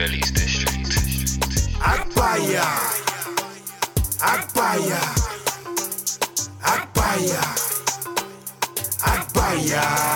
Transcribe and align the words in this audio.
Belly's 0.00 0.30
District. 0.30 0.96
Agbaya. 1.84 2.64
Agbaya. 4.24 5.02
Agbaya. 9.04 10.09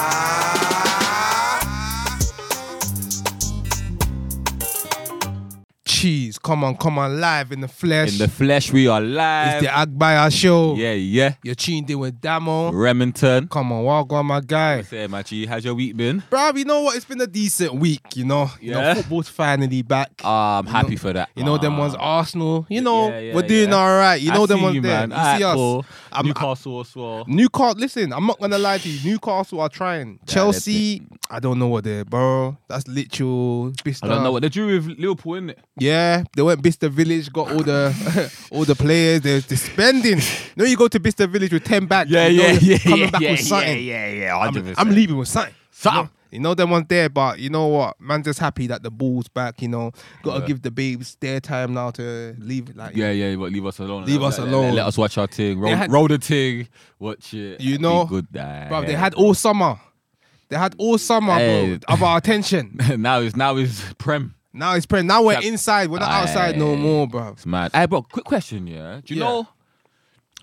Come 6.45 6.63
on, 6.63 6.77
come 6.77 6.99
on, 6.99 7.19
live 7.21 7.51
in 7.53 7.61
the 7.63 7.69
flesh. 7.69 8.13
In 8.13 8.19
the 8.19 8.29
flesh, 8.29 8.71
we 8.71 8.87
are 8.87 9.01
live. 9.01 9.63
it's 9.63 9.67
the 9.67 9.73
Agbaya 9.73 10.31
show. 10.31 10.75
yeah, 10.77 10.93
yeah. 10.93 11.35
You're 11.43 11.55
tuned 11.55 11.91
in 11.91 11.99
with 11.99 12.21
Damo. 12.21 12.71
Remington. 12.71 13.49
Come 13.49 13.73
on, 13.73 13.83
walk 13.83 14.13
on, 14.13 14.27
my 14.27 14.41
guy. 14.41 14.77
What's 14.77 14.89
Say, 14.91 15.07
Machi, 15.07 15.47
how's 15.47 15.65
your 15.65 15.75
week 15.75 15.97
been? 15.97 16.23
Bro, 16.31 16.53
you 16.57 16.65
know 16.67 16.83
what? 16.83 16.97
It's 16.97 17.07
been 17.07 17.21
a 17.23 17.27
decent 17.27 17.75
week, 17.75 18.03
you 18.15 18.25
know. 18.25 18.51
You 18.61 18.73
know, 18.73 18.95
football's 18.95 19.29
finally 19.29 19.83
back. 19.83 20.11
Ah, 20.23 20.59
I'm 20.59 20.67
happy 20.67 20.91
know- 20.93 20.97
for 20.99 21.13
that. 21.15 21.31
you 21.35 21.43
know, 21.45 21.57
them 21.59 21.75
Ah. 21.75 21.79
ones 21.79 21.95
Arsenal. 21.99 22.67
You 22.69 22.83
know, 22.83 23.09
Yeah, 23.09 23.19
yeah, 23.21 23.35
we're 23.35 23.43
doing 23.49 23.73
all 23.73 23.89
right. 23.97 24.21
You 24.21 24.31
I 24.31 24.35
know, 24.35 24.47
them 24.47 24.61
ones 24.63 24.75
you, 24.77 24.83
there. 24.83 25.07
man. 25.07 25.11
You 25.11 25.17
Alright, 25.17 25.39
see 25.39 25.45
us. 25.45 25.55
cool. 25.55 25.87
I'm- 26.15 26.27
Newcastle 26.27 26.81
as 26.81 26.95
well. 26.97 27.25
Newcastle, 27.27 27.79
listen, 27.79 28.13
I'm 28.13 28.27
not 28.27 28.39
gonna 28.41 28.59
lie 28.59 28.79
to 28.79 28.89
you. 28.89 29.11
Newcastle 29.13 29.61
are 29.61 29.69
trying. 29.69 30.19
Chelsea, 30.27 31.03
I 31.31 31.41
don't 31.41 31.59
know 31.59 31.69
what 31.69 31.85
they're, 31.85 32.05
bro. 32.05 32.57
That's 32.69 32.87
literal. 32.89 33.73
Bicester. 33.85 34.07
I 34.07 34.09
don't 34.11 34.23
know 34.23 34.33
what 34.33 34.43
they 34.43 34.49
drew 34.49 34.67
with 34.67 34.99
Liverpool, 34.99 35.33
innit? 35.35 35.57
Yeah, 35.79 36.25
they 36.37 36.43
went 36.43 36.63
Bicester 36.63 36.89
Village, 36.89 37.33
got 37.33 37.51
all 37.51 37.63
the 37.63 38.33
all 38.53 38.65
the 38.65 38.75
players. 38.75 39.21
They're, 39.23 39.41
they're 39.41 39.59
spending. 39.59 40.21
no, 40.57 40.65
you 40.65 40.77
go 40.77 40.89
to 40.89 41.01
Bicester 41.01 41.27
Village 41.27 41.53
with 41.53 41.65
ten 41.65 41.87
bags. 41.87 42.11
you 42.11 42.17
know 42.17 42.27
you're 42.61 42.79
coming 42.79 43.11
back 43.11 43.21
with 43.21 43.41
something. 43.41 43.85
yeah, 43.85 44.09
yeah. 44.09 44.37
I'm, 44.39 44.75
I'm 44.79 44.91
leaving 44.91 45.17
with 45.17 45.29
something. 45.29 45.55
Something. 45.71 45.99
You 46.03 46.05
know, 46.05 46.11
you 46.35 46.41
know 46.41 46.53
them 46.55 46.71
ones 46.71 46.87
there, 46.89 47.09
but 47.09 47.39
you 47.39 47.49
know 47.49 47.67
what? 47.69 48.01
Man, 48.01 48.23
just 48.23 48.39
happy 48.39 48.67
that 48.67 48.83
the 48.83 48.91
ball's 48.91 49.29
back. 49.29 49.63
You 49.63 49.69
know, 49.69 49.93
gotta 50.23 50.41
Yeah. 50.41 50.47
give 50.47 50.63
the 50.63 50.71
babes 50.71 51.17
their 51.21 51.41
time 51.41 51.73
now 51.75 51.91
to 51.93 52.35
leave. 52.39 52.69
it, 52.71 52.77
Like, 52.77 52.97
Yeah, 52.97 53.11
yeah, 53.11 53.37
but 53.37 53.53
leave 53.53 53.65
us 53.65 53.79
alone. 53.79 54.05
Leave 54.05 54.21
Let- 54.21 54.29
us 54.29 54.39
alone. 54.39 54.67
Let, 54.67 54.75
let 54.75 54.87
us 54.87 54.99
watch 54.99 55.17
our 55.17 55.27
thing. 55.27 55.59
Roll, 55.61 55.75
had- 55.75 55.91
roll 55.93 56.09
the 56.09 56.19
thing. 56.19 56.69
Watch 56.99 57.33
it. 57.35 57.61
You 57.61 57.79
know, 57.79 58.05
good. 58.05 58.27
Nah, 58.33 58.69
bro, 58.69 58.83
they 58.85 58.95
had 58.95 59.15
all 59.15 59.35
summer. 59.35 59.79
They 60.51 60.57
had 60.57 60.75
all 60.79 60.99
summer, 60.99 61.35
Hey. 61.35 61.79
bro, 61.79 61.95
of 61.95 62.03
our 62.03 62.19
attention. 62.19 62.79
now 62.99 63.21
it's 63.21 63.35
now 63.37 63.57
it's 63.57 63.83
prem. 63.95 64.35
Now 64.53 64.75
it's 64.75 64.87
prem. 64.87 65.07
Now 65.07 65.23
we're 65.23 65.41
inside. 65.41 65.89
We're 65.91 65.99
not 66.01 66.11
outside 66.11 66.59
no 66.59 66.77
more, 66.77 67.09
bro. 67.09 67.29
It's 67.31 67.47
mad. 67.47 67.71
Hey, 67.73 67.87
bro, 67.87 68.03
quick 68.03 68.25
question, 68.25 68.67
yeah. 68.67 69.01
Do 69.05 69.15
you 69.15 69.21
Yeah. 69.21 69.27
know? 69.27 69.49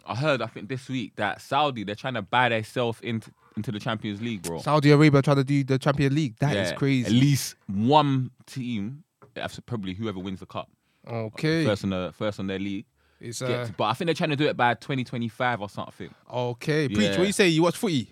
I 0.06 0.16
heard, 0.16 0.42
I 0.42 0.48
think 0.48 0.68
this 0.68 0.90
week 0.90 1.16
that 1.16 1.40
Saudi 1.42 1.84
they're 1.84 1.96
trying 1.96 2.16
to 2.16 2.22
buy 2.24 2.50
themselves 2.50 3.00
into 3.02 3.32
into 3.58 3.72
the 3.72 3.80
Champions 3.80 4.22
League, 4.22 4.44
bro. 4.44 4.60
Saudi 4.62 4.92
Arabia 4.92 5.22
trying 5.22 5.38
to 5.38 5.44
do 5.44 5.64
the 5.64 5.78
Champions 5.78 6.14
League. 6.16 6.36
That 6.40 6.56
is 6.56 6.70
Yeah, 6.72 6.76
crazy. 6.76 7.06
At 7.08 7.12
least 7.12 7.56
one 7.68 8.32
team, 8.46 9.04
that's 9.34 9.60
probably 9.62 9.94
whoever 9.94 10.20
wins 10.20 10.40
the 10.40 10.46
cup, 10.46 10.70
Okay, 11.08 11.66
first 11.66 11.84
on 11.84 11.90
the 11.92 12.14
first 12.18 12.40
on 12.40 12.48
their 12.48 12.60
league. 12.60 12.86
it's 13.20 13.40
gets- 13.42 13.70
uh, 13.70 13.74
but 13.78 13.86
I 13.86 13.94
think 13.94 14.08
they're 14.08 14.16
trying 14.16 14.30
to 14.32 14.36
do 14.36 14.48
it 14.48 14.56
by 14.58 14.74
2025 14.76 15.62
or 15.62 15.70
something. 15.70 16.14
okay. 16.32 16.88
Preach. 16.88 17.00
Yeah. 17.12 17.18
What 17.18 17.28
you 17.28 17.34
say? 17.34 17.48
You 17.50 17.64
watch 17.64 17.78
footy? 17.78 18.08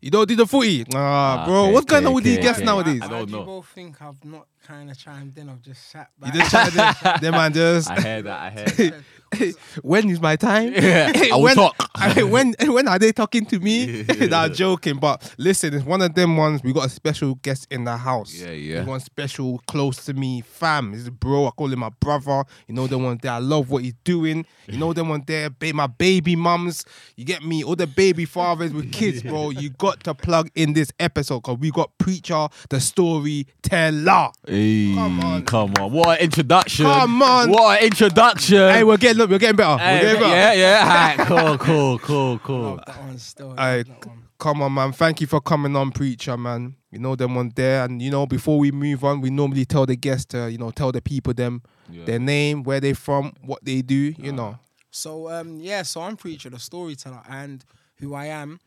You 0.00 0.10
don't 0.10 0.28
do 0.28 0.36
the 0.36 0.46
footy, 0.46 0.84
ah, 0.94 0.98
Ah, 1.42 1.46
bro. 1.46 1.62
okay, 1.64 1.72
what's 1.72 1.86
going 1.86 2.02
on 2.04 2.08
okay, 2.08 2.14
with 2.16 2.24
these 2.24 2.34
okay, 2.38 2.42
guests 2.42 2.58
okay. 2.58 2.66
nowadays? 2.66 3.00
I 3.02 3.06
Why 3.06 3.10
don't 3.20 3.26
do 3.26 3.32
you 3.32 3.38
know. 3.38 3.44
both 3.46 3.66
think 3.68 4.02
I've 4.02 4.22
not 4.24 4.46
kind 4.64 4.90
of 4.90 4.98
chimed 4.98 5.36
in? 5.38 5.48
I've 5.48 5.62
just 5.62 5.90
sat 5.90 6.10
You 6.24 6.32
just 6.32 6.50
try 6.50 6.70
to, 6.70 7.18
them 7.20 7.32
man 7.32 7.52
just. 7.52 7.90
I 7.90 8.00
heard 8.00 8.24
that. 8.24 8.40
I 8.40 8.50
heard. 8.50 8.66
that. 8.66 8.94
when 9.82 10.08
is 10.10 10.20
my 10.20 10.36
time? 10.36 10.74
Yeah, 10.84 11.12
I 11.14 11.36
will 11.36 11.42
when, 11.42 11.54
talk. 11.56 11.90
I 11.94 12.22
when 12.24 12.54
when 12.60 12.88
are 12.88 12.98
they 12.98 13.12
talking 13.12 13.46
to 13.46 13.58
me? 13.58 14.04
nah, 14.28 14.48
joking. 14.48 14.98
But 14.98 15.34
listen, 15.38 15.72
it's 15.72 15.84
one 15.84 16.02
of 16.02 16.14
them 16.14 16.36
ones. 16.36 16.62
We 16.62 16.72
got 16.72 16.86
a 16.86 16.88
special 16.90 17.36
guest 17.36 17.68
in 17.70 17.84
the 17.84 17.96
house. 17.96 18.34
Yeah, 18.34 18.50
yeah. 18.50 18.74
There's 18.76 18.86
one 18.86 19.00
special 19.00 19.60
close 19.66 20.04
to 20.06 20.14
me, 20.14 20.42
fam. 20.42 20.92
This 20.92 21.02
is 21.02 21.06
a 21.08 21.10
bro. 21.10 21.46
I 21.46 21.50
call 21.50 21.72
him 21.72 21.78
my 21.78 21.90
brother. 22.00 22.44
You 22.68 22.74
know 22.74 22.86
the 22.86 22.98
one 22.98 23.18
there. 23.22 23.32
I 23.32 23.38
love 23.38 23.70
what 23.70 23.82
he's 23.82 23.94
doing. 24.04 24.44
You 24.66 24.78
know 24.78 24.92
the 24.92 25.04
one 25.04 25.22
there. 25.26 25.48
Ba- 25.48 25.72
my 25.72 25.86
baby 25.86 26.36
mums. 26.36 26.84
You 27.16 27.24
get 27.24 27.42
me? 27.42 27.64
All 27.64 27.76
the 27.76 27.86
baby 27.86 28.24
fathers 28.26 28.72
with 28.72 28.92
kids, 28.92 29.22
bro. 29.22 29.50
You 29.50 29.70
got 29.70 30.04
to 30.04 30.14
plug 30.14 30.50
in 30.54 30.74
this 30.74 30.92
episode 31.00 31.40
because 31.40 31.58
we 31.58 31.70
got 31.70 31.96
preacher, 31.98 32.48
the 32.68 32.80
storyteller. 32.80 34.30
Hey, 34.54 34.94
Come 34.94 35.20
on. 35.20 35.44
come 35.44 35.74
on! 35.80 35.92
What 35.92 36.18
an 36.20 36.24
introduction! 36.26 36.86
Come 36.86 37.20
on. 37.22 37.50
What 37.50 37.80
an 37.80 37.86
introduction! 37.86 38.56
Hey, 38.72 38.84
we're 38.84 38.96
getting 38.98 39.18
look, 39.18 39.28
we're 39.30 39.38
getting 39.40 39.56
better. 39.56 39.82
Hey, 39.82 39.96
we're 40.04 40.12
getting 40.14 40.20
better. 40.20 40.34
yeah, 40.34 40.52
yeah. 40.52 41.14
Alright, 41.18 41.26
cool, 41.26 41.58
cool, 41.58 41.98
cool, 41.98 42.38
cool. 42.38 42.62
Love 42.62 42.82
that 42.86 43.00
one 43.00 43.18
still. 43.18 43.56
Hey, 43.56 43.82
one. 44.04 44.22
come 44.38 44.62
on, 44.62 44.72
man. 44.72 44.92
Thank 44.92 45.20
you 45.20 45.26
for 45.26 45.40
coming 45.40 45.74
on, 45.74 45.90
preacher, 45.90 46.36
man. 46.36 46.76
You 46.92 47.00
know 47.00 47.16
them 47.16 47.34
one 47.34 47.50
there, 47.56 47.84
and 47.84 48.00
you 48.00 48.12
know 48.12 48.26
before 48.26 48.60
we 48.60 48.70
move 48.70 49.02
on, 49.02 49.20
we 49.20 49.30
normally 49.30 49.64
tell 49.64 49.86
the 49.86 49.96
guests 49.96 50.26
to, 50.26 50.48
you 50.52 50.58
know, 50.58 50.70
tell 50.70 50.92
the 50.92 51.02
people 51.02 51.34
them 51.34 51.60
Yeah. 51.90 52.04
their 52.04 52.20
name, 52.20 52.62
where 52.62 52.78
they 52.78 52.92
from, 52.92 53.32
what 53.44 53.64
they 53.64 53.82
do. 53.82 54.14
You 54.16 54.30
know, 54.30 54.60
So 54.92 55.28
um, 55.30 55.58
yeah, 55.58 55.82
so 55.82 56.02
I'm 56.02 56.16
preacher, 56.16 56.48
the 56.50 56.60
storyteller, 56.60 57.22
and 57.28 57.64
who 57.96 58.14
I 58.14 58.26
am. 58.26 58.60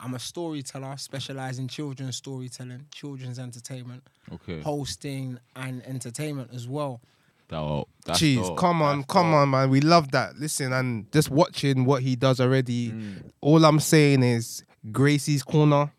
I'm 0.00 0.14
a 0.14 0.18
storyteller, 0.18 0.96
specialize 0.96 1.58
in 1.58 1.68
children's 1.68 2.16
storytelling, 2.16 2.86
children's 2.92 3.38
entertainment, 3.38 4.02
Okay. 4.32 4.60
hosting, 4.60 5.38
and 5.56 5.82
entertainment 5.86 6.50
as 6.52 6.66
well. 6.68 7.00
Dope. 7.48 7.88
That's 8.04 8.20
jeez, 8.20 8.36
dope. 8.42 8.56
come 8.58 8.82
on, 8.82 8.98
That's 9.00 9.12
come 9.12 9.30
dope. 9.30 9.36
on, 9.40 9.50
man. 9.50 9.70
We 9.70 9.80
love 9.80 10.10
that. 10.12 10.36
Listen, 10.38 10.72
and 10.72 11.10
just 11.12 11.30
watching 11.30 11.84
what 11.84 12.02
he 12.02 12.16
does 12.16 12.40
already. 12.40 12.90
Mm. 12.90 13.30
All 13.40 13.64
I'm 13.64 13.80
saying 13.80 14.22
is 14.22 14.64
Gracie's 14.90 15.42
Corner. 15.42 15.92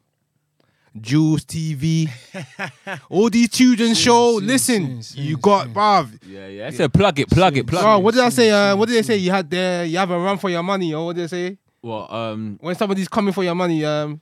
Jools 0.98 1.44
TV, 1.44 2.10
all 3.10 3.30
these 3.30 3.50
children's 3.50 4.00
show. 4.00 4.40
soon, 4.40 4.48
Listen, 4.48 4.86
soon, 4.86 5.04
soon, 5.04 5.24
you 5.26 5.36
got, 5.38 5.66
soon. 5.66 5.74
bruv. 5.74 6.20
Yeah, 6.26 6.48
yeah. 6.48 6.68
I 6.68 6.70
said 6.70 6.94
plug 6.94 7.20
it, 7.20 7.30
plug 7.30 7.58
it, 7.58 7.68
plug 7.68 7.84
Bro, 7.84 7.98
it. 7.98 8.02
what 8.04 8.14
did 8.14 8.24
I 8.24 8.30
say? 8.30 8.50
Uh, 8.50 8.72
soon, 8.72 8.80
what 8.80 8.88
did 8.88 8.96
they 8.96 9.02
say? 9.02 9.18
You 9.18 9.30
had 9.32 9.50
there. 9.50 9.84
You 9.84 9.98
have 9.98 10.10
a 10.12 10.18
run 10.18 10.38
for 10.38 10.50
your 10.50 10.64
money, 10.64 10.94
or 10.94 11.08
what 11.08 11.18
did 11.18 11.24
they 11.24 11.28
say? 11.50 11.58
Well, 11.85 12.12
um, 12.12 12.57
When 12.62 12.73
somebody's 12.75 13.07
coming 13.07 13.31
for 13.31 13.44
your 13.44 13.53
money, 13.53 13.85
um, 13.85 14.19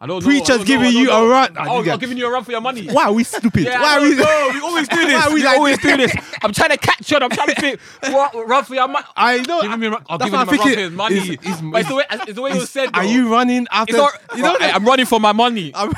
I 0.00 0.06
don't 0.06 0.20
know. 0.22 0.26
Preacher's 0.26 0.48
I 0.48 0.56
don't 0.56 0.58
know, 0.60 0.64
giving 0.64 0.86
I 0.86 0.92
don't 0.92 1.00
you 1.02 1.06
know. 1.08 1.26
a 1.26 1.28
run. 1.28 1.56
Oh, 1.58 1.78
you 1.80 1.84
get- 1.84 1.92
I'm 1.92 1.98
giving 2.00 2.16
you 2.16 2.26
a 2.26 2.30
run 2.30 2.42
for 2.42 2.52
your 2.52 2.60
money. 2.62 2.86
why 2.86 3.04
are 3.04 3.12
we 3.12 3.22
stupid? 3.22 3.64
Yeah, 3.64 3.82
why 3.82 3.94
I 3.94 3.98
are 3.98 4.00
we? 4.00 4.16
don't 4.16 4.18
know. 4.20 4.50
We 4.54 4.60
always 4.60 4.88
do 4.88 4.96
this. 4.96 5.12
Why 5.12 5.20
are 5.20 5.28
we 5.28 5.34
we 5.34 5.42
like 5.44 5.56
always 5.58 5.78
do 5.78 5.96
this. 5.98 6.14
I'm 6.42 6.52
trying 6.54 6.70
to 6.70 6.78
catch 6.78 7.12
on. 7.12 7.22
I'm 7.22 7.28
trying 7.30 7.48
to 7.48 7.54
think. 7.60 7.80
What 8.14 8.48
run 8.48 8.64
for 8.64 8.74
your 8.76 8.88
money? 8.88 9.04
I 9.14 9.38
know. 9.42 9.60
Give 9.60 9.72
him 9.82 9.92
a, 9.92 10.02
I'll 10.08 10.16
give 10.16 10.28
him 10.28 10.34
a 10.34 10.36
I'm 10.38 10.48
run 10.48 10.58
for 10.58 10.68
his 10.68 10.90
money. 10.90 11.16
Is- 11.16 11.28
is- 11.28 11.60
But 11.60 11.80
it's 11.80 11.88
the 11.90 11.94
way, 11.96 12.04
it's 12.10 12.32
the 12.32 12.40
way 12.42 12.52
was 12.54 12.70
said. 12.70 12.90
Are 12.94 13.02
though. 13.02 13.10
you 13.10 13.30
running 13.30 13.66
after? 13.70 13.94
It's 13.94 13.98
not, 13.98 14.36
you 14.38 14.42
know. 14.42 14.56
I, 14.58 14.68
am 14.76 14.86
running 14.86 15.04
for 15.06 15.20
my 15.20 15.32
money. 15.32 15.72
I'm- 15.74 15.92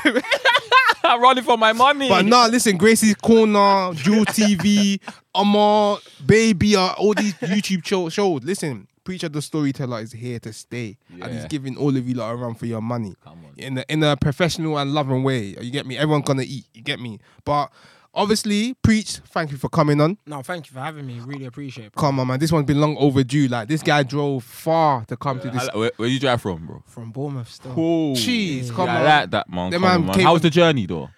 I'm 1.05 1.21
running 1.21 1.43
for 1.45 1.57
my 1.57 1.71
money. 1.71 2.09
but 2.09 2.25
no, 2.25 2.47
listen, 2.47 2.77
Gracie's 2.77 3.15
Corner, 3.15 3.93
Jools 3.93 4.25
TV, 4.27 4.99
Amor, 5.35 5.97
Baby, 6.25 6.75
uh, 6.75 6.93
all 6.93 7.13
these 7.13 7.33
YouTube 7.35 7.85
show, 7.85 8.09
shows. 8.09 8.43
Listen, 8.43 8.87
Preacher 9.03 9.29
the 9.29 9.41
Storyteller 9.41 9.99
is 10.01 10.11
here 10.13 10.39
to 10.39 10.53
stay, 10.53 10.97
and 11.21 11.33
he's 11.33 11.45
giving 11.45 11.75
all 11.77 11.95
of 11.95 12.07
you 12.07 12.15
lot 12.15 12.31
a 12.31 12.35
run 12.35 12.55
for 12.55 12.65
your 12.65 12.81
money 12.81 13.15
Come 13.23 13.39
on. 13.45 13.53
in 13.57 13.77
a, 13.79 13.85
in 13.89 14.03
a 14.03 14.15
professional 14.15 14.77
and 14.77 14.93
loving 14.93 15.23
way. 15.23 15.55
You 15.59 15.71
get 15.71 15.85
me? 15.85 15.97
Everyone's 15.97 16.25
gonna 16.25 16.43
eat. 16.43 16.65
You 16.73 16.81
get 16.81 16.99
me? 17.01 17.19
But 17.43 17.69
obviously, 18.13 18.75
Preach, 18.75 19.17
thank 19.27 19.51
you 19.51 19.57
for 19.57 19.67
coming 19.69 19.99
on. 19.99 20.17
No, 20.25 20.41
thank 20.41 20.67
you 20.67 20.73
for 20.73 20.79
having 20.79 21.05
me. 21.05 21.19
Really 21.19 21.45
appreciate 21.45 21.87
it. 21.87 21.95
Come 21.95 22.19
on, 22.19 22.27
man. 22.27 22.39
This 22.39 22.51
one's 22.51 22.65
been 22.65 22.79
long 22.79 22.95
overdue. 22.97 23.47
Like 23.49 23.67
this 23.67 23.83
guy 23.83 24.03
drove 24.03 24.43
far 24.43 25.03
to 25.05 25.17
come 25.17 25.39
to 25.41 25.49
this. 25.49 25.67
I- 25.73 25.77
where, 25.77 25.91
where 25.97 26.07
you 26.07 26.19
drive 26.19 26.41
from, 26.41 26.65
bro? 26.65 26.83
From 26.87 27.11
Bournemouth 27.11 27.49
still. 27.49 27.73
Cool. 27.73 28.15
Jeez, 28.15 28.67
Yeah, 28.69 28.73
come 28.73 28.85
yeah, 28.87 28.95
on. 28.95 29.01
I 29.01 29.19
like 29.19 29.31
that, 29.31 29.49
man. 29.49 29.71
Them 29.71 29.81
Come 29.81 29.89
man 30.01 30.09
on, 30.11 30.17
man. 30.17 30.25
How 30.25 30.33
was 30.33 30.41
the 30.43 30.49
journey, 30.49 30.85
though? 30.85 31.09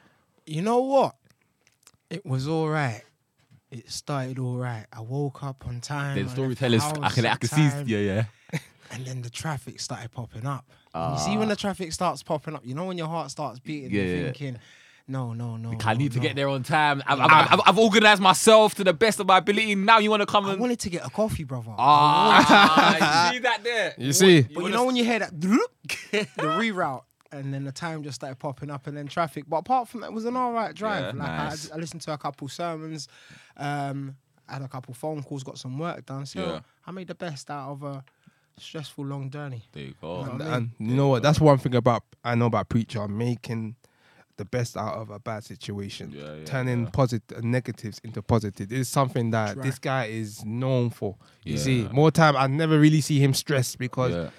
You 0.48 0.62
know 0.64 0.80
what? 0.80 1.16
It 2.10 2.26
was 2.26 2.48
all 2.48 2.68
right. 2.70 3.04
It 3.76 3.92
started 3.92 4.40
all 4.40 4.56
right. 4.56 4.86
I 4.94 5.02
woke 5.02 5.44
up 5.44 5.68
on 5.68 5.82
time. 5.82 6.24
The 6.24 6.30
storytellers, 6.30 6.82
house 6.82 6.98
I 7.02 7.10
can, 7.10 7.26
I 7.26 7.36
can 7.36 7.50
see. 7.50 7.94
Yeah, 7.94 8.00
yeah. 8.00 8.60
And 8.92 9.06
then 9.06 9.22
the 9.22 9.30
traffic 9.30 9.80
started 9.82 10.12
popping 10.12 10.46
up. 10.46 10.64
And 10.94 11.18
you 11.18 11.26
see 11.26 11.38
when 11.38 11.50
the 11.50 11.56
traffic 11.56 11.92
starts 11.92 12.24
popping 12.24 12.56
up, 12.56 12.62
you 12.66 12.74
know 12.76 12.86
when 12.86 12.98
your 12.98 13.08
heart 13.08 13.32
starts 13.32 13.60
beating, 13.60 13.92
Yeah, 13.92 14.04
you're 14.04 14.24
thinking, 14.26 14.60
no, 15.08 15.34
no, 15.34 15.58
no. 15.58 15.74
I 15.84 15.94
no, 15.94 16.00
need 16.00 16.12
to 16.14 16.20
no. 16.20 16.24
get 16.24 16.36
there 16.36 16.48
on 16.48 16.64
time. 16.64 17.04
I've, 17.06 17.20
I've, 17.20 17.32
I've, 17.52 17.62
I've 17.66 17.78
organized 17.78 18.22
myself 18.22 18.76
to 18.76 18.84
the 18.84 18.94
best 18.94 19.20
of 19.20 19.28
my 19.28 19.40
ability. 19.40 19.76
Now 19.76 19.98
you 19.98 20.10
want 20.10 20.22
to 20.22 20.26
come 20.26 20.46
I 20.46 20.52
and. 20.52 20.62
wanted 20.62 20.80
to 20.80 20.90
get 20.90 21.06
a 21.06 21.10
coffee, 21.10 21.44
brother. 21.44 21.74
Ah, 21.78 23.28
you 23.28 23.34
see 23.34 23.40
that 23.40 23.64
there? 23.64 23.94
You 23.98 24.14
see? 24.14 24.44
But 24.44 24.64
you 24.64 24.70
know 24.70 24.86
when 24.86 24.96
you 24.96 25.04
hear 25.04 25.20
that 25.20 25.40
the 25.42 26.28
reroute 26.38 27.04
and 27.36 27.54
then 27.54 27.64
the 27.64 27.72
time 27.72 28.04
just 28.04 28.16
started 28.16 28.40
popping 28.40 28.70
up 28.72 28.88
and 28.88 28.96
then 28.98 29.08
traffic. 29.08 29.46
But 29.48 29.58
apart 29.58 29.88
from 29.90 30.02
that, 30.02 30.08
it 30.08 30.14
was 30.14 30.26
an 30.26 30.36
all 30.36 30.54
right 30.54 30.74
drive. 30.76 31.02
Yeah, 31.16 31.20
like 31.24 31.28
nice. 31.32 31.72
I, 31.72 31.76
I 31.76 31.78
listened 31.78 32.02
to 32.04 32.14
a 32.14 32.18
couple 32.18 32.48
sermons, 32.48 33.08
um, 33.58 34.16
had 34.48 34.62
a 34.62 34.68
couple 34.68 34.94
phone 34.94 35.24
calls, 35.24 35.44
got 35.44 35.58
some 35.58 35.78
work 35.78 36.06
done. 36.06 36.26
So 36.26 36.40
Yeah. 36.42 36.60
I 36.86 36.92
made 36.92 37.08
the 37.08 37.16
best 37.16 37.50
out 37.50 37.72
of 37.72 37.84
a 37.84 38.04
stressful 38.58 39.06
long 39.06 39.30
journey. 39.30 39.64
There 39.72 39.84
you 39.84 39.94
go. 40.02 40.24
No. 40.24 40.32
And, 40.32 40.44
I 40.44 40.46
mean- 40.46 40.54
and 40.80 40.90
you 40.90 40.96
know 40.96 41.10
what? 41.10 41.24
That's 41.24 41.40
one 41.40 41.58
thing 41.58 41.76
about 41.76 42.04
I 42.24 42.36
know 42.36 42.46
about 42.48 42.70
preacher 42.70 43.08
making 43.08 43.76
the 44.38 44.46
best 44.46 44.76
out 44.76 44.96
of 44.96 45.10
a 45.10 45.18
bad 45.20 45.46
situation, 45.46 46.12
Yeah, 46.12 46.36
yeah, 46.36 46.44
turning 46.46 46.84
yeah. 46.84 46.90
positive 46.92 47.42
negatives 47.44 48.02
into 48.04 48.22
positive. 48.22 48.70
It's 48.72 48.90
something 48.90 49.32
that 49.32 49.56
Right. 49.56 49.64
this 49.66 49.80
guy 49.80 50.06
is 50.08 50.44
known 50.44 50.90
for. 50.90 51.16
You 51.46 51.54
Yeah. 51.54 51.60
see, 51.62 51.88
more 51.94 52.12
time 52.12 52.36
I 52.36 52.48
never 52.48 52.78
really 52.78 53.00
see 53.00 53.18
him 53.20 53.34
stressed 53.34 53.78
because 53.78 54.12
Yeah. 54.14 54.30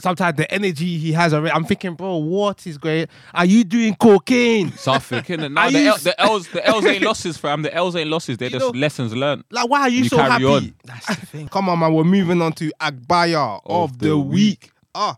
Sometimes 0.00 0.36
the 0.36 0.50
energy 0.52 0.98
he 0.98 1.12
has 1.12 1.32
already. 1.34 1.52
I'm 1.54 1.64
thinking, 1.64 1.94
bro, 1.94 2.16
what 2.16 2.66
is 2.66 2.78
going? 2.78 3.06
Are 3.34 3.44
you 3.44 3.64
doing 3.64 3.94
cocaine? 3.96 4.72
Suffolk, 4.72 5.26
innit? 5.26 5.52
No, 5.52 5.70
the, 5.70 5.80
you 5.80 5.88
L, 5.88 5.94
s- 5.94 6.04
the 6.04 6.20
L's, 6.20 6.48
the 6.48 6.66
L's 6.66 6.84
ain't 6.86 7.02
losses, 7.04 7.36
fam. 7.36 7.62
The 7.62 7.74
L's 7.74 7.96
ain't 7.96 8.10
losses. 8.10 8.36
They're 8.38 8.48
You 8.48 8.58
just 8.58 8.72
know- 8.74 8.78
lessons 8.80 9.14
learned. 9.14 9.44
Like, 9.50 9.68
why 9.68 9.80
are 9.82 9.88
you, 9.88 10.04
You 10.04 10.08
so 10.08 10.16
carry 10.16 10.30
happy? 10.30 10.44
on. 10.46 10.74
That's 10.84 11.06
the 11.06 11.26
thing. 11.26 11.48
Come 11.48 11.68
on, 11.68 11.78
man. 11.78 11.92
We're 11.94 12.04
moving 12.04 12.40
on 12.42 12.52
to 12.54 12.72
Agbaya 12.80 13.60
of, 13.64 13.90
Of 13.92 13.98
the, 13.98 14.08
the 14.08 14.18
week. 14.18 14.62
week. 14.62 14.72
Ah, 14.94 15.16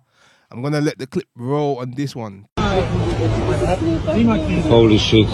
I'm 0.51 0.61
gonna 0.63 0.81
let 0.81 0.99
the 0.99 1.07
clip 1.07 1.29
roll 1.35 1.79
on 1.79 1.93
this 1.93 2.15
one. 2.15 2.47
Holy 4.69 4.99
shit. 4.99 5.29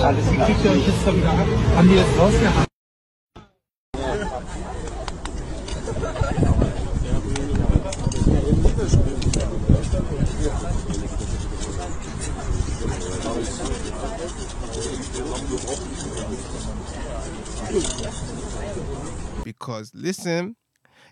Because 19.68 19.92
listen, 19.94 20.56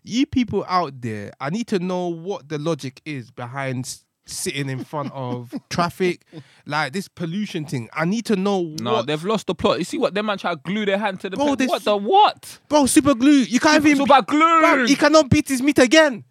you 0.03 0.25
people 0.25 0.65
out 0.67 1.01
there, 1.03 1.31
I 1.41 1.51
need 1.51 1.67
to 1.69 1.79
know 1.79 2.09
what 2.09 2.49
the 2.49 2.59
logic 2.59 3.03
is 3.05 3.31
behind 3.31 3.99
sitting 4.25 4.71
in 4.71 4.83
front 4.83 5.13
of 5.13 5.55
traffic, 5.71 6.25
like 6.65 6.93
this 6.95 7.07
pollution 7.07 7.67
thing. 7.67 7.89
I 7.93 8.07
need 8.07 8.25
to 8.27 8.35
know 8.37 8.75
No, 8.81 8.95
what, 8.95 9.07
they've 9.07 9.23
lost 9.25 9.47
the 9.47 9.55
plot. 9.55 9.79
You 9.79 9.85
see 9.85 9.99
what? 9.99 10.15
Them 10.15 10.27
man 10.27 10.39
try 10.39 10.55
to 10.55 10.61
glue 10.65 10.87
their 10.87 10.97
hand 10.99 11.21
to 11.21 11.29
the. 11.31 11.37
Bro, 11.37 11.49
pe- 11.51 11.57
this- 11.57 11.69
what 11.69 11.85
the 11.85 11.97
what? 11.99 12.59
bro. 12.69 12.87
Super 12.87 13.15
glue. 13.15 13.31
You 13.31 13.61
can't 13.61 13.77
It's 13.85 13.87
even. 13.87 14.03
about 14.03 14.27
glue. 14.27 14.61
Bro, 14.61 14.87
he 14.87 14.97
cannot 14.97 15.29
beat 15.29 15.49
his 15.49 15.61
meat 15.61 15.79
again, 15.79 16.25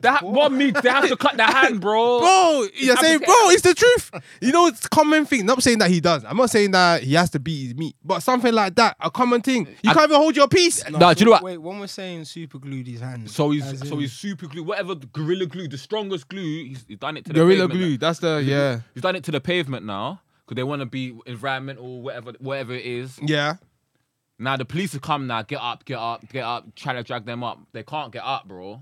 They 0.00 0.08
ha- 0.08 0.20
what 0.22 0.52
meat? 0.52 0.76
They 0.82 0.88
have 0.90 1.08
to 1.08 1.16
cut 1.16 1.36
their 1.36 1.46
hand, 1.46 1.80
bro. 1.80 2.20
bro. 2.20 2.66
You're 2.74 2.96
saying, 2.96 3.18
bro, 3.20 3.34
it's 3.50 3.62
the 3.62 3.74
truth. 3.74 4.10
You 4.40 4.52
know, 4.52 4.66
it's 4.66 4.86
a 4.86 4.88
common 4.88 5.26
thing. 5.26 5.46
Not 5.46 5.62
saying 5.62 5.78
that 5.78 5.90
he 5.90 6.00
does. 6.00 6.24
I'm 6.24 6.36
not 6.36 6.50
saying 6.50 6.70
that 6.72 7.02
he 7.02 7.14
has 7.14 7.30
to 7.30 7.38
beat 7.40 7.64
his 7.66 7.74
meat, 7.74 7.96
but 8.04 8.20
something 8.20 8.52
like 8.52 8.74
that, 8.76 8.96
a 9.00 9.10
common 9.10 9.40
thing. 9.42 9.66
You 9.82 9.90
I- 9.90 9.94
can't 9.94 10.10
even 10.10 10.20
hold 10.20 10.36
your 10.36 10.48
peace. 10.48 10.82
No, 10.90 11.12
do 11.14 11.20
you 11.20 11.24
know 11.26 11.32
what? 11.32 11.42
Wait, 11.42 11.58
when 11.58 11.78
we're 11.80 11.86
saying 11.86 12.24
super 12.24 12.58
glued 12.58 12.86
his 12.86 13.00
hands. 13.00 13.34
So 13.34 13.50
he's 13.50 13.66
as 13.66 13.80
so 13.88 13.94
in- 13.94 14.00
he's 14.00 14.12
super 14.12 14.46
glue. 14.46 14.62
Whatever 14.62 14.94
the 14.94 15.06
gorilla 15.06 15.46
glue, 15.46 15.68
the 15.68 15.78
strongest 15.78 16.28
glue. 16.28 16.64
He's, 16.64 16.84
he's 16.88 16.98
done 16.98 17.16
it 17.16 17.24
to 17.26 17.32
the 17.32 17.40
Gorilla 17.40 17.68
pavement. 17.68 17.72
glue. 17.80 17.98
That's 17.98 18.18
the 18.20 18.42
yeah, 18.44 18.80
He's 18.94 19.02
done 19.02 19.16
it 19.16 19.24
to 19.24 19.30
the 19.30 19.40
pavement 19.40 19.84
now 19.86 20.20
because 20.46 20.56
they 20.56 20.62
want 20.62 20.80
to 20.80 20.86
be 20.86 21.14
environmental, 21.26 22.02
whatever, 22.02 22.32
whatever 22.38 22.72
it 22.74 22.84
is. 22.84 23.18
yeah. 23.22 23.54
Now 24.38 24.56
the 24.56 24.64
police 24.64 24.92
have 24.94 25.02
come 25.02 25.26
now. 25.26 25.42
Get 25.42 25.60
up, 25.60 25.84
get 25.84 25.98
up, 25.98 26.26
get 26.32 26.44
up. 26.44 26.74
Try 26.74 26.94
to 26.94 27.02
drag 27.02 27.26
them 27.26 27.44
up. 27.44 27.58
They 27.72 27.82
can't 27.82 28.10
get 28.10 28.24
up, 28.24 28.48
bro, 28.48 28.80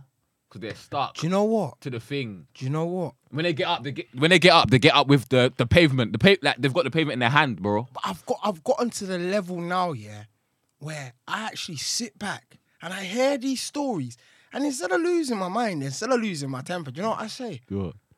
because 0.48 0.60
they're 0.62 0.74
stuck 0.74 1.14
Do 1.16 1.26
you 1.26 1.30
know 1.30 1.44
what? 1.44 1.80
to 1.82 1.90
the 1.90 2.00
thing. 2.00 2.46
Do 2.54 2.64
you 2.64 2.70
know 2.70 2.86
what? 2.86 3.14
When 3.30 3.42
they 3.44 3.52
get 3.52 3.66
up, 3.68 3.82
they 3.82 3.92
get 3.92 4.06
when 4.14 4.30
they 4.30 4.38
get 4.38 4.52
up, 4.52 4.70
they 4.70 4.78
get 4.78 4.94
up 4.94 5.06
with 5.06 5.28
the 5.28 5.52
the 5.56 5.66
pavement. 5.66 6.12
The 6.12 6.18
pa- 6.18 6.36
like 6.42 6.56
they've 6.58 6.72
got 6.72 6.84
the 6.84 6.90
pavement 6.90 7.14
in 7.14 7.18
their 7.20 7.30
hand, 7.30 7.60
bro. 7.62 7.86
But 7.92 8.02
I've 8.04 8.24
got 8.26 8.38
I've 8.42 8.64
gotten 8.64 8.90
to 8.90 9.06
the 9.06 9.18
level 9.18 9.60
now, 9.60 9.92
yeah, 9.92 10.24
where 10.78 11.12
I 11.26 11.44
actually 11.44 11.76
sit 11.76 12.18
back 12.18 12.58
and 12.82 12.92
I 12.94 13.04
hear 13.04 13.36
these 13.38 13.60
stories, 13.62 14.16
and 14.52 14.64
instead 14.64 14.92
of 14.92 15.00
losing 15.00 15.36
my 15.36 15.48
mind, 15.48 15.82
instead 15.82 16.10
of 16.10 16.20
losing 16.20 16.48
my 16.50 16.62
temper, 16.62 16.90
do 16.90 16.98
you 16.98 17.02
know 17.02 17.10
what 17.10 17.20
I 17.20 17.26
say? 17.26 17.60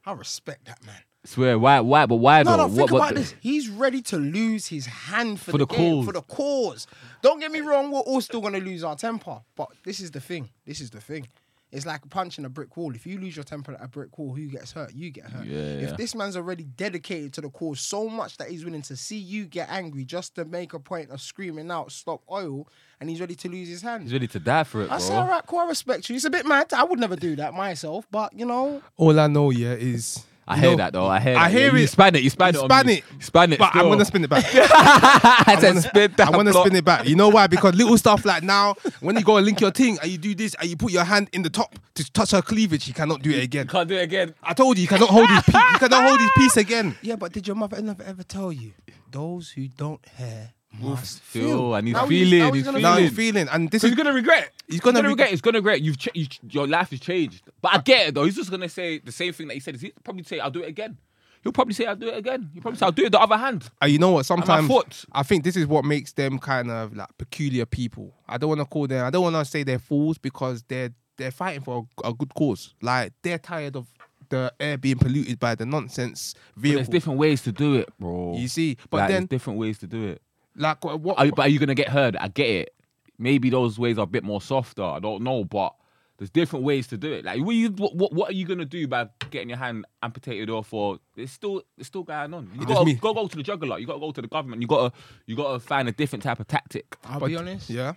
I 0.06 0.12
respect 0.12 0.66
that 0.66 0.84
man. 0.86 0.96
Swear, 1.24 1.58
why, 1.58 1.80
why, 1.80 2.06
but 2.06 2.16
why 2.16 2.42
No, 2.42 2.52
though? 2.52 2.56
no, 2.56 2.68
think 2.68 2.78
What- 2.80 2.92
what 2.92 2.98
about 3.10 3.14
the- 3.14 3.20
this. 3.20 3.34
He's 3.40 3.68
ready 3.68 4.00
to 4.02 4.16
lose 4.16 4.66
his 4.68 4.86
hand 4.86 5.38
for, 5.38 5.50
For 5.50 5.58
the, 5.58 5.66
the 5.66 5.74
game, 5.76 5.96
cause. 5.96 6.06
for 6.06 6.12
the 6.12 6.22
cause. 6.22 6.86
Don't 7.20 7.40
get 7.40 7.52
me 7.52 7.60
wrong, 7.60 7.90
we're 7.90 8.00
all 8.00 8.22
still 8.22 8.40
gonna 8.40 8.56
lose 8.58 8.82
our 8.82 8.96
temper. 8.96 9.42
But 9.54 9.68
this 9.84 10.00
is 10.00 10.10
the 10.12 10.20
thing. 10.20 10.48
This 10.64 10.80
is 10.80 10.88
the 10.88 11.00
thing. 11.02 11.28
It's 11.72 11.86
like 11.86 12.08
punching 12.10 12.44
a 12.44 12.48
brick 12.48 12.76
wall. 12.76 12.94
If 12.94 13.06
you 13.06 13.18
lose 13.18 13.36
your 13.36 13.44
temper 13.44 13.74
at 13.74 13.82
a 13.84 13.86
brick 13.86 14.18
wall, 14.18 14.34
who 14.34 14.46
gets 14.48 14.72
hurt? 14.72 14.92
You 14.92 15.10
get 15.10 15.26
hurt. 15.26 15.46
Yeah, 15.46 15.58
If 15.58 15.90
yeah. 15.90 15.96
this 15.96 16.14
man's 16.16 16.36
already 16.36 16.64
dedicated 16.64 17.32
to 17.34 17.40
the 17.42 17.48
cause 17.48 17.80
so 17.80 18.08
much 18.08 18.38
that 18.38 18.48
he's 18.50 18.64
willing 18.64 18.82
to 18.82 18.96
see 18.96 19.18
you 19.18 19.44
get 19.46 19.68
angry 19.70 20.04
just 20.04 20.34
to 20.34 20.44
make 20.44 20.72
a 20.72 20.80
point 20.80 21.10
of 21.10 21.20
screaming 21.20 21.70
out, 21.70 21.92
stop 21.92 22.22
oil, 22.30 22.66
and 23.00 23.08
he's 23.08 23.20
ready 23.20 23.36
to 23.36 23.48
lose 23.48 23.68
his 23.68 23.82
hand. 23.82 24.02
He's 24.02 24.12
ready 24.12 24.26
to 24.28 24.40
die 24.40 24.64
for 24.64 24.80
it, 24.82 24.86
I 24.86 24.88
bro. 24.88 24.98
say, 24.98 25.14
all 25.14 25.28
right, 25.28 25.46
cool, 25.46 25.60
I 25.60 25.66
respect 25.66 26.08
you. 26.10 26.16
It's 26.16 26.24
a 26.24 26.30
bit 26.30 26.44
mad. 26.44 26.72
I 26.72 26.82
would 26.82 26.98
never 26.98 27.14
do 27.16 27.36
that 27.36 27.54
myself, 27.54 28.04
but 28.10 28.32
you 28.32 28.46
know, 28.46 28.82
All 28.96 29.18
I 29.20 29.28
know, 29.28 29.50
yeah, 29.50 29.72
is 29.74 30.24
I 30.50 30.58
hear 30.58 30.70
know, 30.70 30.76
that 30.76 30.92
though. 30.92 31.06
I 31.06 31.20
hear. 31.20 31.36
I 31.36 31.48
that. 31.48 31.50
hear 31.58 31.72
Yeah, 31.74 31.80
You 31.80 31.86
span 31.86 32.14
it. 32.16 32.22
You 32.22 32.30
span 32.30 32.54
You 32.54 32.60
it. 32.60 32.64
span 32.64 32.86
me. 32.86 32.94
it. 32.94 33.04
Span 33.20 33.52
it. 33.52 33.58
But 33.58 33.74
I'm 33.74 33.88
gonna 33.88 34.04
spin 34.04 34.24
it 34.24 34.30
back. 34.30 34.44
I 34.54 35.56
said 35.60 35.68
wanna- 35.68 35.82
spin 35.82 36.14
that 36.16 36.28
I 36.28 36.30
want 36.36 36.46
to 36.48 36.52
block. 36.52 36.66
spin 36.66 36.76
it 36.76 36.84
back. 36.84 37.06
You 37.06 37.16
know 37.16 37.28
why? 37.28 37.46
Because 37.46 37.74
little 37.74 37.96
stuff 38.04 38.24
like 38.24 38.42
now, 38.42 38.74
when 39.00 39.16
you 39.16 39.22
go 39.24 39.36
and 39.36 39.46
link 39.46 39.60
your 39.60 39.70
thing 39.70 39.98
and 40.02 40.10
you 40.10 40.18
do 40.18 40.34
this 40.34 40.54
and 40.60 40.68
you 40.68 40.76
put 40.76 40.92
your 40.92 41.04
hand 41.04 41.28
in 41.32 41.42
the 41.42 41.50
top 41.50 41.78
to 41.94 42.12
touch 42.12 42.32
her 42.32 42.42
cleavage, 42.42 42.86
you 42.88 42.94
cannot 42.94 43.22
do 43.22 43.30
it 43.30 43.42
again. 43.44 43.66
Can't 43.66 43.88
do 43.88 43.94
it 43.96 44.02
again. 44.02 44.34
I 44.42 44.54
told 44.54 44.76
you, 44.78 44.82
you 44.82 44.88
cannot 44.88 45.08
hold 45.10 45.28
his 45.28 45.42
piece. 45.42 45.54
You 45.54 45.78
cannot 45.78 46.06
hold 46.08 46.20
his 46.20 46.30
piece 46.36 46.56
again. 46.56 46.96
yeah. 47.02 47.16
But 47.16 47.32
did 47.32 47.46
your 47.46 47.56
mother 47.56 47.80
never 47.82 48.02
ever 48.02 48.22
tell 48.22 48.52
you 48.52 48.72
those 49.10 49.50
who 49.50 49.68
don't 49.68 50.00
hear 50.16 50.52
must 50.78 51.20
feel, 51.20 51.48
feel? 51.48 51.74
and 51.74 51.86
he's 51.88 51.94
Now 51.94 52.06
feeling, 52.06 52.38
now 52.38 52.52
he's 52.52 52.64
gonna 52.64 52.78
Now 52.80 52.94
Feeling. 52.94 53.08
he's 53.08 53.16
feeling, 53.16 53.48
and 53.48 53.70
this 53.70 53.82
So 53.82 53.86
is 53.86 53.92
he's 53.92 53.96
gonna 53.96 54.12
regret. 54.14 54.52
He's 54.68 54.80
gonna 54.80 54.98
regret. 54.98 55.08
regret- 55.10 55.30
He's 55.30 55.40
gonna 55.40 55.58
regret. 55.58 55.80
You've, 55.82 55.98
ch- 55.98 56.08
you, 56.14 56.26
your 56.48 56.66
life 56.68 56.90
has 56.90 57.00
changed. 57.00 57.42
But 57.60 57.74
I 57.74 57.78
get 57.78 58.08
it 58.08 58.14
though. 58.14 58.24
He's 58.24 58.36
just 58.36 58.50
gonna 58.50 58.68
say 58.68 58.98
the 58.98 59.12
same 59.12 59.32
thing 59.32 59.48
that 59.48 59.54
he 59.54 59.60
said. 59.60 59.76
He'll 59.80 59.90
probably 60.04 60.22
say, 60.22 60.38
"I'll 60.40 60.50
do 60.50 60.62
it 60.62 60.68
again." 60.68 60.96
He'll 61.42 61.52
probably 61.52 61.74
say, 61.74 61.86
"I'll 61.86 61.96
do 61.96 62.08
it 62.08 62.16
again." 62.18 62.50
He'll 62.52 62.62
probably 62.62 62.78
say, 62.78 62.86
"I'll 62.86 62.92
do 62.92 63.04
it 63.04 63.12
the 63.12 63.20
other 63.20 63.36
hand." 63.36 63.68
Uh, 63.82 63.86
you 63.86 63.98
know 63.98 64.12
what? 64.12 64.26
Sometimes 64.26 64.68
foot. 64.68 65.04
I 65.12 65.22
think 65.22 65.42
this 65.42 65.56
is 65.56 65.66
what 65.66 65.84
makes 65.84 66.12
them 66.12 66.38
kind 66.38 66.70
of 66.70 66.94
like 66.96 67.08
peculiar 67.18 67.66
people. 67.66 68.14
I 68.28 68.38
don't 68.38 68.48
want 68.50 68.60
to 68.60 68.66
call 68.66 68.86
them. 68.86 69.04
I 69.04 69.10
don't 69.10 69.22
want 69.22 69.34
to 69.36 69.44
say 69.44 69.62
they're 69.64 69.78
fools 69.78 70.18
because 70.18 70.62
they're 70.68 70.90
they're 71.16 71.30
fighting 71.32 71.62
for 71.62 71.86
a, 72.04 72.08
a 72.10 72.14
good 72.14 72.32
cause. 72.34 72.74
Like 72.80 73.12
they're 73.22 73.38
tired 73.38 73.76
of 73.76 73.86
the 74.28 74.52
air 74.60 74.78
being 74.78 74.96
polluted 74.98 75.40
by 75.40 75.54
the 75.56 75.66
nonsense 75.66 76.34
But 76.54 76.62
vehicle. 76.62 76.76
there's 76.78 76.88
different 76.88 77.18
ways 77.18 77.42
to 77.42 77.52
do 77.52 77.74
it, 77.74 77.88
bro. 77.98 78.36
You 78.38 78.46
see, 78.46 78.76
but 78.88 78.98
Like, 78.98 79.08
then 79.08 79.22
there's 79.22 79.28
different 79.28 79.58
ways 79.58 79.78
to 79.78 79.86
do 79.88 80.04
it. 80.06 80.22
Like 80.60 80.84
what? 80.84 81.00
what 81.00 81.18
Are 81.18 81.26
you, 81.26 81.32
but 81.32 81.46
are 81.46 81.48
you 81.48 81.58
gonna 81.58 81.74
get 81.74 81.88
heard? 81.88 82.16
I 82.16 82.28
get 82.28 82.48
it. 82.48 82.74
Maybe 83.18 83.50
those 83.50 83.78
ways 83.78 83.98
are 83.98 84.02
a 84.02 84.06
bit 84.06 84.24
more 84.24 84.40
softer. 84.40 84.82
I 84.84 84.98
don't 84.98 85.22
know, 85.22 85.44
but 85.44 85.74
there's 86.16 86.30
different 86.30 86.64
ways 86.64 86.86
to 86.88 86.96
do 86.98 87.12
it. 87.12 87.24
Like, 87.24 87.42
what, 87.42 87.54
you, 87.54 87.70
what, 87.70 87.94
what, 87.96 88.12
what 88.12 88.30
are 88.30 88.32
you 88.34 88.46
gonna 88.46 88.64
do 88.64 88.86
by 88.88 89.08
getting 89.30 89.48
your 89.48 89.58
hand 89.58 89.86
amputated 90.02 90.50
off? 90.50 90.72
Or 90.72 90.98
it's 91.16 91.32
still 91.32 91.62
it's 91.78 91.88
still 91.88 92.02
going 92.02 92.32
on. 92.34 92.50
You 92.58 92.66
gotta 92.66 92.80
is 92.80 92.86
me. 92.86 92.94
go 92.94 93.12
go 93.14 93.26
to 93.26 93.36
the 93.36 93.42
juggler. 93.42 93.78
You 93.78 93.86
gotta 93.86 94.00
go 94.00 94.12
to 94.12 94.20
the 94.22 94.28
government. 94.28 94.62
You 94.62 94.68
gotta 94.68 94.92
you 95.26 95.36
gotta 95.36 95.60
find 95.60 95.88
a 95.88 95.92
different 95.92 96.22
type 96.22 96.40
of 96.40 96.46
tactic. 96.48 96.96
I'll 97.04 97.20
but- 97.20 97.26
be 97.26 97.36
honest. 97.36 97.68
yeah. 97.70 97.94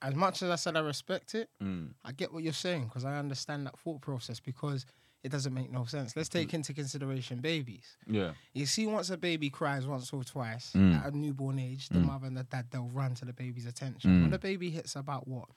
As 0.00 0.14
much 0.16 0.42
as 0.42 0.50
I 0.50 0.56
said 0.56 0.76
I 0.76 0.80
respect 0.80 1.34
it, 1.36 1.48
Mm. 1.62 1.90
I 2.04 2.10
get 2.12 2.32
what 2.32 2.42
you're 2.42 2.52
saying 2.52 2.86
because 2.86 3.04
I 3.04 3.18
understand 3.18 3.66
that 3.66 3.78
thought 3.78 4.00
process 4.00 4.40
because 4.40 4.84
it 5.22 5.30
doesn't 5.30 5.54
make 5.54 5.70
no 5.70 5.84
sense. 5.84 6.16
Let's 6.16 6.28
take 6.28 6.52
into 6.52 6.74
consideration 6.74 7.38
babies. 7.40 7.96
Yeah. 8.06 8.32
You 8.54 8.66
see, 8.66 8.86
once 8.86 9.08
a 9.10 9.16
baby 9.16 9.50
cries 9.50 9.86
once 9.86 10.12
or 10.12 10.24
twice 10.24 10.72
Mm. 10.74 11.04
at 11.04 11.12
a 11.12 11.16
newborn 11.16 11.58
age, 11.58 11.88
the 11.90 12.00
mother 12.00 12.26
and 12.26 12.36
the 12.36 12.42
dad 12.44 12.66
they'll 12.70 12.88
run 12.88 13.14
to 13.16 13.24
the 13.24 13.32
baby's 13.32 13.66
attention. 13.66 14.22
When 14.22 14.30
the 14.30 14.38
baby 14.38 14.70
hits 14.70 14.96
about 14.96 15.28
what 15.28 15.48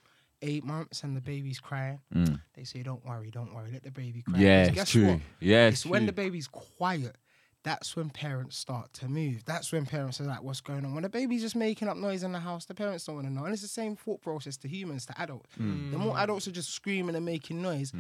eight 0.42 0.64
months 0.64 1.04
and 1.04 1.16
the 1.18 1.22
baby's 1.22 1.60
crying, 1.60 2.00
Mm. 2.14 2.42
they 2.54 2.64
say, 2.66 2.84
"Don't 2.84 3.04
worry, 3.06 3.32
don't 3.32 3.54
worry, 3.56 3.72
let 3.72 3.84
the 3.84 3.92
baby 3.92 4.22
cry." 4.22 4.40
Yeah, 4.40 4.64
it's 4.66 4.76
guess 4.76 4.92
true. 4.92 5.08
What? 5.14 5.22
Yeah, 5.40 5.68
it's 5.68 5.78
it's 5.78 5.86
when 5.86 6.06
the 6.06 6.12
baby's 6.14 6.48
quiet. 6.48 7.16
That's 7.64 7.96
when 7.96 8.12
parents 8.12 8.56
start 8.60 8.94
to 8.94 9.08
move. 9.08 9.44
That's 9.46 9.72
when 9.72 9.88
parents 9.88 10.22
are 10.22 10.26
like, 10.26 10.44
"What's 10.44 10.62
going 10.62 10.86
on?" 10.86 10.94
When 10.94 11.02
the 11.02 11.10
baby's 11.10 11.42
just 11.42 11.56
making 11.56 11.88
up 11.88 11.98
noise 11.98 12.22
in 12.22 12.32
the 12.32 12.40
house, 12.42 12.66
the 12.66 12.76
parents 12.76 13.06
don't 13.06 13.16
want 13.16 13.28
to 13.28 13.34
know. 13.34 13.46
And 13.46 13.54
it's 13.54 13.64
the 13.64 13.68
same 13.68 13.96
thought 13.96 14.22
process 14.22 14.56
to 14.58 14.68
humans, 14.68 15.08
to 15.08 15.20
adults. 15.20 15.50
Mm. 15.60 15.90
The 15.90 15.98
more 15.98 16.16
adults 16.20 16.48
are 16.48 16.52
just 16.52 16.70
screaming 16.70 17.16
and 17.16 17.26
making 17.26 17.64
noise, 17.64 17.92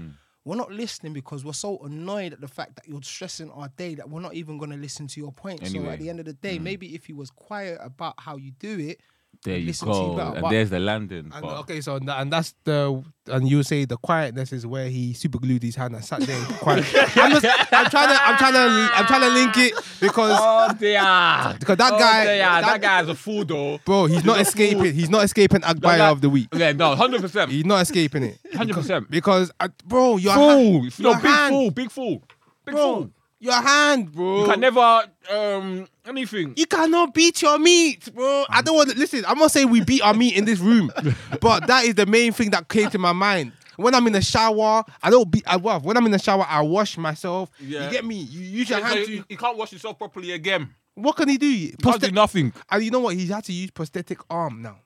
we're 0.45 0.55
not 0.55 0.71
listening 0.71 1.11
because 1.11 1.43
we're 1.43 1.53
so 1.53 1.79
annoyed 1.79 2.31
at 2.31 2.39
the 2.39 2.47
fact 2.47 2.75
that 2.75 2.87
you're 2.87 3.01
stressing 3.01 3.49
our 3.51 3.67
day 3.77 3.95
that 3.95 4.07
we're 4.09 4.21
not 4.21 4.35
even 4.35 4.57
going 4.59 4.69
to 4.69 4.77
listen 4.77 5.07
to 5.07 5.19
your 5.19 5.31
point. 5.31 5.59
So 5.59 5.65
Anyway. 5.65 5.87
Mm. 5.87 5.93
at 5.93 5.99
the 5.99 6.09
end 6.09 6.19
of 6.19 6.25
the 6.25 6.33
day, 6.33 6.59
maybe 6.59 6.93
if 6.93 7.09
you 7.09 7.15
was 7.15 7.31
quiet 7.31 7.79
about 7.81 8.13
how 8.19 8.37
you 8.37 8.51
do 8.51 8.79
it, 8.79 9.01
There 9.44 9.58
you 9.58 9.68
listen 9.68 9.88
to 9.88 9.94
you 9.94 10.00
go. 10.00 10.15
better, 10.15 10.32
and 10.34 10.42
but- 10.42 10.50
there's 10.51 10.70
the 10.70 10.80
landing. 10.80 11.32
And, 11.34 11.46
okay, 11.46 11.82
so 11.82 12.00
tha- 12.00 12.20
and 12.20 12.32
that's 12.32 12.54
the 12.63 13.04
and 13.27 13.50
you 13.50 13.63
say 13.63 13.86
the 13.86 13.98
quietness 13.98 14.54
is 14.54 14.65
where 14.68 14.88
he 14.88 15.13
super 15.13 15.39
glued 15.39 15.63
his 15.63 15.75
hand 15.75 15.96
and 15.96 16.06
sat 16.06 16.22
there 16.22 16.39
quiet. 16.60 16.86
I'm, 17.18 17.32
just, 17.32 17.46
I'm 17.74 17.89
trying 17.89 18.10
to 18.10 18.24
I'm 18.24 18.38
trying 18.38 18.54
to 18.54 18.89
I'm 18.96 19.06
trying 19.06 19.22
to 19.22 19.30
link 19.30 19.58
it 19.58 19.74
because 20.00 20.38
Oh 20.42 20.74
dear. 20.80 21.56
because 21.60 21.77
that 21.77 21.94
Oh, 21.94 22.00
guy 22.00 22.25
dear. 22.25 22.38
that, 22.39 22.62
that 22.62 22.82
guy's 22.82 23.08
a 23.10 23.15
fool 23.15 23.44
though. 23.46 23.80
bro 23.86 24.06
he's 24.06 24.24
not 24.24 24.39
escaping 24.39 24.94
he's 24.94 25.10
not 25.10 25.24
escaping 25.24 25.62
Agbaya 25.62 25.98
guy- 25.98 26.10
of 26.10 26.22
the 26.22 26.30
week. 26.30 26.48
Yeah, 26.54 26.72
no, 26.74 26.96
hundred 26.96 27.22
percent. 27.22 27.51
He's 27.51 27.65
not 27.65 27.82
escaping 27.82 28.24
it. 28.24 28.38
Hundred 28.56 28.75
percent. 28.75 29.10
Because 29.10 29.51
uh, 29.60 29.68
bro, 29.86 30.18
your 30.18 30.34
Fool. 30.36 30.88
No, 31.00 31.13
big 31.15 31.50
fool. 31.50 31.72
Big 31.72 31.92
fool. 31.92 32.24
Big 32.65 32.75
fool. 32.75 33.12
Your 33.39 33.54
hand, 33.54 34.12
bro. 34.12 34.42
You 34.42 34.46
can 34.46 34.60
never 34.60 35.04
um 35.32 35.88
anything. 36.06 36.54
You 36.56 36.65
cannot 36.65 37.13
beat 37.13 37.42
your 37.42 37.58
meat, 37.60 38.13
bro. 38.13 38.46
I 38.50 38.62
don't 38.62 38.75
want 38.75 38.89
to 38.92 38.98
listen. 38.98 39.24
I'm 39.27 39.38
not 39.38 39.51
saying 39.51 39.70
we 39.70 39.84
beat 39.84 40.01
our 40.01 40.13
meat 40.13 40.36
in 40.36 40.46
this 40.46 40.60
room, 40.60 40.92
but 41.42 41.68
that 41.68 41.86
is 41.86 41.96
the 41.96 42.06
main 42.06 42.32
thing 42.32 42.51
that 42.51 42.68
came 42.70 42.89
to 42.89 42.98
my 42.98 43.13
mind. 43.13 43.51
When 43.77 43.94
I'm 43.94 44.08
in 44.08 44.13
the 44.13 44.22
shower, 44.22 44.84
I 45.04 45.10
don't 45.10 45.30
beat. 45.30 45.44
I 45.48 45.58
well, 45.58 45.80
when 45.82 45.98
I'm 45.98 46.06
in 46.06 46.12
the 46.12 46.20
shower, 46.20 46.46
I 46.48 46.62
wash 46.62 46.98
myself. 46.98 47.51
Yeah. 47.60 47.86
You 47.86 47.92
get 47.92 48.06
me? 48.06 48.15
You 48.15 48.39
use 48.39 48.70
your 48.70 48.84
hand 48.84 49.00
you, 49.00 49.22
to. 49.22 49.25
you 49.30 49.38
can't 49.38 49.58
wash 49.58 49.74
yourself 49.74 49.98
properly 49.98 50.32
again. 50.32 50.74
What 50.94 51.18
can 51.18 51.27
he 51.27 51.38
do? 51.38 51.72
Do 51.72 52.12
nothing. 52.12 52.54
and 52.72 52.84
you 52.84 52.89
know 52.89 53.01
what? 53.01 53.15
He 53.15 53.27
had 53.27 53.44
to 53.46 53.54
use 53.54 53.70
prosthetic 53.72 54.20
arm 54.30 54.62
now. 54.62 54.80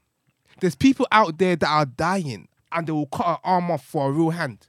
There's 0.59 0.75
people 0.75 1.07
out 1.11 1.37
there 1.37 1.55
that 1.55 1.69
are 1.69 1.85
dying, 1.85 2.47
and 2.71 2.87
they 2.87 2.91
will 2.91 3.05
cut 3.05 3.27
an 3.27 3.37
arm 3.43 3.69
off 3.69 3.85
for 3.85 4.09
a 4.09 4.11
real 4.11 4.31
hand. 4.31 4.67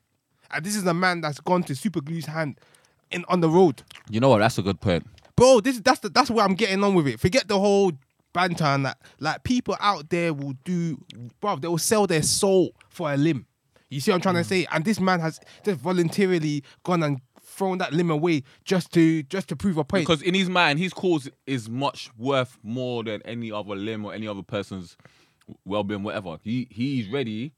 And 0.51 0.65
this 0.65 0.77
is 0.77 0.85
a 0.85 0.93
man 0.93 1.23
that's 1.23 1.41
gone 1.41 1.63
to 1.65 1.75
super 1.75 2.01
glue's 2.01 2.27
hand 2.27 2.59
in 3.11 3.25
on 3.29 3.41
the 3.41 3.49
road. 3.49 3.83
You 4.09 4.21
know 4.21 4.29
what? 4.29 4.39
That's 4.39 4.59
a 4.59 4.63
good 4.63 4.81
point. 4.81 5.07
Bro, 5.37 5.61
this 5.61 5.77
is 5.77 5.83
that's 5.83 6.01
the, 6.01 6.09
that's 6.09 6.31
where 6.31 6.45
I'm 6.45 6.55
getting 6.55 6.83
on 6.85 6.95
with 6.95 7.07
it. 7.07 7.21
Forget 7.21 7.49
the 7.49 7.59
whole 7.59 7.93
banter 8.33 8.65
and 8.65 8.87
that. 8.87 8.99
Like 9.19 9.43
people 9.45 9.77
out 9.81 10.11
there 10.11 10.33
will 10.33 10.55
do, 10.65 10.99
bro. 11.41 11.57
They 11.57 11.69
will 11.69 11.79
sell 11.79 12.07
their 12.07 12.23
soul 12.23 12.75
for 12.89 13.13
a 13.13 13.17
limb. 13.17 13.47
You 13.89 14.01
see 14.01 14.11
what 14.13 14.17
I'm 14.17 14.21
trying 14.21 14.35
to 14.37 14.43
mm. 14.43 14.47
say? 14.47 14.67
And 14.71 14.85
this 14.85 15.01
man 15.01 15.21
has 15.21 15.41
just 15.65 15.81
voluntarily 15.81 16.63
gone 16.85 17.03
and 17.03 17.21
thrown 17.43 17.79
that 17.79 17.93
limb 17.93 18.11
away 18.11 18.45
just 18.65 18.93
to 18.93 19.23
just 19.25 19.49
to 19.49 19.57
prove 19.57 19.77
a 19.77 19.85
point. 19.85 20.07
Because 20.07 20.23
in 20.23 20.35
his 20.35 20.49
mind, 20.49 20.79
his 20.79 20.93
cause 20.93 21.29
is 21.47 21.69
much 21.69 22.11
worth 22.17 22.59
more 22.63 23.03
than 23.03 23.21
any 23.23 23.51
other 23.51 23.75
limb 23.75 24.05
or 24.05 24.15
any 24.15 24.29
other 24.29 24.43
person's 24.43 24.97
well-being, 25.65 26.03
whatever. 26.03 26.39
He 26.43 26.69
he's 26.71 27.09
ready 27.09 27.53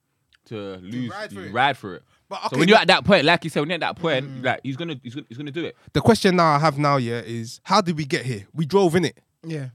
to 0.47 0.77
lose, 0.77 1.11
ride 1.11 1.33
for 1.33 1.49
ride 1.51 1.77
for 1.77 1.95
it. 1.97 2.03
But 2.33 2.51
so 2.51 2.59
when 2.59 2.67
you're 2.67 2.79
at 2.79 2.87
that 2.87 3.05
point, 3.05 3.27
like 3.27 3.45
you 3.45 3.51
said, 3.51 3.61
when 3.61 3.69
you're 3.69 3.75
at 3.75 3.81
that 3.81 3.97
point, 3.97 4.25
mm. 4.27 4.43
like 4.43 4.61
he's 4.63 4.77
gonna 4.77 4.99
he's 5.03 5.15
gonna 5.15 5.27
he's 5.29 5.37
gonna 5.37 5.51
do 5.51 5.67
it. 5.67 5.77
the 5.93 6.01
question 6.01 6.37
now 6.37 6.55
I 6.55 6.59
have 6.59 6.79
now, 6.79 6.97
yeah, 6.97 7.21
is 7.21 7.61
how 7.63 7.83
did 7.83 7.95
we 7.95 8.07
get 8.07 8.25
here? 8.25 8.47
We 8.55 8.65
drove 8.65 8.97
in 8.97 9.05
it. 9.05 9.19
Yeah. 9.45 9.69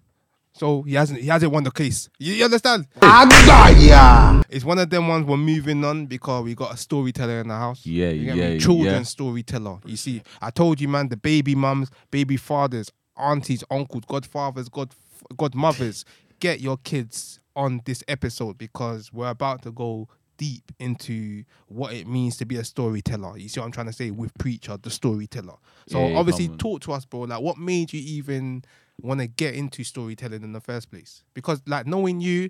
So 0.53 0.81
he 0.81 0.95
hasn't 0.95 1.19
he 1.19 1.27
hasn't 1.27 1.51
won 1.51 1.63
the 1.63 1.69
case. 1.69 2.09
You, 2.17 2.33
you 2.33 2.45
understand? 2.45 2.87
Agbaya. 2.99 4.43
It's 4.49 4.65
one 4.65 4.79
of 4.79 4.89
them 4.89 5.07
ones 5.07 5.27
we're 5.27 5.37
moving 5.37 5.85
on 5.85 6.07
because 6.07 6.45
we 6.45 6.55
got 6.55 6.73
a 6.73 6.77
storyteller 6.77 7.41
in 7.41 7.49
the 7.49 7.53
house. 7.53 7.85
Yeah, 7.85 8.09
You 8.09 8.25
get 8.25 8.35
me? 8.35 8.53
yeah, 8.53 8.57
Children 8.57 8.95
yeah. 8.95 9.03
storyteller. 9.03 9.77
You 9.85 9.97
see, 9.97 10.23
I 10.41 10.49
told 10.49 10.81
you, 10.81 10.87
man, 10.87 11.09
the 11.09 11.17
baby 11.17 11.53
mums, 11.53 11.91
baby 12.09 12.37
fathers, 12.37 12.91
aunties, 13.15 13.63
uncles, 13.69 14.05
godfathers, 14.07 14.67
god 14.67 14.95
godmothers, 15.37 16.05
get 16.39 16.59
your 16.59 16.77
kids 16.77 17.39
on 17.55 17.81
this 17.85 18.03
episode 18.07 18.57
because 18.57 19.13
we're 19.13 19.29
about 19.29 19.61
to 19.61 19.71
go 19.71 20.07
deep 20.38 20.72
into 20.79 21.44
what 21.67 21.94
it 21.94 22.08
means 22.08 22.38
to 22.38 22.46
be 22.46 22.56
a 22.58 22.63
storyteller. 22.63 23.38
You 23.38 23.50
see 23.50 23.60
what 23.60 23.65
I'm 23.65 23.72
trying 23.72 23.88
to 23.88 23.94
say 23.94 24.12
with 24.12 24.34
preacher, 24.38 24.77
the 24.82 24.89
storyteller. 24.89 25.56
So 25.88 26.00
Yeah, 26.00 26.08
yeah, 26.08 26.17
obviously, 26.17 26.48
come 26.48 26.58
talk 26.58 26.82
to 26.82 26.94
us, 26.94 27.06
bro. 27.06 27.22
Like, 27.22 27.41
what 27.41 27.58
made 27.58 27.94
you 27.94 28.00
even 28.00 28.63
want 29.01 29.20
to 29.20 29.27
get 29.27 29.56
into 29.56 29.84
storytelling 29.84 30.44
in 30.44 30.53
the 30.53 30.62
first 30.62 30.89
place? 30.89 31.24
Because, 31.34 31.62
like, 31.67 31.86
knowing 31.86 32.22
you, 32.22 32.50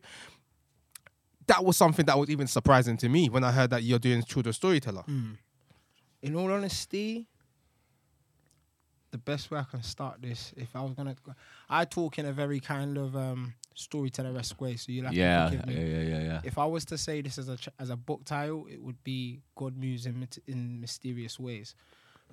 that 1.47 1.63
was 1.63 1.77
something 1.77 2.05
that 2.05 2.17
was 2.17 2.29
even 2.29 2.47
surprising 2.47 2.97
to 2.97 3.09
me 3.09 3.29
when 3.29 3.43
I 3.43 3.51
heard 3.51 3.69
that 3.71 3.83
you're 3.83 3.99
doing 3.99 4.21
children's 4.23 4.57
storyteller. 4.57 5.03
In 6.21 6.35
all 6.35 6.51
honesty, 6.51 7.27
the 9.11 9.17
best 9.17 9.49
way 9.49 9.59
I 9.59 9.63
can 9.63 9.83
start 9.83 10.21
this, 10.21 10.53
if 10.57 10.75
I 10.75 10.81
was 10.81 10.93
gonna, 10.93 11.15
I 11.69 11.85
talk 11.85 12.19
in 12.19 12.25
a 12.25 12.33
very 12.33 12.59
kind 12.59 12.97
of 12.97 13.15
um, 13.15 13.53
storyteller-esque 13.77 14.59
way, 14.59 14.75
so 14.75 14.91
you'll 14.91 15.05
have 15.05 15.13
Yeah, 15.13 15.49
to 15.49 15.55
yeah, 15.55 15.61
forgive 15.61 15.65
me. 15.67 15.73
yeah, 15.75 15.97
yeah, 16.01 16.01
yeah. 16.19 16.23
yeah. 16.23 16.41
If 16.43 16.57
I 16.57 16.65
was 16.65 16.83
to 16.85 16.97
say 16.97 17.21
this 17.21 17.37
as 17.37 17.47
a 17.49 17.57
ch- 17.57 17.69
as 17.79 17.89
a 17.89 17.95
book 17.95 18.25
title, 18.25 18.67
it 18.69 18.81
would 18.81 19.01
be 19.03 19.41
God 19.55 19.77
moves 19.77 20.05
in, 20.05 20.19
mit- 20.19 20.43
in 20.47 20.79
mysterious 20.81 21.39
ways. 21.39 21.75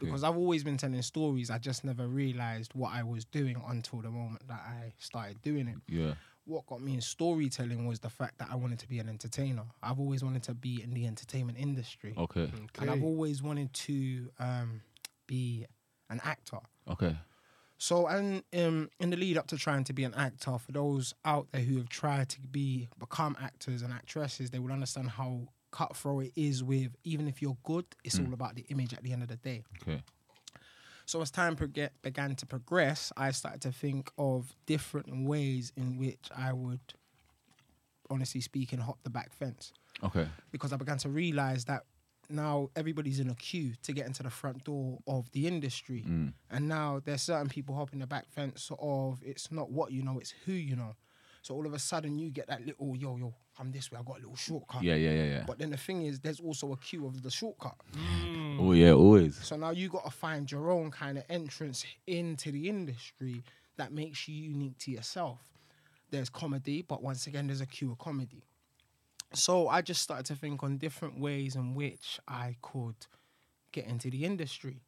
Because 0.00 0.24
I've 0.24 0.36
always 0.36 0.64
been 0.64 0.76
telling 0.76 1.00
stories, 1.02 1.50
I 1.50 1.58
just 1.58 1.84
never 1.84 2.08
realized 2.08 2.72
what 2.74 2.92
I 2.92 3.04
was 3.04 3.24
doing 3.24 3.56
until 3.68 4.00
the 4.02 4.10
moment 4.10 4.42
that 4.48 4.60
I 4.66 4.92
started 4.98 5.40
doing 5.42 5.68
it. 5.68 5.76
Yeah. 5.88 6.14
What 6.46 6.66
got 6.66 6.82
me 6.82 6.94
in 6.94 7.00
storytelling 7.00 7.86
was 7.86 8.00
the 8.00 8.10
fact 8.10 8.38
that 8.38 8.48
I 8.50 8.56
wanted 8.56 8.80
to 8.80 8.88
be 8.88 8.98
an 8.98 9.08
entertainer. 9.08 9.62
I've 9.84 10.00
always 10.00 10.24
wanted 10.24 10.42
to 10.44 10.54
be 10.54 10.82
in 10.82 10.92
the 10.94 11.06
entertainment 11.06 11.58
industry, 11.58 12.12
Okay. 12.18 12.50
and 12.80 12.90
I've 12.90 13.04
always 13.04 13.40
wanted 13.40 13.72
to 13.72 14.30
um, 14.40 14.80
be 15.28 15.64
an 16.10 16.20
actor. 16.24 16.58
Okay. 16.90 17.16
So, 17.78 18.06
and 18.06 18.42
um, 18.56 18.88
in 19.00 19.10
the 19.10 19.16
lead 19.16 19.36
up 19.36 19.46
to 19.48 19.56
trying 19.56 19.84
to 19.84 19.92
be 19.92 20.04
an 20.04 20.14
actor, 20.14 20.56
for 20.58 20.72
those 20.72 21.12
out 21.24 21.48
there 21.52 21.60
who 21.62 21.76
have 21.78 21.88
tried 21.88 22.28
to 22.30 22.40
be 22.40 22.88
become 22.98 23.36
actors 23.40 23.82
and 23.82 23.92
actresses, 23.92 24.50
they 24.50 24.58
will 24.58 24.72
understand 24.72 25.10
how 25.10 25.48
cutthroat 25.70 26.24
it 26.26 26.32
is. 26.36 26.62
With 26.62 26.92
even 27.04 27.28
if 27.28 27.42
you're 27.42 27.56
good, 27.64 27.84
it's 28.04 28.18
all 28.18 28.32
about 28.32 28.54
the 28.54 28.64
image 28.68 28.94
at 28.94 29.02
the 29.02 29.12
end 29.12 29.22
of 29.22 29.28
the 29.28 29.36
day. 29.36 29.64
Okay. 29.82 30.02
So 31.06 31.20
as 31.20 31.30
time 31.30 31.56
proge- 31.56 31.90
began 32.00 32.34
to 32.36 32.46
progress, 32.46 33.12
I 33.16 33.30
started 33.32 33.60
to 33.62 33.72
think 33.72 34.10
of 34.16 34.54
different 34.66 35.26
ways 35.26 35.70
in 35.76 35.98
which 35.98 36.30
I 36.34 36.52
would, 36.54 36.80
honestly 38.08 38.40
speaking, 38.40 38.78
hop 38.78 38.98
the 39.02 39.10
back 39.10 39.32
fence 39.34 39.72
Okay. 40.02 40.26
because 40.50 40.72
I 40.72 40.76
began 40.76 40.96
to 40.98 41.08
realize 41.10 41.66
that 41.66 41.82
now 42.28 42.70
everybody's 42.76 43.20
in 43.20 43.30
a 43.30 43.34
queue 43.34 43.72
to 43.82 43.92
get 43.92 44.06
into 44.06 44.22
the 44.22 44.30
front 44.30 44.64
door 44.64 44.98
of 45.06 45.30
the 45.32 45.46
industry. 45.46 46.04
Mm. 46.06 46.32
And 46.50 46.68
now 46.68 47.00
there's 47.04 47.22
certain 47.22 47.48
people 47.48 47.74
hopping 47.74 48.00
the 48.00 48.06
back 48.06 48.26
fence 48.30 48.70
of 48.78 49.20
it's 49.22 49.50
not 49.50 49.70
what 49.70 49.92
you 49.92 50.02
know, 50.02 50.18
it's 50.18 50.34
who 50.44 50.52
you 50.52 50.76
know. 50.76 50.94
So 51.42 51.54
all 51.54 51.66
of 51.66 51.74
a 51.74 51.78
sudden 51.78 52.18
you 52.18 52.30
get 52.30 52.46
that 52.48 52.64
little 52.64 52.96
yo 52.96 53.16
yo, 53.16 53.34
I'm 53.58 53.70
this 53.70 53.92
way, 53.92 53.98
I 53.98 54.02
got 54.02 54.16
a 54.16 54.20
little 54.20 54.36
shortcut. 54.36 54.82
Yeah, 54.82 54.94
yeah, 54.94 55.10
yeah, 55.10 55.24
yeah. 55.24 55.44
But 55.46 55.58
then 55.58 55.70
the 55.70 55.76
thing 55.76 56.02
is, 56.02 56.18
there's 56.20 56.40
also 56.40 56.72
a 56.72 56.76
queue 56.76 57.06
of 57.06 57.22
the 57.22 57.30
shortcut. 57.30 57.76
Oh 58.58 58.72
yeah, 58.72 58.92
always. 58.92 59.36
So 59.44 59.56
now 59.56 59.70
you 59.70 59.88
got 59.88 60.04
to 60.04 60.10
find 60.10 60.50
your 60.50 60.70
own 60.70 60.90
kind 60.90 61.18
of 61.18 61.24
entrance 61.28 61.84
into 62.06 62.50
the 62.50 62.68
industry 62.68 63.42
that 63.76 63.92
makes 63.92 64.26
you 64.26 64.34
unique 64.34 64.78
to 64.78 64.90
yourself. 64.90 65.38
There's 66.10 66.30
comedy, 66.30 66.82
but 66.82 67.02
once 67.02 67.26
again, 67.26 67.46
there's 67.46 67.60
a 67.60 67.66
queue 67.66 67.92
of 67.92 67.98
comedy. 67.98 68.42
So 69.34 69.68
I 69.68 69.82
just 69.82 70.02
started 70.02 70.26
to 70.26 70.34
think 70.36 70.62
on 70.62 70.78
different 70.78 71.18
ways 71.20 71.56
in 71.56 71.74
which 71.74 72.20
I 72.28 72.56
could 72.62 73.06
get 73.72 73.86
into 73.86 74.10
the 74.10 74.24
industry. 74.24 74.82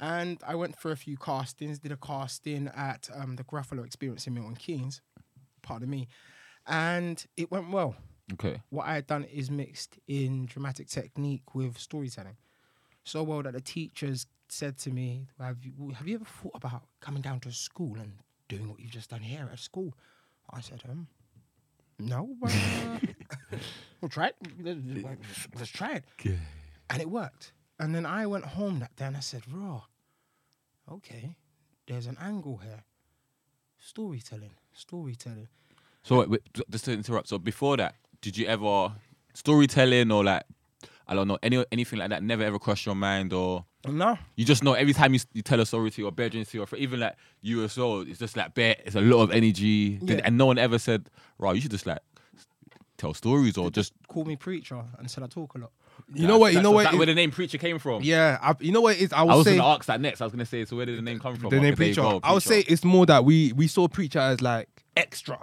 And 0.00 0.40
I 0.46 0.54
went 0.54 0.78
for 0.78 0.90
a 0.92 0.96
few 0.96 1.16
castings, 1.16 1.78
did 1.78 1.92
a 1.92 1.96
casting 1.96 2.68
at 2.74 3.08
um, 3.14 3.36
the 3.36 3.44
Gruffalo 3.44 3.84
Experience 3.84 4.26
in 4.26 4.34
Milton 4.34 4.56
Keynes, 4.56 5.02
pardon 5.62 5.90
me, 5.90 6.08
and 6.66 7.24
it 7.36 7.50
went 7.50 7.70
well 7.70 7.96
Okay. 8.32 8.62
what 8.70 8.86
I 8.86 8.94
had 8.94 9.06
done 9.06 9.24
is 9.24 9.50
mixed 9.50 9.98
in 10.06 10.46
dramatic 10.46 10.88
technique 10.88 11.54
with 11.54 11.78
storytelling. 11.78 12.36
So 13.04 13.22
well 13.22 13.42
that 13.42 13.54
the 13.54 13.60
teachers 13.60 14.26
said 14.48 14.78
to 14.78 14.90
me, 14.90 15.28
"Have 15.38 15.64
you 15.64 15.90
have 15.96 16.08
you 16.08 16.16
ever 16.16 16.24
thought 16.24 16.54
about 16.54 16.82
coming 17.00 17.22
down 17.22 17.40
to 17.40 17.52
school 17.52 17.98
and 17.98 18.14
doing 18.48 18.68
what 18.68 18.80
you've 18.80 18.90
just 18.92 19.10
done 19.10 19.22
here 19.22 19.48
at 19.52 19.58
school?" 19.58 19.94
I 20.50 20.60
said, 20.60 20.82
"Um, 20.88 21.08
no. 22.00 22.34
but, 22.40 22.50
uh, 22.52 22.98
we'll 24.00 24.08
try 24.08 24.28
it. 24.28 24.36
Let's- 24.60 25.48
Let's 25.56 25.70
try 25.70 25.94
it." 25.96 26.04
Okay. 26.20 26.38
And 26.90 27.00
it 27.00 27.08
worked. 27.10 27.52
And 27.78 27.94
then 27.94 28.04
I 28.04 28.26
went 28.26 28.44
home 28.44 28.78
that 28.80 28.94
day 28.96 29.06
and 29.06 29.16
I 29.16 29.20
said, 29.20 29.42
"Raw, 29.50 29.82
okay, 30.90 31.36
there's 31.86 32.06
an 32.06 32.16
angle 32.20 32.58
here. 32.58 32.84
Storytelling, 33.78 34.54
storytelling." 34.72 35.48
So 36.02 36.18
wait, 36.20 36.28
wait, 36.30 36.42
just 36.70 36.84
to 36.86 36.92
interrupt. 36.92 37.28
So 37.28 37.38
before 37.38 37.76
that, 37.78 37.94
did 38.20 38.36
you 38.36 38.46
ever 38.46 38.92
storytelling 39.34 40.10
or 40.10 40.24
like 40.24 40.42
I 41.06 41.14
don't 41.14 41.28
know 41.28 41.38
any 41.42 41.64
anything 41.72 41.98
like 41.98 42.10
that 42.10 42.22
never 42.22 42.42
ever 42.42 42.58
crossed 42.58 42.86
your 42.86 42.94
mind 42.94 43.32
or 43.32 43.64
No, 43.88 44.18
you 44.36 44.44
just 44.44 44.62
know 44.62 44.74
every 44.74 44.92
time 44.92 45.14
you, 45.14 45.20
you 45.32 45.40
tell 45.42 45.58
a 45.60 45.64
story 45.66 45.90
to 45.90 46.02
your 46.02 46.12
bedroom 46.12 46.44
to 46.44 46.56
your 46.58 46.66
fr- 46.66 46.76
even 46.76 47.00
like 47.00 47.16
you 47.40 47.64
as 47.64 47.76
well, 47.78 48.00
it's 48.02 48.18
just 48.18 48.36
like 48.36 48.52
bare, 48.54 48.76
it's 48.84 48.94
a 48.94 49.00
lot 49.00 49.22
of 49.22 49.30
energy 49.32 49.98
Yeah. 50.02 50.20
and 50.24 50.36
no 50.36 50.46
one 50.46 50.58
ever 50.58 50.78
said, 50.78 51.08
right, 51.38 51.54
you 51.54 51.62
should 51.62 51.70
just 51.70 51.86
like 51.86 52.00
tell 52.98 53.14
stories 53.14 53.56
or 53.56 53.70
just 53.70 53.94
call 54.08 54.26
me 54.26 54.36
preacher 54.36 54.82
and 54.98 55.10
said 55.10 55.24
I 55.24 55.28
talk 55.28 55.54
a 55.54 55.58
lot. 55.58 55.70
You 56.14 56.26
know 56.26 56.36
what? 56.38 56.52
You 56.52 56.60
know 56.60 56.70
what? 56.72 56.92
where 56.94 57.06
the 57.06 57.14
name 57.14 57.30
preacher 57.30 57.56
came 57.56 57.78
from. 57.78 58.02
yeah, 58.02 58.38
I, 58.42 58.54
you 58.60 58.72
know 58.72 58.82
what 58.82 58.96
it 58.96 59.02
is. 59.02 59.12
I 59.14 59.20
I 59.20 59.36
was 59.36 59.46
say 59.46 59.56
gonna 59.56 59.68
ask 59.68 59.86
that 59.86 60.00
next. 60.00 60.20
I 60.20 60.24
was 60.24 60.32
gonna 60.32 60.44
say, 60.44 60.64
so 60.66 60.76
where 60.76 60.84
did 60.86 60.98
the 60.98 61.02
name 61.02 61.18
come 61.18 61.36
from? 61.36 61.48
the 61.50 61.56
name 61.56 61.72
Okay, 61.72 61.92
there 61.92 62.04
preacher. 62.04 62.20
I 62.22 62.32
would 62.34 62.42
say 62.42 62.60
it's 62.60 62.84
more 62.84 63.06
that 63.06 63.24
we 63.24 63.52
we 63.54 63.66
saw 63.66 63.88
preacher 63.88 64.18
as 64.18 64.42
like 64.42 64.68
extra, 64.96 65.38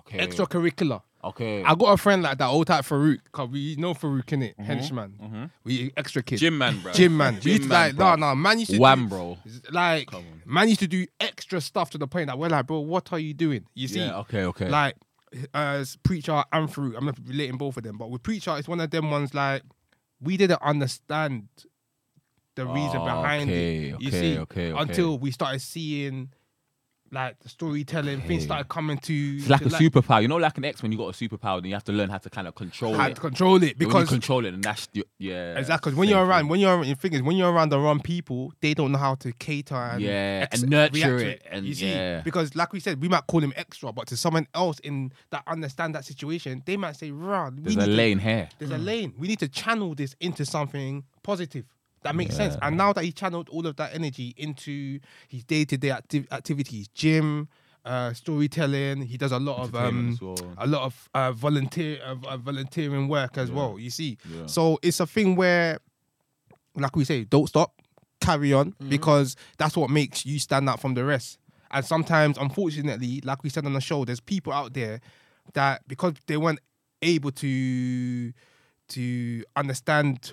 okay. 0.00 0.18
extracurricular. 0.18 1.02
Okay. 1.24 1.62
I 1.62 1.74
got 1.76 1.92
a 1.92 1.96
friend 1.96 2.22
like 2.22 2.38
that, 2.38 2.48
old 2.48 2.66
type 2.66 2.84
Farouk, 2.84 3.18
cause 3.30 3.48
we 3.48 3.76
know 3.76 3.94
Farouk 3.94 4.32
in 4.32 4.42
it, 4.42 4.54
mm-hmm. 4.56 4.64
henchman. 4.64 5.14
Mm-hmm. 5.22 5.44
We 5.64 5.92
extra 5.96 6.22
kid, 6.22 6.38
Gym 6.38 6.58
man, 6.58 6.80
bro. 6.80 6.92
gym 6.92 7.16
man. 7.16 7.34
We 7.36 7.40
Gym 7.40 7.50
used 7.50 7.62
to 7.64 7.68
man, 7.68 7.86
like, 7.88 7.96
bro. 7.96 8.14
no, 8.16 8.28
no, 8.30 8.34
man 8.34 8.58
used 8.58 8.72
to 8.72 8.78
Wham, 8.78 9.02
do, 9.04 9.08
bro. 9.08 9.38
Like, 9.70 10.08
Come 10.08 10.24
on. 10.24 10.42
man 10.44 10.68
used 10.68 10.80
to 10.80 10.88
do 10.88 11.06
extra 11.20 11.60
stuff 11.60 11.90
to 11.90 11.98
the 11.98 12.08
point 12.08 12.26
that 12.26 12.38
we're 12.38 12.48
like, 12.48 12.66
bro, 12.66 12.80
what 12.80 13.12
are 13.12 13.18
you 13.20 13.34
doing? 13.34 13.64
You 13.74 13.86
see, 13.88 14.00
Yeah. 14.00 14.18
Okay. 14.18 14.44
Okay. 14.46 14.68
like 14.68 14.96
as 15.54 15.96
preacher 16.02 16.42
and 16.52 16.68
Farouk, 16.68 16.96
I'm 16.96 17.06
not 17.06 17.18
relating 17.26 17.56
both 17.56 17.76
of 17.76 17.84
them, 17.84 17.98
but 17.98 18.10
with 18.10 18.22
preacher, 18.22 18.56
it's 18.58 18.66
one 18.68 18.80
of 18.80 18.90
them 18.90 19.10
ones 19.10 19.32
like 19.32 19.62
we 20.20 20.36
didn't 20.36 20.60
understand 20.60 21.48
the 22.54 22.66
reason 22.66 22.96
Oh, 23.00 23.04
behind 23.04 23.48
okay, 23.48 23.76
it. 23.90 24.00
You 24.02 24.08
okay, 24.08 24.10
see, 24.10 24.38
okay, 24.40 24.72
okay. 24.72 24.82
until 24.82 25.18
we 25.18 25.30
started 25.30 25.60
seeing 25.62 26.30
like 27.12 27.38
the 27.40 27.48
storytelling, 27.48 28.22
things 28.22 28.44
started 28.44 28.68
coming 28.68 28.96
to. 28.98 29.12
It's 29.36 29.48
like 29.48 29.60
to 29.60 29.66
a 29.66 29.70
superpower. 29.70 30.22
You 30.22 30.28
know, 30.28 30.36
like 30.36 30.56
an 30.56 30.64
X 30.64 30.82
when 30.82 30.90
you 30.92 30.98
got 30.98 31.08
a 31.08 31.12
superpower, 31.28 31.56
then 31.60 31.66
you 31.66 31.74
have 31.74 31.84
to 31.84 31.92
learn 31.92 32.08
how 32.08 32.18
to 32.18 32.30
kind 32.30 32.48
of 32.48 32.54
control 32.54 32.94
How 32.94 33.08
it. 33.08 33.14
to 33.16 33.20
control 33.20 33.56
it 33.56 33.60
When 33.60 33.68
you 33.68 33.74
because 33.86 34.08
control 34.08 34.44
it, 34.46 34.54
and 34.54 34.64
that's 34.64 34.88
your- 34.94 35.04
yeah. 35.18 35.58
exactly 35.58 35.92
'cause 35.92 35.98
when 35.98 36.08
you're 36.08 36.24
around 36.24 36.42
thing. 36.44 36.48
when 36.48 36.60
you're 36.60 36.84
the 36.84 36.94
thing 36.94 37.12
is 37.12 37.22
when 37.22 37.36
you're 37.36 37.52
around 37.52 37.68
the 37.68 37.78
wrong 37.78 38.00
people, 38.00 38.52
they 38.60 38.72
don't 38.74 38.92
know 38.92 38.98
how 38.98 39.14
to 39.16 39.32
cater 39.32 39.74
and 39.74 40.00
Yeah, 40.00 40.46
and 40.50 40.68
nurture 40.70 41.18
to 41.18 41.26
it, 41.32 41.42
and 41.50 41.66
you 41.66 41.74
see, 41.74 41.90
yeah. 41.90 42.22
because 42.22 42.56
like 42.56 42.72
we 42.72 42.80
said, 42.80 43.00
we 43.00 43.08
might 43.08 43.26
call 43.26 43.40
him 43.40 43.52
extra, 43.56 43.92
but 43.92 44.06
to 44.08 44.16
someone 44.16 44.46
else 44.54 44.78
in 44.80 45.12
that 45.30 45.42
understand 45.46 45.94
that 45.94 46.04
situation, 46.06 46.62
they 46.64 46.76
might 46.78 46.96
say, 46.96 47.10
"Run, 47.10 47.56
we 47.56 47.62
there's 47.62 47.76
need 47.76 47.82
a 47.82 47.86
to- 47.86 47.92
lane 47.92 48.18
here. 48.20 48.48
There's 48.58 48.70
a 48.70 48.76
mm. 48.76 48.84
lane. 48.84 49.14
We 49.18 49.28
need 49.28 49.38
to 49.40 49.48
channel 49.48 49.94
this 49.94 50.16
into 50.20 50.46
something 50.46 51.04
positive. 51.22 51.66
That 52.02 52.14
makes 52.16 52.34
sense. 52.36 52.56
And 52.62 52.76
now 52.76 52.92
that 52.92 53.04
he 53.04 53.12
channeled 53.12 53.48
all 53.48 53.66
of 53.66 53.76
that 53.76 53.94
energy 53.94 54.34
into 54.36 54.98
his 55.28 55.44
day-to-day 55.44 55.90
activities, 55.90 56.88
gym, 56.88 57.48
uh, 57.84 58.12
storytelling, 58.12 59.02
he 59.02 59.16
does 59.16 59.32
a 59.32 59.38
lot 59.38 59.58
of 59.62 59.74
um, 59.74 60.16
well. 60.20 60.36
a 60.58 60.66
lot 60.66 60.82
of 60.82 61.08
uh, 61.14 61.32
volunteer 61.32 61.98
uh, 62.04 62.16
uh, 62.26 62.36
volunteering 62.36 63.08
work 63.08 63.38
as 63.38 63.50
well. 63.50 63.78
You 63.78 63.90
see, 63.90 64.18
Yeah. 64.28 64.46
so 64.46 64.78
it's 64.82 65.00
a 65.00 65.06
thing 65.06 65.36
where 65.36 65.78
like 66.76 66.96
we 66.96 67.04
say, 67.04 67.24
don't 67.24 67.48
stop, 67.48 67.74
carry 68.20 68.52
on, 68.52 68.72
Mm-hmm. 68.72 68.88
because 68.88 69.36
that's 69.58 69.76
what 69.76 69.90
makes 69.90 70.24
you 70.24 70.38
stand 70.38 70.68
out 70.68 70.80
from 70.80 70.94
the 70.94 71.04
rest. 71.04 71.38
And 71.70 71.84
sometimes, 71.84 72.36
unfortunately, 72.38 73.20
like 73.24 73.42
we 73.42 73.50
said 73.50 73.64
on 73.66 73.72
the 73.74 73.80
show, 73.80 74.04
there's 74.04 74.20
people 74.20 74.52
out 74.52 74.74
there 74.74 75.00
that 75.54 75.86
because 75.88 76.14
they 76.26 76.36
weren't 76.36 76.60
able 77.02 77.30
to 77.32 78.32
to 78.88 79.44
understand 79.56 80.32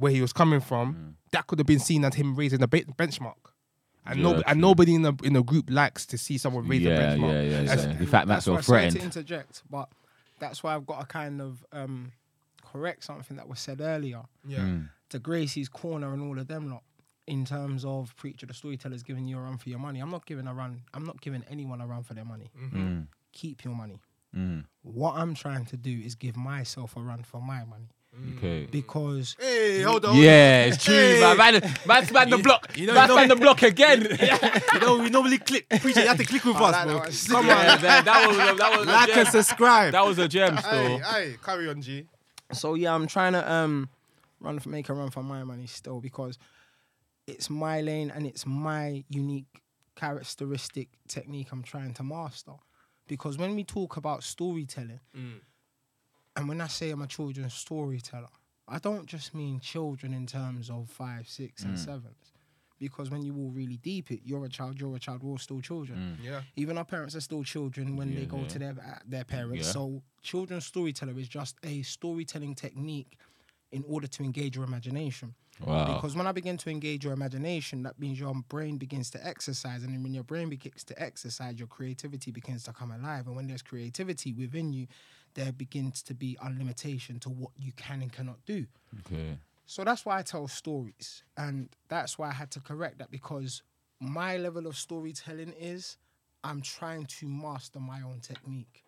where 0.00 0.10
he 0.12 0.20
was 0.20 0.32
coming 0.32 0.60
from, 0.60 1.16
that 1.32 1.46
could 1.46 1.58
have 1.58 1.66
been 1.66 1.78
seen 1.78 2.04
as 2.04 2.14
him 2.14 2.34
raising 2.34 2.58
the 2.60 2.68
be- 2.68 2.84
benchmark. 2.84 3.34
And, 4.06 4.18
Yeah, 4.20 4.32
no, 4.32 4.42
and 4.46 4.60
nobody 4.60 4.94
in 4.94 5.02
the 5.02 5.12
in 5.22 5.34
the 5.34 5.42
group 5.42 5.68
likes 5.70 6.06
to 6.06 6.18
see 6.18 6.38
someone 6.38 6.66
raise 6.66 6.82
the 6.82 6.88
yeah, 6.90 6.98
benchmark. 7.16 7.32
yeah, 7.32 7.42
yeah, 7.42 7.62
That's- 7.62 7.84
yeah. 7.86 7.98
In 7.98 8.06
fact, 8.06 8.26
that's 8.28 8.46
Maxwell 8.46 8.56
why, 8.56 8.60
sorry 8.62 8.90
to 8.90 9.00
interject, 9.02 9.62
but 9.70 9.88
that's 10.38 10.62
why 10.62 10.74
I've 10.74 10.86
got 10.86 11.00
to 11.00 11.06
kind 11.06 11.40
of 11.42 11.64
um, 11.72 12.12
correct 12.64 13.04
something 13.04 13.36
that 13.36 13.46
was 13.48 13.60
said 13.60 13.80
earlier. 13.80 14.22
yeah. 14.46 14.58
Mm. 14.60 14.88
To 15.10 15.18
Gracie's 15.18 15.68
corner 15.68 16.12
and 16.12 16.22
all 16.22 16.38
of 16.38 16.46
them 16.46 16.70
lot, 16.70 16.84
in 17.26 17.44
terms 17.44 17.84
of 17.84 18.14
preacher 18.16 18.46
the 18.46 18.54
storytellers 18.54 19.02
giving 19.02 19.26
you 19.26 19.38
a 19.38 19.40
run 19.40 19.58
for 19.58 19.68
your 19.68 19.80
money. 19.80 19.98
I'm 20.00 20.10
not 20.10 20.24
giving 20.24 20.46
a 20.46 20.54
run. 20.54 20.82
I'm 20.94 21.04
not 21.04 21.20
giving 21.20 21.42
anyone 21.50 21.80
a 21.80 21.86
run 21.86 22.04
for 22.04 22.14
their 22.14 22.24
money. 22.24 22.48
Mm. 22.56 23.08
Keep 23.32 23.64
your 23.64 23.74
money. 23.74 23.98
Mm. 24.36 24.64
What 24.82 25.16
I'm 25.16 25.34
trying 25.34 25.64
to 25.66 25.76
do 25.76 25.90
is 25.90 26.14
give 26.14 26.36
myself 26.36 26.96
a 26.96 27.00
run 27.00 27.24
for 27.24 27.40
my 27.42 27.64
money 27.64 27.88
Okay. 28.38 28.66
because 28.70 29.36
Hey, 29.38 29.82
hold 29.82 30.04
on. 30.04 30.16
Yeah, 30.16 30.64
it's 30.64 30.82
true, 30.84 30.94
Hey. 30.94 31.20
man. 31.20 31.36
Man, 31.36 31.74
man's 31.86 32.12
man 32.12 32.30
the 32.30 32.38
block. 32.38 32.76
you 32.76 32.86
know- 32.86 32.94
man's 32.94 33.08
you 33.08 33.14
know- 33.14 33.20
man 33.20 33.28
the 33.28 33.36
block 33.36 33.62
again. 33.62 34.00
you 34.74 34.80
know, 34.80 34.98
we 34.98 35.10
normally 35.10 35.38
click. 35.38 35.66
Appreciate 35.70 36.02
you 36.02 36.08
have 36.08 36.18
to 36.18 36.24
click 36.24 36.44
with 36.44 36.56
Oh, 36.56 36.64
us, 36.64 36.72
that- 36.74 36.86
bro. 36.86 36.98
that 37.00 37.26
Come 37.30 37.46
yeah, 37.46 37.72
on. 37.74 37.82
that, 37.82 38.04
that 38.04 38.26
was 38.28 38.36
a- 38.36 38.54
that 38.56 38.78
was 38.78 38.88
a 38.88 38.90
Like 38.92 39.08
gem. 39.08 39.18
and 39.18 39.28
subscribe. 39.28 39.92
That 39.92 40.06
was 40.06 40.18
a 40.18 40.28
gem, 40.28 40.56
Hey, 40.56 40.62
still. 40.62 40.98
hey, 40.98 41.36
carry 41.44 41.68
on, 41.68 41.80
G. 41.82 42.06
So 42.52 42.74
yeah, 42.74 42.94
I'm 42.94 43.06
trying 43.06 43.32
to 43.34 43.52
um 43.52 43.88
run 44.40 44.58
for 44.58 44.68
make 44.70 44.88
a 44.88 44.94
run 44.94 45.10
for 45.10 45.22
my 45.22 45.44
money 45.44 45.66
still 45.66 46.00
because 46.00 46.38
it's 47.26 47.48
my 47.50 47.80
lane 47.80 48.10
and 48.10 48.26
it's 48.26 48.44
my 48.46 49.04
unique 49.08 49.62
characteristic 49.94 50.88
technique 51.08 51.48
I'm 51.52 51.62
trying 51.62 51.94
to 51.94 52.02
master. 52.02 52.52
Because 53.06 53.38
when 53.38 53.54
we 53.54 53.64
talk 53.64 53.96
about 53.96 54.22
storytelling, 54.22 55.00
and 56.36 56.48
when 56.48 56.60
I 56.60 56.68
say 56.68 56.90
I'm 56.90 57.02
a 57.02 57.06
children's 57.06 57.54
storyteller, 57.54 58.28
I 58.68 58.78
don't 58.78 59.06
just 59.06 59.34
mean 59.34 59.60
children 59.60 60.14
in 60.14 60.26
terms 60.26 60.70
of 60.70 60.88
five, 60.88 61.28
six, 61.28 61.64
and 61.64 61.78
sevens. 61.78 62.32
Because 62.78 63.10
when 63.10 63.22
you 63.22 63.36
all 63.36 63.50
really 63.50 63.76
deep 63.76 64.10
it, 64.10 64.20
you're 64.24 64.46
a 64.46 64.48
child, 64.48 64.80
you're 64.80 64.96
a 64.96 64.98
child, 64.98 65.22
we're 65.22 65.32
all 65.32 65.38
still 65.38 65.60
children. 65.60 66.16
Yeah. 66.22 66.40
Even 66.56 66.78
our 66.78 66.84
parents 66.84 67.14
are 67.14 67.20
still 67.20 67.44
children 67.44 67.94
when 67.94 68.14
they 68.14 68.24
go 68.24 68.38
yeah. 68.38 68.48
to 68.48 68.58
their 68.58 68.70
uh, 68.70 68.98
their 69.06 69.24
parents. 69.24 69.66
Yeah. 69.66 69.72
So 69.72 70.02
children's 70.22 70.64
storyteller 70.64 71.18
is 71.18 71.28
just 71.28 71.56
a 71.62 71.82
storytelling 71.82 72.54
technique 72.54 73.18
in 73.70 73.84
order 73.86 74.06
to 74.06 74.22
engage 74.22 74.56
your 74.56 74.64
imagination. 74.64 75.34
Wow. 75.64 75.94
Because 75.94 76.16
when 76.16 76.26
I 76.26 76.32
begin 76.32 76.56
to 76.56 76.70
engage 76.70 77.04
your 77.04 77.12
imagination, 77.12 77.82
that 77.82 77.98
means 77.98 78.18
your 78.18 78.34
brain 78.48 78.78
begins 78.78 79.10
to 79.10 79.26
exercise, 79.26 79.82
and 79.82 79.92
then 79.92 80.02
when 80.02 80.14
your 80.14 80.24
brain 80.24 80.48
begins 80.48 80.84
to 80.84 81.00
exercise, 81.00 81.58
your 81.58 81.68
creativity 81.68 82.30
begins 82.30 82.62
to 82.64 82.72
come 82.72 82.92
alive. 82.92 83.26
And 83.26 83.36
when 83.36 83.46
there's 83.46 83.62
creativity 83.62 84.32
within 84.32 84.72
you, 84.72 84.86
there 85.34 85.52
begins 85.52 86.02
to 86.04 86.14
be 86.14 86.36
unlimitation 86.42 87.18
to 87.20 87.28
what 87.28 87.52
you 87.58 87.72
can 87.72 88.02
and 88.02 88.12
cannot 88.12 88.44
do. 88.46 88.66
Okay. 89.00 89.38
So 89.66 89.84
that's 89.84 90.04
why 90.04 90.18
I 90.18 90.22
tell 90.22 90.48
stories. 90.48 91.22
And 91.36 91.68
that's 91.88 92.18
why 92.18 92.28
I 92.28 92.32
had 92.32 92.50
to 92.52 92.60
correct 92.60 92.98
that 92.98 93.10
because 93.10 93.62
my 94.00 94.36
level 94.36 94.66
of 94.66 94.76
storytelling 94.76 95.54
is 95.58 95.96
I'm 96.42 96.62
trying 96.62 97.06
to 97.06 97.28
master 97.28 97.78
my 97.78 98.00
own 98.02 98.20
technique. 98.20 98.84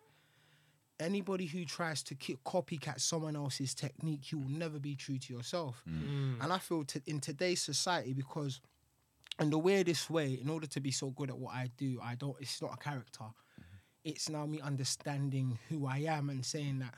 Anybody 0.99 1.45
who 1.45 1.65
tries 1.65 2.03
to 2.03 2.15
ki- 2.15 2.37
copycat 2.45 2.99
someone 2.99 3.35
else's 3.35 3.73
technique, 3.73 4.31
you 4.31 4.39
will 4.39 4.49
never 4.49 4.79
be 4.79 4.95
true 4.95 5.17
to 5.19 5.33
yourself. 5.33 5.83
Mm. 5.89 6.03
Mm. 6.03 6.43
And 6.43 6.53
I 6.53 6.57
feel 6.57 6.83
to, 6.85 7.01
in 7.05 7.19
today's 7.19 7.61
society, 7.61 8.13
because 8.13 8.61
in 9.39 9.49
the 9.49 9.57
weirdest 9.57 10.09
way, 10.09 10.39
in 10.41 10.49
order 10.49 10.67
to 10.67 10.79
be 10.79 10.91
so 10.91 11.09
good 11.09 11.29
at 11.29 11.37
what 11.37 11.53
I 11.53 11.69
do, 11.77 11.99
I 12.01 12.15
don't. 12.15 12.35
It's 12.39 12.61
not 12.61 12.73
a 12.73 12.77
character. 12.77 13.25
It's 14.03 14.29
now 14.29 14.45
me 14.45 14.59
understanding 14.59 15.57
who 15.69 15.87
I 15.87 15.99
am 15.99 16.29
and 16.29 16.45
saying 16.45 16.79
that, 16.79 16.93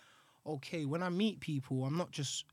okay, 0.46 0.86
when 0.86 1.04
I 1.04 1.10
meet 1.10 1.40
people, 1.40 1.86
I'm 1.86 1.98
not 1.98 2.12
just 2.12 2.46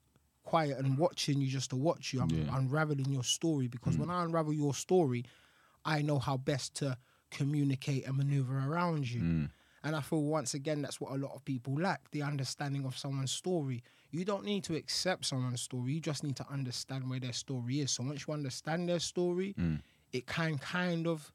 quiet 0.44 0.78
and 0.78 0.99
watching 0.99 1.41
you 1.41 1.49
just 1.49 1.71
to 1.71 1.76
watch 1.76 2.12
you. 2.12 2.21
I'm 2.21 2.30
Yeah. 2.30 2.56
unraveling 2.56 3.10
your 3.10 3.25
story 3.25 3.69
because 3.69 3.97
mm. 3.97 4.00
when 4.00 4.10
I 4.10 4.25
unravel 4.25 4.52
your 4.52 4.75
story, 4.75 5.25
I 5.84 6.02
know 6.02 6.19
how 6.19 6.36
best 6.36 6.75
to 6.76 6.99
communicate 7.30 8.06
and 8.06 8.17
maneuver 8.17 8.58
around 8.58 9.10
you. 9.10 9.23
Mm. 9.23 9.50
And 9.84 9.97
I 9.97 10.00
feel 10.00 10.23
once 10.23 10.54
again 10.54 10.82
that's 10.82 11.00
what 11.00 11.12
a 11.12 11.17
lot 11.17 11.34
of 11.34 11.45
people 11.45 11.75
lack 11.75 12.10
the 12.10 12.23
understanding 12.23 12.84
of 12.84 12.97
someone's 12.97 13.32
story. 13.32 13.82
You 14.10 14.25
don't 14.25 14.45
need 14.45 14.65
to 14.65 14.76
accept 14.76 15.25
someone's 15.25 15.62
story, 15.62 15.95
you 15.95 16.00
just 16.00 16.23
need 16.23 16.36
to 16.36 16.47
understand 16.50 17.08
where 17.08 17.19
their 17.19 17.32
story 17.32 17.80
is. 17.80 17.91
So 17.93 18.04
once 18.04 18.26
you 18.26 18.34
understand 18.34 18.88
their 18.88 19.00
story, 19.00 19.54
mm. 19.58 19.80
it 20.12 20.26
can 20.26 20.58
kind 20.58 21.06
of 21.06 21.32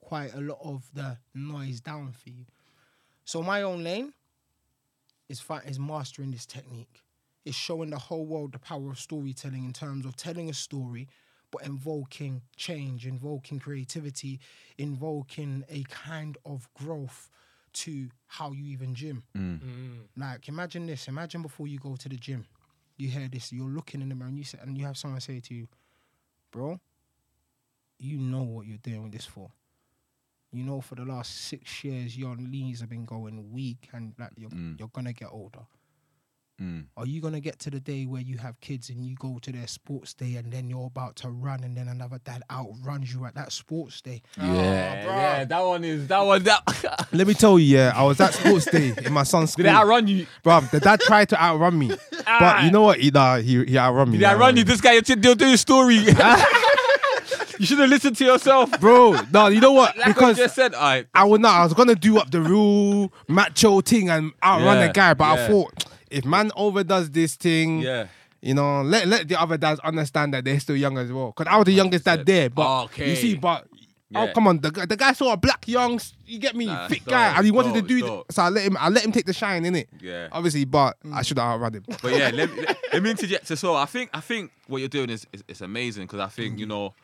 quiet 0.00 0.34
a 0.34 0.40
lot 0.40 0.58
of 0.62 0.88
the 0.94 1.18
noise 1.34 1.80
down 1.80 2.12
for 2.12 2.30
you. 2.30 2.44
So 3.28 3.42
my 3.42 3.60
own 3.60 3.84
lane 3.84 4.14
is 5.28 5.38
fi- 5.38 5.58
is 5.66 5.78
mastering 5.78 6.30
this 6.30 6.46
technique. 6.46 7.02
It's 7.44 7.54
showing 7.54 7.90
the 7.90 7.98
whole 7.98 8.24
world 8.24 8.52
the 8.52 8.58
power 8.58 8.90
of 8.90 8.98
storytelling 8.98 9.66
in 9.66 9.74
terms 9.74 10.06
of 10.06 10.16
telling 10.16 10.48
a 10.48 10.54
story, 10.54 11.08
but 11.50 11.66
invoking 11.66 12.40
change, 12.56 13.06
invoking 13.06 13.58
creativity, 13.58 14.40
invoking 14.78 15.62
a 15.68 15.82
kind 15.90 16.38
of 16.46 16.72
growth 16.72 17.28
to 17.74 18.08
how 18.28 18.52
you 18.52 18.64
even 18.64 18.94
gym. 18.94 19.24
Mm. 19.36 19.60
Mm. 19.60 19.98
Like 20.16 20.48
imagine 20.48 20.86
this. 20.86 21.06
Imagine 21.06 21.42
before 21.42 21.68
you 21.68 21.78
go 21.78 21.96
to 21.96 22.08
the 22.08 22.16
gym, 22.16 22.46
you 22.96 23.10
hear 23.10 23.28
this. 23.28 23.52
You're 23.52 23.68
looking 23.68 24.00
in 24.00 24.08
the 24.08 24.14
mirror 24.14 24.28
and 24.28 24.38
you 24.38 24.44
say, 24.44 24.58
and 24.62 24.78
you 24.78 24.86
have 24.86 24.96
someone 24.96 25.20
say 25.20 25.40
to 25.40 25.54
you, 25.54 25.68
"Bro, 26.50 26.80
you 27.98 28.16
know 28.16 28.44
what 28.44 28.66
you're 28.66 28.78
doing 28.78 29.10
this 29.10 29.26
for." 29.26 29.50
You 30.50 30.64
know, 30.64 30.80
for 30.80 30.94
the 30.94 31.04
last 31.04 31.46
six 31.48 31.84
years, 31.84 32.16
your 32.16 32.34
knees 32.36 32.80
have 32.80 32.88
been 32.88 33.04
going 33.04 33.52
weak, 33.52 33.88
and 33.92 34.14
like 34.18 34.30
you're 34.36 34.50
you're 34.78 34.88
gonna 34.88 35.12
get 35.12 35.28
older. 35.30 35.66
Mm. 36.60 36.86
Are 36.96 37.06
you 37.06 37.20
gonna 37.20 37.38
get 37.38 37.60
to 37.60 37.70
the 37.70 37.78
day 37.78 38.04
where 38.04 38.20
you 38.20 38.36
have 38.38 38.60
kids 38.60 38.90
and 38.90 39.04
you 39.04 39.14
go 39.14 39.38
to 39.42 39.52
their 39.52 39.68
sports 39.68 40.12
day, 40.12 40.34
and 40.34 40.52
then 40.52 40.68
you're 40.68 40.86
about 40.86 41.14
to 41.16 41.28
run, 41.28 41.62
and 41.62 41.76
then 41.76 41.86
another 41.86 42.18
dad 42.24 42.42
outruns 42.50 43.14
you 43.14 43.24
at 43.26 43.36
that 43.36 43.52
sports 43.52 44.00
day? 44.00 44.22
Yeah, 44.36 45.04
yeah, 45.04 45.44
that 45.44 45.60
one 45.60 45.84
is 45.84 46.08
that 46.08 46.20
one. 46.20 46.42
That 46.42 47.08
Let 47.12 47.28
me 47.28 47.34
tell 47.34 47.60
you, 47.60 47.76
yeah, 47.76 47.92
I 47.94 48.02
was 48.02 48.20
at 48.20 48.34
sports 48.34 48.64
day 48.64 48.92
in 49.04 49.12
my 49.12 49.22
son's 49.22 49.52
school. 49.52 49.64
did 49.64 49.70
it 49.70 49.74
outrun 49.76 50.08
you? 50.08 50.26
bro? 50.42 50.60
the 50.60 50.80
dad 50.80 51.00
tried 51.00 51.28
to 51.28 51.40
outrun 51.40 51.78
me. 51.78 51.92
but 52.26 52.64
you 52.64 52.72
know 52.72 52.82
what? 52.82 52.98
He, 52.98 53.10
nah, 53.12 53.36
he, 53.36 53.64
he 53.64 53.78
outrun 53.78 54.10
me. 54.10 54.18
Did 54.18 54.24
outrun 54.24 54.56
you? 54.56 54.64
This 54.64 54.80
guy, 54.80 54.94
you're 54.94 55.02
doing 55.02 55.54
a 55.54 55.56
story. 55.58 55.98
you 57.58 57.66
should 57.66 57.78
have 57.78 57.88
listened 57.88 58.16
to 58.16 58.24
yourself. 58.24 58.80
Bro, 58.80 59.16
no, 59.32 59.48
you 59.48 59.60
know 59.60 59.72
what? 59.72 59.96
Like 60.08 60.20
I 60.22 60.32
just 60.32 60.54
said, 60.54 60.74
I 60.74 61.06
I 61.14 61.24
would 61.24 61.40
not. 61.40 61.54
I 61.60 61.64
was 61.64 61.74
gonna 61.74 61.94
do 61.94 62.18
up 62.18 62.30
the 62.30 62.40
real 62.40 63.12
macho 63.28 63.80
thing 63.80 64.08
and 64.10 64.32
outrun 64.42 64.78
Yeah, 64.78 64.86
the 64.86 64.92
guy, 64.92 65.14
but 65.14 65.24
I 65.38 65.46
thought 65.48 65.84
if 66.10 66.24
man 66.24 66.50
overdoes 66.56 67.10
this 67.10 67.34
thing, 67.36 67.80
yeah. 67.80 68.06
you 68.40 68.54
know, 68.54 68.82
let 68.82 69.06
let 69.06 69.28
the 69.28 69.40
other 69.40 69.56
dads 69.56 69.80
understand 69.80 70.34
that 70.34 70.44
they're 70.44 70.60
still 70.60 70.76
young 70.76 70.96
as 70.98 71.12
well. 71.12 71.34
Because 71.36 71.52
I 71.52 71.56
was 71.56 71.66
the 71.66 71.72
youngest 71.72 72.04
dad 72.04 72.24
there, 72.24 72.48
but 72.50 72.84
Okay. 72.84 73.10
you 73.10 73.16
see, 73.16 73.34
but. 73.34 73.66
Oh 74.14 74.26
come 74.34 74.48
on! 74.48 74.58
The, 74.58 74.70
guy- 74.70 74.86
the 74.86 74.96
guy 74.96 75.12
saw 75.12 75.34
a 75.34 75.36
black 75.36 75.68
young, 75.68 76.00
you 76.24 76.38
get 76.38 76.56
me, 76.56 76.64
Nah, 76.64 76.88
fit 76.88 76.96
it's 76.96 77.06
guy, 77.06 77.28
dope, 77.28 77.36
and 77.36 77.44
he 77.44 77.50
wanted 77.50 77.74
dope, 77.74 77.82
to 77.82 77.88
do. 77.88 78.00
dope. 78.00 78.08
th- 78.08 78.24
so 78.30 78.42
I 78.42 78.48
let 78.48 78.64
him. 78.64 78.76
I 78.80 78.88
let 78.88 79.04
him 79.04 79.12
take 79.12 79.26
the 79.26 79.34
shine 79.34 79.66
in 79.66 79.76
it. 79.76 79.90
Yeah. 80.00 80.28
Obviously, 80.32 80.64
but 80.64 80.96
mm. 81.04 81.12
I 81.12 81.20
should 81.20 81.38
have 81.38 81.46
outrun 81.60 81.74
him. 81.74 81.84
But 82.00 82.12
yeah, 82.14 82.30
let, 82.32 82.50
me- 82.50 82.56
let, 82.66 82.78
let 82.94 83.02
me 83.02 83.10
interject 83.10 83.50
as 83.50 83.62
well. 83.62 83.76
I 83.76 83.84
think 83.84 84.08
I 84.14 84.20
think 84.20 84.50
what 84.66 84.78
you're 84.78 84.88
doing 84.88 85.10
is 85.10 85.26
is, 85.30 85.44
is 85.46 85.60
amazing 85.60 86.04
because 86.06 86.20
I 86.20 86.28
think 86.28 86.58
you 86.58 86.64
mm. 86.64 86.70
know, 86.70 86.94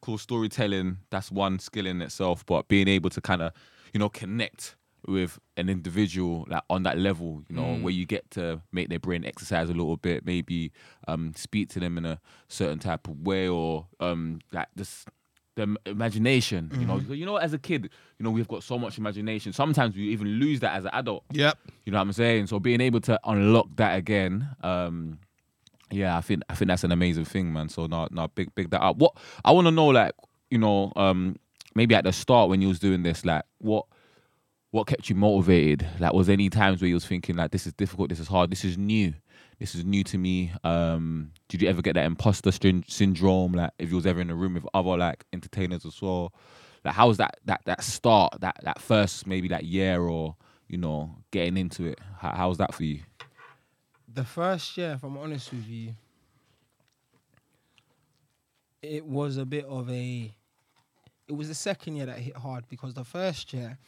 cool 0.00 0.18
storytelling. 0.18 0.98
That's 1.10 1.30
one 1.30 1.58
skill 1.58 1.86
in 1.86 2.00
itself. 2.02 2.44
But 2.46 2.68
being 2.68 2.88
able 2.88 3.10
to 3.10 3.20
kind 3.20 3.42
of 3.42 3.52
you 3.92 4.00
know 4.00 4.08
connect 4.08 4.76
with 5.06 5.38
an 5.56 5.68
individual 5.68 6.44
like 6.48 6.62
on 6.68 6.82
that 6.82 6.98
level, 6.98 7.42
you 7.48 7.56
know, 7.56 7.76
where 7.76 7.92
you 7.92 8.04
get 8.04 8.30
to 8.32 8.60
make 8.72 8.88
their 8.88 8.98
brain 8.98 9.24
exercise 9.24 9.70
a 9.70 9.72
little 9.72 9.96
bit, 9.96 10.26
maybe 10.26 10.72
um 11.06 11.32
speak 11.36 11.68
to 11.70 11.80
them 11.80 11.96
in 11.96 12.04
a 12.04 12.20
certain 12.48 12.78
type 12.78 13.06
of 13.08 13.20
way 13.20 13.48
or 13.48 13.86
um 14.00 14.40
like 14.52 14.66
just 14.76 15.08
the 15.54 15.62
im- 15.62 15.78
imagination, 15.86 16.70
you 16.78 16.86
know, 16.86 16.98
you 16.98 17.26
know, 17.26 17.36
as 17.36 17.52
a 17.52 17.58
kid, 17.58 17.90
you 18.18 18.24
know, 18.24 18.30
we've 18.30 18.46
got 18.48 18.62
so 18.62 18.78
much 18.78 18.96
imagination. 18.98 19.52
Sometimes 19.52 19.96
we 19.96 20.02
even 20.08 20.26
lose 20.26 20.60
that 20.60 20.74
as 20.76 20.84
an 20.84 20.90
adult. 20.92 21.24
Yep. 21.32 21.58
You 21.84 21.92
know 21.92 21.98
what 21.98 22.02
I'm 22.02 22.12
saying? 22.12 22.46
So 22.46 22.60
being 22.60 22.80
able 22.80 23.00
to 23.02 23.18
unlock 23.24 23.68
that 23.76 23.96
again, 23.96 24.48
um, 24.62 25.18
yeah, 25.90 26.16
I 26.16 26.20
think 26.20 26.42
I 26.48 26.54
think 26.54 26.68
that's 26.68 26.84
an 26.84 26.92
amazing 26.92 27.24
thing, 27.24 27.52
man. 27.52 27.68
So 27.68 27.86
now 27.86 28.08
now 28.10 28.26
big 28.28 28.54
big 28.54 28.70
that 28.70 28.82
up. 28.82 28.96
What 28.96 29.16
I 29.44 29.52
want 29.52 29.66
to 29.66 29.70
know, 29.70 29.86
like, 29.86 30.12
you 30.50 30.58
know, 30.58 30.92
um, 30.96 31.36
maybe 31.74 31.94
at 31.94 32.04
the 32.04 32.12
start 32.12 32.50
when 32.50 32.60
you 32.60 32.68
was 32.68 32.78
doing 32.78 33.02
this, 33.02 33.24
like, 33.24 33.44
what 33.58 33.86
what 34.70 34.86
kept 34.86 35.08
you 35.08 35.14
motivated? 35.14 35.86
Like, 35.98 36.12
was 36.12 36.26
there 36.26 36.34
any 36.34 36.50
times 36.50 36.80
where 36.80 36.88
you 36.88 36.94
was 36.94 37.06
thinking 37.06 37.36
like, 37.36 37.52
this 37.52 37.66
is 37.66 37.72
difficult, 37.72 38.10
this 38.10 38.20
is 38.20 38.28
hard, 38.28 38.50
this 38.50 38.64
is 38.64 38.76
new, 38.76 39.14
this 39.58 39.74
is 39.74 39.84
new 39.84 40.04
to 40.04 40.18
me? 40.18 40.52
Um, 40.62 41.32
did 41.48 41.62
you 41.62 41.68
ever 41.68 41.80
get 41.80 41.94
that 41.94 42.04
imposter 42.04 42.52
syn- 42.52 42.84
syndrome? 42.86 43.52
Like, 43.52 43.70
if 43.78 43.88
you 43.88 43.96
was 43.96 44.06
ever 44.06 44.20
in 44.20 44.30
a 44.30 44.34
room 44.34 44.54
with 44.54 44.66
other 44.74 44.96
like 44.96 45.24
entertainers 45.32 45.86
as 45.86 46.00
well, 46.02 46.34
like, 46.84 46.94
how 46.94 47.08
was 47.08 47.16
that 47.16 47.38
that 47.46 47.62
that 47.64 47.82
start, 47.82 48.34
that 48.40 48.56
that 48.62 48.80
first 48.80 49.26
maybe 49.26 49.48
that 49.48 49.64
year 49.64 50.00
or 50.00 50.36
you 50.68 50.76
know 50.76 51.16
getting 51.30 51.56
into 51.56 51.86
it? 51.86 51.98
How, 52.18 52.34
how 52.36 52.48
was 52.50 52.58
that 52.58 52.74
for 52.74 52.84
you? 52.84 53.00
The 54.12 54.24
first 54.24 54.76
year, 54.76 54.92
if 54.92 55.04
I'm 55.04 55.18
honest 55.18 55.52
with 55.52 55.68
you, 55.68 55.94
it 58.82 59.04
was 59.04 59.36
a 59.36 59.44
bit 59.44 59.64
of 59.66 59.90
a. 59.90 60.34
It 61.26 61.32
was 61.32 61.48
the 61.48 61.54
second 61.54 61.96
year 61.96 62.06
that 62.06 62.18
hit 62.18 62.36
hard 62.36 62.64
because 62.70 62.94
the 62.94 63.04
first 63.04 63.52
year, 63.52 63.78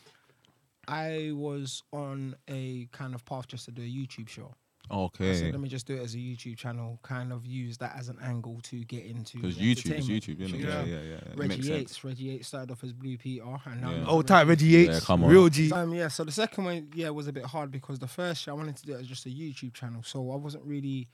I 0.87 1.31
was 1.33 1.83
on 1.93 2.37
a 2.49 2.87
kind 2.93 3.15
of 3.15 3.25
path 3.25 3.49
just 3.49 3.65
to 3.65 3.71
do 3.71 3.83
a 3.83 3.87
YouTube 3.87 4.29
show. 4.29 4.55
I 4.90 4.94
Okay. 4.96 5.35
said, 5.35 5.53
let 5.53 5.61
me 5.61 5.68
just 5.68 5.87
do 5.87 5.94
it 5.94 6.00
as 6.03 6.14
a 6.14 6.18
YouTube 6.18 6.57
channel, 6.57 6.98
kind 7.03 7.33
of 7.33 7.46
use 7.46 7.79
that 7.79 7.94
as 7.96 8.09
an 8.09 8.18
angle 8.22 8.59
to 8.64 8.85
get 8.85 9.05
into. 9.05 9.38
Because 9.38 9.57
YouTube 9.57 9.98
is. 9.98 10.09
YouTube, 10.09 10.40
isn't 10.40 10.61
it? 10.61 10.64
Yeah. 10.64 10.85
Yeah, 10.85 11.00
yeah, 11.00 11.03
yeah. 11.11 11.18
Reggie 11.37 11.48
makes 11.48 11.66
Yates. 11.66 11.92
sense. 11.92 12.05
Reggie 12.05 12.24
Yates 12.24 12.48
started 12.48 12.70
off 12.72 12.83
as 12.83 12.92
Blue 12.92 13.16
Peter, 13.16 13.44
and 13.66 13.81
now 13.81 13.90
Yeah. 13.90 13.98
he's 14.00 14.09
Old 14.09 14.16
Reggie 14.24 14.26
type 14.29 14.48
Reggie 14.48 14.66
Yates, 14.66 14.94
Yeah, 14.94 15.00
come 15.00 15.24
on. 15.24 15.31
real 15.31 15.48
G. 15.48 15.70
Um, 15.72 15.94
yeah, 15.94 16.09
so 16.09 16.24
the 16.24 16.33
second 16.33 16.64
one, 16.64 16.88
yeah, 16.94 17.11
was 17.11 17.29
a 17.29 17.33
bit 17.33 17.44
hard 17.44 17.70
because 17.70 17.98
the 17.98 18.09
first 18.09 18.46
year 18.46 18.55
I 18.55 18.57
wanted 18.57 18.76
to 18.76 18.87
do 18.87 18.94
it 18.94 19.00
as 19.00 19.07
just 19.07 19.26
a 19.26 19.31
YouTube 19.31 19.74
channel, 19.74 20.03
so 20.03 20.31
I 20.33 20.37
wasn't 20.37 20.64
really 20.64 21.09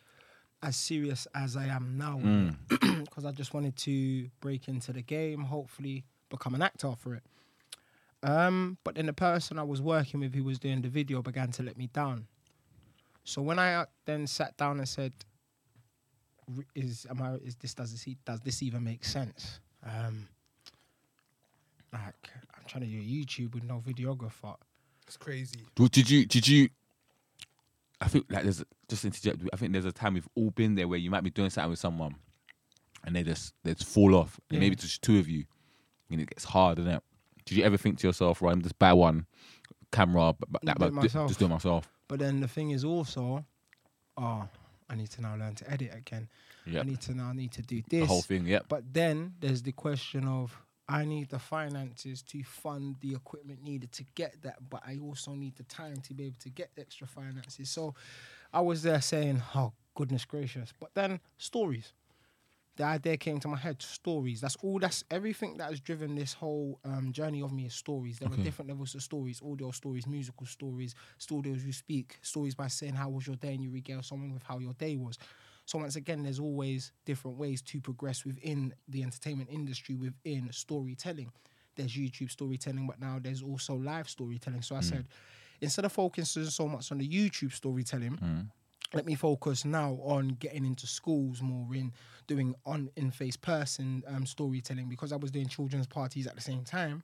as 0.62 0.74
serious 0.76 1.26
as 1.34 1.56
I 1.56 1.66
am 1.66 1.98
now 1.98 2.18
Mm. 2.18 2.56
because 3.04 3.24
I 3.26 3.32
just 3.32 3.52
wanted 3.52 3.76
to 3.76 4.30
break 4.40 4.68
into 4.68 4.92
the 4.92 5.02
game, 5.02 5.42
hopefully 5.42 6.04
become 6.30 6.54
an 6.54 6.62
actor 6.62 6.94
for 6.98 7.14
it. 7.14 7.22
Um, 8.22 8.78
but 8.82 8.94
then 8.94 9.06
the 9.06 9.12
person 9.12 9.58
I 9.58 9.62
was 9.62 9.80
working 9.82 10.20
with 10.20 10.34
who 10.34 10.42
was 10.44 10.58
doing 10.58 10.80
the 10.80 10.88
video 10.88 11.20
began 11.22 11.50
to 11.52 11.62
let 11.62 11.76
me 11.76 11.88
down. 11.92 12.26
So 13.26 13.42
when 13.42 13.58
I 13.58 13.74
uh, 13.74 13.86
then 14.04 14.26
sat 14.28 14.56
down 14.56 14.78
and 14.78 14.88
said, 14.88 15.12
"Is 16.76 17.06
am 17.10 17.20
I? 17.20 17.34
Is 17.34 17.56
this 17.56 17.74
does 17.74 17.90
this 17.90 18.06
e- 18.06 18.16
does 18.24 18.40
this 18.40 18.62
even 18.62 18.84
make 18.84 19.04
sense?" 19.04 19.58
Um, 19.84 20.28
like 21.92 22.30
I'm 22.54 22.62
trying 22.68 22.84
to 22.84 22.88
do 22.88 23.02
YouTube 23.02 23.54
with 23.54 23.64
no 23.64 23.82
videographer. 23.84 24.54
It's 25.08 25.16
crazy. 25.16 25.58
Did 25.74 26.08
you? 26.08 26.24
Did 26.24 26.46
you? 26.46 26.68
I 28.00 28.06
think 28.06 28.26
like 28.30 28.44
there's 28.44 28.62
just 28.88 29.04
interject. 29.04 29.42
I 29.52 29.56
think 29.56 29.72
there's 29.72 29.84
a 29.86 29.92
time 29.92 30.14
we've 30.14 30.28
all 30.36 30.50
been 30.52 30.76
there 30.76 30.86
where 30.86 30.98
you 30.98 31.10
might 31.10 31.24
be 31.24 31.30
doing 31.30 31.50
something 31.50 31.70
with 31.70 31.80
someone, 31.80 32.14
and 33.04 33.16
they 33.16 33.24
just 33.24 33.54
they 33.64 33.74
just 33.74 33.90
fall 33.90 34.14
off. 34.14 34.38
And 34.50 34.56
Yeah. 34.56 34.60
maybe 34.60 34.76
just 34.76 35.02
two 35.02 35.18
of 35.18 35.28
you, 35.28 35.46
and 36.12 36.20
it 36.20 36.30
gets 36.30 36.44
hard, 36.44 36.78
isn't 36.78 36.92
it? 36.92 37.02
Did 37.44 37.58
you 37.58 37.64
ever 37.64 37.76
think 37.76 37.98
to 37.98 38.06
yourself, 38.06 38.40
right, 38.40 38.52
I'm 38.52 38.62
just 38.62 38.78
buy 38.78 38.92
one 38.92 39.26
camera, 39.92 40.34
but, 40.38 40.60
Do 40.62 40.66
that, 40.66 40.78
but 40.78 40.92
myself. 40.92 41.28
just 41.28 41.38
do 41.40 41.46
it 41.46 41.48
myself. 41.48 41.90
But 42.08 42.18
then 42.18 42.40
the 42.40 42.48
thing 42.48 42.70
is 42.70 42.84
also, 42.84 43.44
oh, 44.16 44.48
I 44.88 44.94
need 44.94 45.10
to 45.10 45.22
now 45.22 45.36
learn 45.36 45.54
to 45.56 45.70
edit 45.70 45.92
again. 45.94 46.28
Yeah, 46.64 46.80
I 46.80 46.82
need 46.84 47.00
to 47.02 47.14
now 47.14 47.32
need 47.32 47.52
to 47.52 47.62
do 47.62 47.82
the 47.88 48.00
this. 48.00 48.08
whole 48.08 48.22
thing. 48.22 48.46
yeah. 48.46 48.60
But 48.68 48.92
then 48.92 49.34
there's 49.40 49.62
the 49.62 49.72
question 49.72 50.26
of 50.26 50.56
I 50.88 51.04
need 51.04 51.30
the 51.30 51.38
finances 51.40 52.22
to 52.22 52.42
fund 52.44 52.96
the 53.00 53.12
equipment 53.14 53.62
needed 53.64 53.90
to 53.92 54.04
get 54.14 54.42
that, 54.42 54.70
but 54.70 54.82
I 54.86 54.98
also 54.98 55.32
need 55.34 55.56
the 55.56 55.64
time 55.64 55.96
to 56.02 56.14
be 56.14 56.26
able 56.26 56.36
to 56.40 56.48
get 56.48 56.70
the 56.76 56.82
extra 56.82 57.06
finances. 57.08 57.68
So 57.70 57.94
I 58.52 58.60
was 58.60 58.82
there 58.82 59.00
saying, 59.00 59.42
"Oh 59.54 59.72
goodness 59.96 60.24
gracious!" 60.24 60.72
But 60.78 60.94
then 60.94 61.20
stories. 61.38 61.92
The 62.76 62.84
idea 62.84 63.16
came 63.16 63.40
to 63.40 63.48
my 63.48 63.56
head. 63.56 63.80
Stories. 63.80 64.40
That's 64.40 64.56
all. 64.62 64.78
That's 64.78 65.04
everything 65.10 65.56
that 65.58 65.70
has 65.70 65.80
driven 65.80 66.14
this 66.14 66.34
whole 66.34 66.78
um, 66.84 67.10
journey 67.12 67.42
of 67.42 67.52
me 67.52 67.66
is 67.66 67.74
stories. 67.74 68.18
There 68.18 68.28
Okay. 68.28 68.42
different 68.42 68.68
levels 68.68 68.94
of 68.94 69.02
stories: 69.02 69.40
audio 69.42 69.70
stories, 69.70 70.06
musical 70.06 70.46
stories, 70.46 70.94
stories 71.18 71.64
you 71.64 71.72
speak, 71.72 72.18
stories 72.22 72.54
by 72.54 72.68
saying 72.68 72.94
how 72.94 73.08
was 73.08 73.26
your 73.26 73.36
day, 73.36 73.54
and 73.54 73.62
you 73.62 73.70
regale 73.70 74.02
someone 74.02 74.32
with 74.32 74.42
how 74.42 74.58
your 74.58 74.74
day 74.74 74.96
was. 74.96 75.18
So 75.64 75.78
once 75.78 75.96
again, 75.96 76.22
there's 76.22 76.38
always 76.38 76.92
different 77.04 77.38
ways 77.38 77.60
to 77.62 77.80
progress 77.80 78.24
within 78.24 78.72
the 78.88 79.02
entertainment 79.02 79.48
industry, 79.50 79.94
within 79.96 80.52
storytelling. 80.52 81.32
There's 81.74 81.92
YouTube 81.96 82.30
storytelling, 82.30 82.86
but 82.86 83.00
now 83.00 83.18
there's 83.20 83.42
also 83.42 83.74
live 83.74 84.08
storytelling. 84.08 84.62
So 84.62 84.76
I 84.76 84.80
said, 84.80 85.06
instead 85.60 85.84
of 85.84 85.92
focusing 85.92 86.44
so 86.44 86.68
much 86.68 86.92
on 86.92 86.98
the 86.98 87.08
YouTube 87.08 87.52
storytelling, 87.52 88.18
Mm. 88.22 88.50
Let 88.96 89.06
me 89.06 89.14
focus 89.14 89.64
now 89.64 89.98
on 90.02 90.28
getting 90.40 90.64
into 90.64 90.86
schools 90.86 91.42
more 91.42 91.74
in 91.74 91.92
doing 92.26 92.54
on 92.64 92.90
in 92.96 93.10
face 93.10 93.36
person 93.36 94.02
um, 94.08 94.26
storytelling 94.26 94.88
because 94.88 95.12
I 95.12 95.16
was 95.16 95.30
doing 95.30 95.46
children's 95.48 95.86
parties 95.86 96.26
at 96.26 96.34
the 96.34 96.40
same 96.40 96.64
time. 96.64 97.02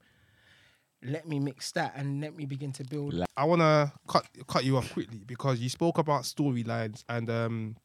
Let 1.05 1.27
me 1.27 1.41
mix 1.41 1.73
that 1.73 1.95
and 1.97 2.21
let 2.21 2.37
me 2.37 2.45
begin 2.47 2.73
to 2.73 2.85
build. 2.85 3.15
I 3.37 3.45
want 3.45 3.61
to 3.61 3.93
cut 4.07 4.27
cut 4.47 4.65
you 4.65 4.77
off 4.77 4.93
quickly 4.93 5.23
because 5.27 5.59
you 5.61 5.69
spoke 5.69 5.99
about 5.99 6.23
storylines 6.23 7.03
and 7.09 7.29
um, 7.29 7.77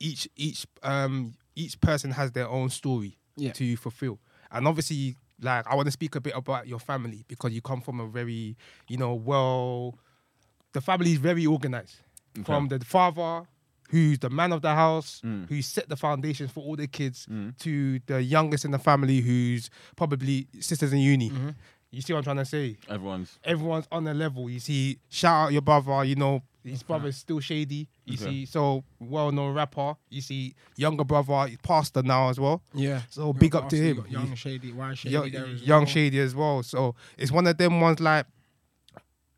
each 0.00 0.28
each 0.36 0.66
um, 0.82 1.34
each 1.54 1.80
person 1.80 2.10
has 2.10 2.32
their 2.32 2.48
own 2.48 2.68
story 2.70 3.18
Yeah. 3.36 3.52
to 3.52 3.76
fulfill, 3.76 4.18
and 4.50 4.66
obviously, 4.66 5.16
like 5.40 5.66
I 5.68 5.74
want 5.76 5.86
to 5.86 5.92
speak 5.92 6.16
a 6.16 6.20
bit 6.20 6.34
about 6.34 6.66
your 6.66 6.80
family 6.80 7.24
because 7.28 7.52
you 7.52 7.60
come 7.62 7.80
from 7.80 8.00
a 8.00 8.06
very 8.08 8.56
you 8.88 8.96
know 8.96 9.14
well, 9.14 9.98
the 10.72 10.80
family 10.80 11.12
is 11.12 11.18
very 11.18 11.46
organized. 11.46 12.00
From 12.44 12.68
the 12.68 12.80
father, 12.84 13.46
who's 13.90 14.18
the 14.18 14.30
man 14.30 14.52
of 14.52 14.62
the 14.62 14.74
house, 14.74 15.20
Mm. 15.24 15.48
who 15.48 15.62
set 15.62 15.88
the 15.88 15.96
foundations 15.96 16.50
for 16.50 16.60
all 16.64 16.76
the 16.76 16.86
kids, 16.88 17.26
Mm. 17.30 17.56
to 17.58 18.00
the 18.06 18.22
youngest 18.22 18.64
in 18.64 18.72
the 18.72 18.78
family, 18.78 19.20
who's 19.20 19.70
probably 19.96 20.48
sisters 20.60 20.92
in 20.92 20.98
uni. 20.98 21.30
Mm-hmm. 21.30 21.50
You 21.92 22.02
see 22.02 22.12
what 22.12 22.18
I'm 22.18 22.24
trying 22.24 22.36
to 22.38 22.44
say? 22.44 22.76
Everyone's 22.88 23.38
everyone's 23.44 23.86
on 23.92 24.06
a 24.08 24.12
level. 24.12 24.50
You 24.50 24.58
see, 24.58 24.98
shout 25.08 25.46
out 25.46 25.52
your 25.52 25.62
brother. 25.62 26.04
You 26.04 26.16
know, 26.16 26.42
his 26.64 26.82
brother's 26.82 27.16
still 27.16 27.38
shady. 27.40 27.88
You 28.04 28.14
Okay. 28.14 28.24
see, 28.24 28.44
so 28.46 28.82
well 28.98 29.30
known 29.30 29.54
rapper. 29.54 29.94
You 30.10 30.20
see, 30.20 30.54
younger 30.76 31.04
brother, 31.04 31.46
he's 31.48 31.58
pastor 31.58 32.02
now 32.02 32.28
as 32.28 32.40
well. 32.40 32.60
Yeah. 32.74 33.02
So 33.08 33.32
big 33.32 33.54
up 33.54 33.68
to 33.70 33.76
him. 33.76 34.04
Young 34.10 34.34
Shady, 34.34 34.72
why 34.72 34.94
Shady 34.94 35.12
Young, 35.14 35.30
there 35.30 35.46
as 35.46 35.62
young 35.62 35.82
well. 35.82 35.86
shady 35.86 36.18
as 36.18 36.34
well. 36.34 36.62
So 36.64 36.96
it's 37.16 37.30
one 37.30 37.46
of 37.46 37.56
them 37.56 37.80
ones 37.80 38.00
like 38.00 38.26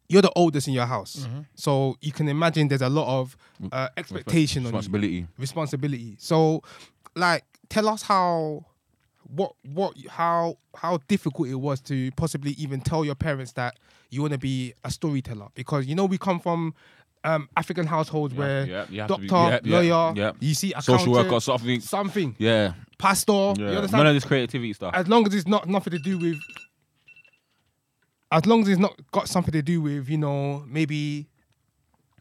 you're 0.08 0.22
the 0.22 0.32
oldest 0.34 0.68
in 0.68 0.74
your 0.74 0.86
house, 0.86 1.26
Mm-hmm. 1.26 1.40
so 1.54 1.96
you 2.00 2.12
can 2.12 2.28
imagine 2.28 2.68
there's 2.68 2.82
a 2.82 2.88
lot 2.88 3.08
of 3.20 3.36
uh, 3.72 3.88
expectation 3.96 4.62
on 4.66 4.72
you 4.72 4.78
responsibility. 4.78 5.26
responsibility. 5.38 6.16
So, 6.18 6.62
like, 7.14 7.44
tell 7.68 7.88
us 7.88 8.02
how, 8.02 8.64
what, 9.34 9.52
what, 9.74 9.94
how, 10.08 10.56
how 10.74 10.98
difficult 11.08 11.48
it 11.48 11.56
was 11.56 11.80
to 11.82 12.10
possibly 12.12 12.52
even 12.52 12.80
tell 12.80 13.04
your 13.04 13.14
parents 13.16 13.52
that 13.52 13.76
you 14.10 14.22
want 14.22 14.32
to 14.32 14.38
be 14.38 14.72
a 14.84 14.90
storyteller 14.90 15.48
because 15.54 15.84
you 15.86 15.94
know 15.94 16.06
we 16.06 16.16
come 16.16 16.40
from 16.40 16.72
um, 17.24 17.46
African 17.56 17.86
households 17.86 18.32
Yeah, 18.32 18.38
where 18.40 18.66
yeah, 18.66 18.86
you 18.88 19.00
have 19.02 19.08
to 19.10 19.26
doctor, 19.26 19.60
be- 19.62 19.70
yeah, 19.70 19.80
yeah, 19.82 19.92
lawyer, 19.94 20.12
yeah. 20.16 20.32
you 20.40 20.54
see, 20.54 20.72
a 20.72 20.80
Social 20.80 20.94
accountant, 21.12 21.26
worker, 21.32 21.40
something. 21.40 21.80
something, 21.80 22.36
Yeah, 22.38 22.72
pastor. 22.96 23.32
You 23.32 23.54
yeah. 23.58 23.66
understand? 23.76 23.92
None 23.92 24.06
of 24.06 24.14
this 24.14 24.24
creativity 24.24 24.72
stuff. 24.72 24.94
as 24.94 25.06
long 25.08 25.26
as 25.26 25.34
it's 25.34 25.46
not 25.46 25.68
nothing 25.68 25.90
to 25.90 25.98
do 25.98 26.16
with 26.18 26.38
as 28.30 28.44
long 28.46 28.62
as 28.62 28.68
it's 28.68 28.78
not 28.80 28.94
got 29.12 29.28
something 29.28 29.52
to 29.52 29.62
do 29.62 29.80
with 29.80 30.08
you 30.08 30.18
know 30.18 30.64
maybe 30.66 31.26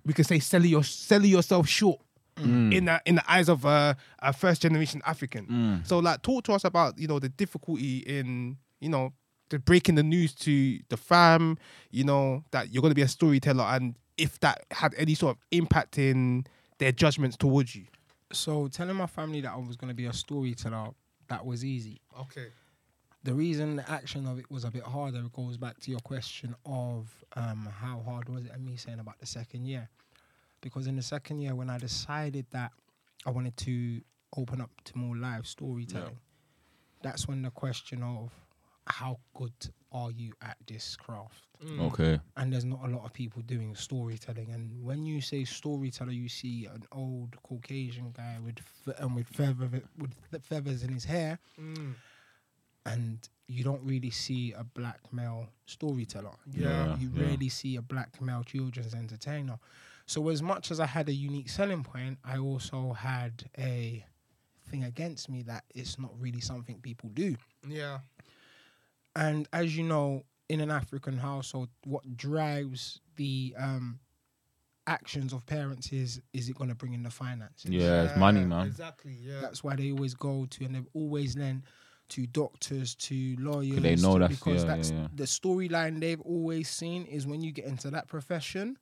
we 0.06 0.14
could 0.14 0.26
say 0.26 0.40
selling 0.40 0.70
your 0.70 0.84
selling 0.84 1.30
yourself 1.30 1.68
short 1.68 2.00
Mm. 2.38 2.72
in 2.72 2.86
the 2.86 3.02
in 3.08 3.16
the 3.16 3.32
eyes 3.32 3.50
of 3.50 3.66
a, 3.66 3.98
a 4.20 4.32
first 4.32 4.62
generation 4.62 5.02
African. 5.08 5.82
So 5.86 5.98
like 5.98 6.22
talk 6.22 6.44
to 6.44 6.54
us 6.54 6.64
about 6.66 7.00
you 7.00 7.08
know 7.08 7.18
the 7.18 7.30
difficulty 7.30 7.98
in 8.06 8.58
you 8.80 8.90
know 8.90 9.12
the 9.50 9.58
breaking 9.58 9.96
the 9.96 10.04
news 10.04 10.36
to 10.36 10.80
the 10.90 10.98
fam, 10.98 11.58
you 11.90 12.04
know 12.04 12.44
that 12.52 12.72
you're 12.72 12.82
going 12.82 12.92
to 12.92 12.96
be 12.96 13.02
a 13.02 13.08
storyteller 13.08 13.64
and 13.64 13.96
if 14.20 14.40
that 14.42 14.66
had 14.70 14.94
any 15.00 15.16
sort 15.16 15.36
of 15.36 15.42
impact 15.50 15.98
in 15.98 16.46
their 16.78 16.92
judgments 16.92 17.38
towards 17.38 17.76
you. 17.76 17.86
So 18.32 18.68
telling 18.68 18.98
my 18.98 19.08
family 19.08 19.42
that 19.42 19.54
I 19.54 19.58
was 19.58 19.76
going 19.76 19.90
to 19.90 19.96
be 19.96 20.06
a 20.06 20.14
storyteller, 20.14 20.90
that 21.30 21.44
was 21.44 21.66
easy. 21.66 22.02
Okay. 22.20 22.50
The 23.28 23.34
reason 23.34 23.76
the 23.76 23.90
action 23.92 24.26
of 24.26 24.40
it 24.40 24.50
was 24.50 24.64
a 24.64 24.72
bit 24.72 24.84
harder 24.84 25.22
goes 25.36 25.58
back 25.58 25.78
to 25.82 25.92
your 25.92 26.00
question 26.00 26.56
of 26.66 27.10
um, 27.36 27.68
how 27.82 28.00
hard 28.06 28.30
was 28.30 28.46
it, 28.46 28.52
and 28.54 28.64
me 28.66 28.78
saying 28.78 29.00
about 29.02 29.20
the 29.20 29.26
second 29.26 29.66
year. 29.66 29.90
Because 30.62 30.88
in 30.88 30.96
the 30.96 31.02
second 31.02 31.42
year, 31.42 31.54
when 31.54 31.70
I 31.70 31.78
decided 31.78 32.46
that 32.52 32.72
I 33.26 33.32
wanted 33.32 33.58
to 33.58 34.00
open 34.38 34.62
up 34.62 34.72
to 34.86 34.98
more 34.98 35.18
live 35.18 35.46
storytelling, 35.46 36.18
that's 37.04 37.28
when 37.28 37.42
the 37.42 37.50
question 37.52 38.02
of 38.02 38.32
how 38.86 39.20
good 39.36 39.52
are 39.92 40.12
you 40.12 40.32
at 40.42 40.56
this 40.66 40.96
craft? 40.96 41.44
Okay. 41.82 42.20
and 42.38 42.54
there's 42.54 42.64
not 42.66 42.80
a 42.86 42.88
lot 42.88 43.04
of 43.04 43.12
people 43.12 43.42
doing 43.42 43.76
storytelling. 43.76 44.52
And 44.54 44.84
when 44.86 45.06
you 45.06 45.20
say 45.22 45.44
storyteller, 45.44 46.12
you 46.14 46.30
see 46.30 46.66
an 46.74 46.84
old 46.94 47.36
Caucasian 47.44 48.14
guy 48.16 48.38
with 48.46 48.60
fe- 48.60 48.94
and 49.00 49.16
with 49.16 49.28
feather 49.28 49.68
with 49.98 50.14
feathers 50.44 50.84
in 50.84 50.94
his 50.94 51.04
hair, 51.06 51.40
Mm. 51.60 51.96
And 52.88 53.30
you 53.48 53.64
don't 53.64 53.82
really 53.84 54.10
see 54.12 54.54
a 54.54 54.64
black 54.64 55.00
male 55.12 55.48
storyteller. 55.66 56.36
You 56.52 56.64
Yeah, 56.64 56.86
know, 56.86 56.96
you 57.00 57.10
yeah. 57.14 57.28
rarely 57.28 57.50
see 57.50 57.76
a 57.78 57.82
black 57.82 58.22
male 58.22 58.44
children's 58.44 58.94
entertainer. 58.94 59.60
So 60.06 60.30
as 60.30 60.42
much 60.42 60.72
as 60.72 60.80
I 60.80 60.86
had 60.86 61.10
a 61.10 61.14
unique 61.14 61.50
selling 61.50 61.84
point, 61.84 62.18
I 62.24 62.38
also 62.38 62.94
had 62.94 63.44
a 63.58 64.06
thing 64.70 64.84
against 64.84 65.30
me 65.30 65.44
that 65.44 65.64
it's 65.74 65.98
not 66.00 66.12
really 66.20 66.42
something 66.42 66.80
people 66.82 67.10
do. 67.14 67.36
Yeah. 67.68 68.00
And 69.16 69.48
as 69.52 69.76
you 69.76 69.84
know, 69.84 70.24
in 70.50 70.62
an 70.62 70.72
African 70.72 71.18
household, 71.18 71.70
what 71.86 72.18
drives 72.18 73.02
the 73.16 73.56
um, 73.58 74.00
actions 74.86 75.34
of 75.34 75.46
parents 75.46 75.92
is 75.92 76.22
is 76.34 76.50
it 76.50 76.56
going 76.56 76.70
to 76.70 76.76
bring 76.76 76.94
in 76.94 77.04
the 77.04 77.10
finances? 77.10 77.70
Yeah, 77.72 78.04
it's 78.04 78.18
money, 78.18 78.44
man. 78.46 78.68
Exactly. 78.68 79.16
Yeah. 79.22 79.42
That's 79.42 79.64
why 79.64 79.76
they 79.76 79.92
always 79.92 80.14
go 80.14 80.46
to, 80.50 80.66
and 80.66 80.76
they've 80.76 80.88
always 80.94 81.36
lent 81.36 81.64
to 82.10 82.26
doctors, 82.28 82.96
to 82.96 83.36
lawyers. 83.40 83.82
they 83.82 83.96
know 83.96 84.18
to- 84.20 84.28
because 84.28 84.64
yeah, 84.64 84.76
that's 84.76 84.92
yeah, 84.92 85.02
yeah. 85.02 85.08
the 85.16 85.24
storyline 85.26 86.00
they've 86.00 86.22
always 86.22 86.70
seen 86.70 87.06
is 87.06 87.26
when 87.28 87.42
you 87.42 87.52
get 87.52 87.66
into 87.66 87.90
that 87.92 88.08
profession, 88.08 88.78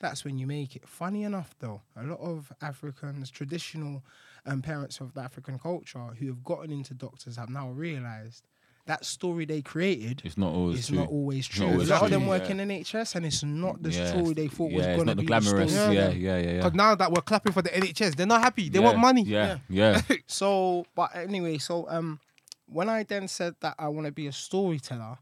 that's 0.00 0.24
when 0.24 0.38
you 0.38 0.46
make 0.46 0.76
it. 0.76 0.86
Funny 0.88 1.22
enough, 1.22 1.54
though, 1.60 1.82
a 1.96 2.02
lot 2.04 2.20
of 2.20 2.52
Africans, 2.60 3.30
traditional 3.30 4.02
um, 4.46 4.60
parents 4.60 5.00
of 5.00 5.14
the 5.14 5.20
African 5.20 5.58
culture 5.58 6.08
who 6.18 6.26
have 6.26 6.42
gotten 6.44 6.70
into 6.72 6.94
doctors 6.94 7.36
have 7.36 7.48
now 7.48 7.70
realized 7.70 8.44
that 8.86 9.02
story 9.02 9.46
they 9.46 9.62
created 9.62 10.20
It's 10.26 10.36
not 10.36 10.52
always 10.52 10.80
is 10.80 10.88
true. 10.88 10.98
not 10.98 11.08
always 11.08 11.48
not 11.48 11.56
true. 11.56 11.72
always 11.72 11.88
a 11.88 11.94
lot 11.94 12.02
of 12.04 12.10
them 12.10 12.20
true, 12.20 12.28
work 12.28 12.42
yeah. 12.50 12.50
in 12.50 12.68
NHS 12.68 13.14
and 13.14 13.24
it's 13.24 13.42
not 13.42 13.82
the 13.82 13.90
Yeah, 13.90 14.08
story 14.08 14.34
they 14.34 14.48
thought 14.48 14.72
yeah, 14.72 14.76
was 14.76 14.86
going 14.88 14.98
to 14.98 15.04
not 15.06 15.16
be 15.16 15.24
glamorous. 15.24 15.72
the 15.72 15.78
story. 15.78 15.96
Yeah, 15.96 16.10
yeah, 16.10 16.36
yeah. 16.38 16.56
Because 16.58 16.74
now 16.74 16.94
that 16.94 17.10
we're 17.10 17.22
clapping 17.22 17.52
for 17.52 17.62
the 17.62 17.70
NHS, 17.70 18.14
they're 18.14 18.26
not 18.26 18.42
happy. 18.42 18.68
They 18.68 18.80
want 18.80 18.98
money. 18.98 19.22
Yeah, 19.22 19.56
yeah. 19.70 20.02
So, 20.26 20.84
but 20.94 21.16
anyway, 21.16 21.56
so 21.56 21.88
um, 21.88 22.20
when 22.66 22.88
I 22.88 23.02
then 23.02 23.28
said 23.28 23.54
that 23.60 23.74
I 23.78 23.88
want 23.88 24.06
to 24.06 24.12
be 24.12 24.26
a 24.26 24.32
storyteller, 24.32 25.18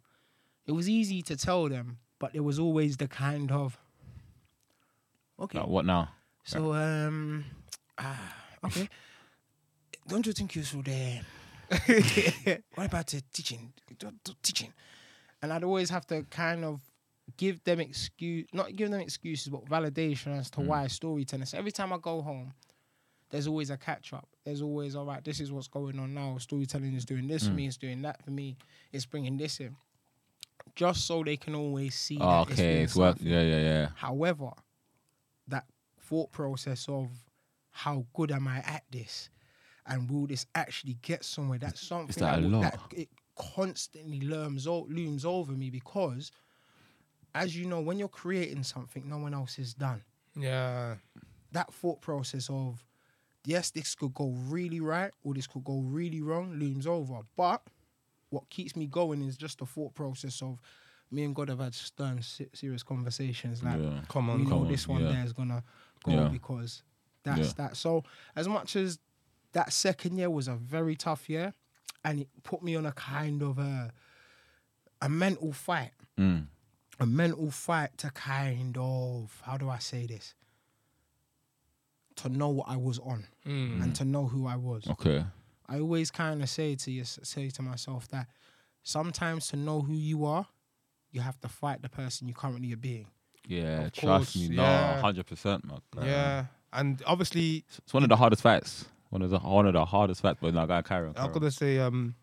it 0.67 0.73
was 0.73 0.89
easy 0.89 1.23
to 1.23 1.37
tell 1.37 1.69
them, 1.69 1.99
but 2.19 2.33
there 2.33 2.43
was 2.43 2.59
always 2.59 2.97
the 2.97 3.09
kind 3.09 3.51
of, 3.51 3.79
okay, 5.41 5.59
Like, 5.59 5.69
what 5.69 5.85
now? 5.85 6.09
so 6.45 6.73
um, 6.75 7.45
ah, 7.99 8.35
okay, 8.65 8.89
don't 10.09 10.27
you 10.27 10.33
think 10.33 10.55
you 10.57 10.63
should? 10.63 10.89
Uh, 10.89 11.23
what 12.75 12.87
about 12.87 13.07
the 13.09 13.23
teaching? 13.33 13.73
Teaching, 14.43 14.73
and 15.41 15.53
I'd 15.53 15.65
always 15.65 15.91
have 15.91 16.07
to 16.09 16.23
kind 16.31 16.65
of 16.65 16.81
give 17.37 17.63
them 17.65 17.81
excuse, 17.81 18.47
not 18.53 18.75
give 18.77 18.91
them 18.91 19.01
excuses, 19.01 19.49
but 19.49 19.65
validation 19.67 20.37
as 20.39 20.51
to 20.51 20.61
why 20.61 20.87
storytelling. 20.87 21.47
So 21.47 21.59
every 21.59 21.73
time 21.73 21.93
I 21.93 21.99
go 21.99 22.21
home, 22.21 22.53
there's 23.33 23.47
always 23.47 23.71
a 23.71 23.79
catch 23.79 24.13
up. 24.13 24.29
There's 24.45 24.61
always, 24.61 24.95
all 24.95 25.07
right, 25.07 25.25
this 25.25 25.41
is 25.41 25.51
what's 25.51 25.67
going 25.67 25.99
on 25.99 26.13
now. 26.15 26.37
Storytelling 26.39 26.95
is 26.95 27.07
doing 27.07 27.27
this 27.27 27.49
for 27.49 27.55
me, 27.55 27.65
mm. 27.65 27.69
it's 27.69 27.79
doing 27.79 28.03
that 28.03 28.23
for 28.23 28.31
me, 28.31 28.57
it's 28.93 29.07
bringing 29.07 29.39
this 29.39 29.59
in. 29.59 29.75
Just 30.77 31.07
so 31.07 31.25
they 31.25 31.39
can 31.39 31.55
always 31.55 31.95
see 31.95 32.19
Oh, 32.21 32.21
that 32.21 32.27
ah, 32.27 32.43
it's 32.43 32.53
okay, 32.53 32.73
doing 32.73 32.85
it's 32.85 32.95
work. 32.95 33.17
Yeah, 33.21 33.43
yeah, 33.43 33.61
yeah. 33.61 33.89
However, 33.97 34.51
that 35.49 35.65
thought 35.99 36.31
process 36.31 36.87
of 36.89 37.09
how 37.71 38.05
good 38.13 38.31
am 38.31 38.47
I 38.47 38.59
at 38.59 38.85
this, 38.91 39.31
and 39.87 40.11
will 40.11 40.27
this 40.27 40.47
actually 40.55 40.99
get 41.01 41.25
somewhere? 41.25 41.59
That's 41.59 41.81
something 41.81 42.23
that 42.23 42.39
a 42.39 42.43
lot? 42.43 42.63
that 42.63 42.79
it 42.93 43.09
constantly 43.35 44.21
looms 44.21 44.67
looms 44.67 45.25
over 45.25 45.53
me 45.53 45.71
because, 45.71 46.31
as 47.35 47.57
you 47.57 47.67
know, 47.67 47.81
when 47.81 47.99
you're 47.99 48.09
creating 48.09 48.63
something, 48.63 49.09
no 49.09 49.19
one 49.19 49.35
else 49.35 49.59
is 49.59 49.75
done. 49.75 50.03
Yeah. 50.37 50.97
That 51.51 51.73
thought 51.73 52.01
process 52.01 52.49
of 52.51 52.85
yes, 53.45 53.71
this 53.71 53.95
could 53.95 54.15
go 54.15 54.31
really 54.49 54.81
right 54.81 55.11
or 55.25 55.35
this 55.35 55.47
could 55.47 55.65
go 55.65 55.81
really 55.81 56.21
wrong 56.21 56.55
looms 56.59 56.87
over. 56.87 57.21
But 57.37 57.63
what 58.31 58.49
keeps 58.51 58.77
me 58.77 58.87
going 58.87 59.23
is 59.23 59.37
just 59.37 59.59
the 59.59 59.67
thought 59.67 59.95
process 59.95 60.41
of 60.43 60.59
me 61.11 61.25
and 61.25 61.35
God 61.35 61.49
have 61.51 61.59
had 61.61 61.75
stern, 61.75 62.21
serious 62.55 62.83
conversations. 62.83 63.63
Like, 63.63 63.81
yeah. 63.81 64.01
Come 64.09 64.31
on, 64.31 64.45
we 64.45 64.51
know 64.51 64.65
this 64.65 64.89
one 64.89 65.03
yeah. 65.03 65.13
there 65.13 65.25
is 65.25 65.33
gonna 65.33 65.63
go 66.05 66.13
Yeah. 66.13 66.29
because 66.29 66.83
that's 67.25 67.53
that. 67.55 67.77
So 67.77 68.05
as 68.35 68.49
much 68.49 68.77
as 68.77 68.99
that 69.53 69.73
second 69.73 70.17
year 70.17 70.31
was 70.31 70.49
a 70.49 70.55
very 70.57 70.97
tough 70.97 71.29
year, 71.29 71.53
and 72.05 72.21
it 72.21 72.29
put 72.43 72.63
me 72.63 72.75
on 72.75 72.87
a 72.87 72.93
kind 72.93 73.43
of 73.43 73.59
a 73.59 73.93
a 75.03 75.09
mental 75.09 75.53
fight, 75.53 75.93
Mm. 76.19 76.47
a 77.01 77.07
mental 77.07 77.51
fight 77.51 77.99
to 77.99 78.11
kind 78.11 78.77
of 78.79 79.43
how 79.45 79.57
do 79.59 79.69
I 79.69 79.79
say 79.79 80.07
this? 80.07 80.35
To 82.17 82.29
know 82.29 82.49
what 82.51 82.69
I 82.69 82.77
was 82.77 82.99
on 82.99 83.27
Mm. 83.47 83.83
and 83.83 83.95
to 83.97 84.05
know 84.05 84.27
who 84.27 84.47
I 84.47 84.57
was. 84.57 84.87
Okay. 84.87 85.25
I 85.69 85.81
always 85.81 86.11
kind 86.11 86.43
of 86.43 86.49
say 86.51 86.75
to 86.77 86.91
you, 86.91 87.05
say 87.05 87.49
to 87.51 87.63
myself 87.63 88.07
that 88.09 88.27
sometimes 88.83 89.49
to 89.49 89.57
know 89.57 89.81
who 89.81 89.95
you 89.95 90.25
are, 90.25 90.47
you 91.11 91.21
have 91.21 91.41
to 91.41 91.49
fight 91.49 91.83
the 91.83 91.89
person 91.89 92.29
you 92.29 92.35
currently 92.35 92.73
are 92.73 92.77
being. 92.77 93.07
Yeah, 93.47 93.83
Of 93.87 93.93
trust 93.93 94.35
course, 94.35 94.37
me. 94.49 94.57
yeah. 94.57 94.95
No, 94.97 95.01
hundred 95.01 95.27
percent, 95.27 95.65
man. 95.65 95.81
Yeah. 96.03 96.47
And 96.73 97.03
obviously, 97.07 97.65
It's 97.79 97.93
one 97.93 98.03
of 98.03 98.09
the 98.09 98.17
hardest 98.17 98.43
fights. 98.43 98.87
One 99.11 99.23
of 99.23 99.31
the 99.31 99.39
one 99.41 99.67
of 99.67 99.73
the 99.75 99.85
hardest 99.85 100.23
fights. 100.23 100.39
But 100.41 100.55
no, 100.55 100.67
guy, 100.67 100.81
carry 100.83 101.09
on. 101.09 101.15
I'm 101.17 101.33
gonna 101.33 101.51
say, 101.51 101.79
um, 101.79 102.15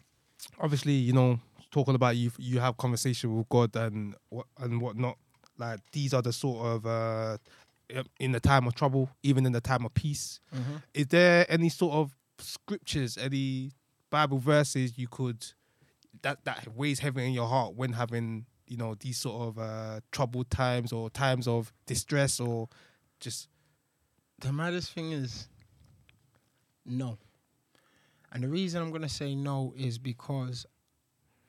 obviously, 0.60 0.94
you 0.94 1.14
know, 1.14 1.40
talking 1.72 1.94
about 1.96 2.16
you, 2.16 2.32
you 2.40 2.60
have 2.60 2.78
conversation 2.78 3.36
with 3.38 3.48
God 3.50 3.76
and 3.76 4.16
what 4.30 4.48
and 4.58 4.82
whatnot. 4.82 5.18
Like 5.58 5.82
these 5.92 6.14
are 6.14 6.22
the 6.22 6.32
sort 6.34 6.66
of 6.66 6.86
uh, 6.86 7.38
in 8.20 8.32
the 8.32 8.40
time 8.40 8.68
of 8.68 8.76
trouble, 8.76 9.10
even 9.24 9.46
in 9.46 9.52
the 9.52 9.62
time 9.62 9.86
of 9.86 9.94
peace. 9.94 10.40
Is 10.94 11.08
there 11.08 11.46
any 11.50 11.70
sort 11.70 11.94
of 11.94 12.16
scriptures, 12.40 13.18
any 13.18 13.72
Bible 14.10 14.40
verses 14.40 14.98
you 14.98 15.08
could 15.08 15.46
that 16.22 16.44
that 16.46 16.68
weighs 16.76 17.00
heavy 17.00 17.26
in 17.26 17.34
your 17.34 17.48
heart 17.48 17.76
when 17.76 17.94
having 17.94 18.46
you 18.68 18.78
know 18.78 18.96
these 19.00 19.18
sort 19.18 19.48
of 19.48 19.60
uh, 19.60 20.00
troubled 20.12 20.50
times 20.50 20.92
or 20.92 21.10
times 21.10 21.48
of 21.48 21.72
distress 21.86 22.40
or 22.40 22.68
just 23.20 23.50
The 24.40 24.52
maddest 24.54 24.94
thing 24.94 25.12
is, 25.12 25.48
no. 26.86 27.18
And 28.32 28.44
the 28.44 28.48
reason 28.48 28.82
I'm 28.82 28.92
gonna 28.92 29.10
say 29.10 29.36
no 29.36 29.74
is 29.76 29.98
because, 29.98 30.66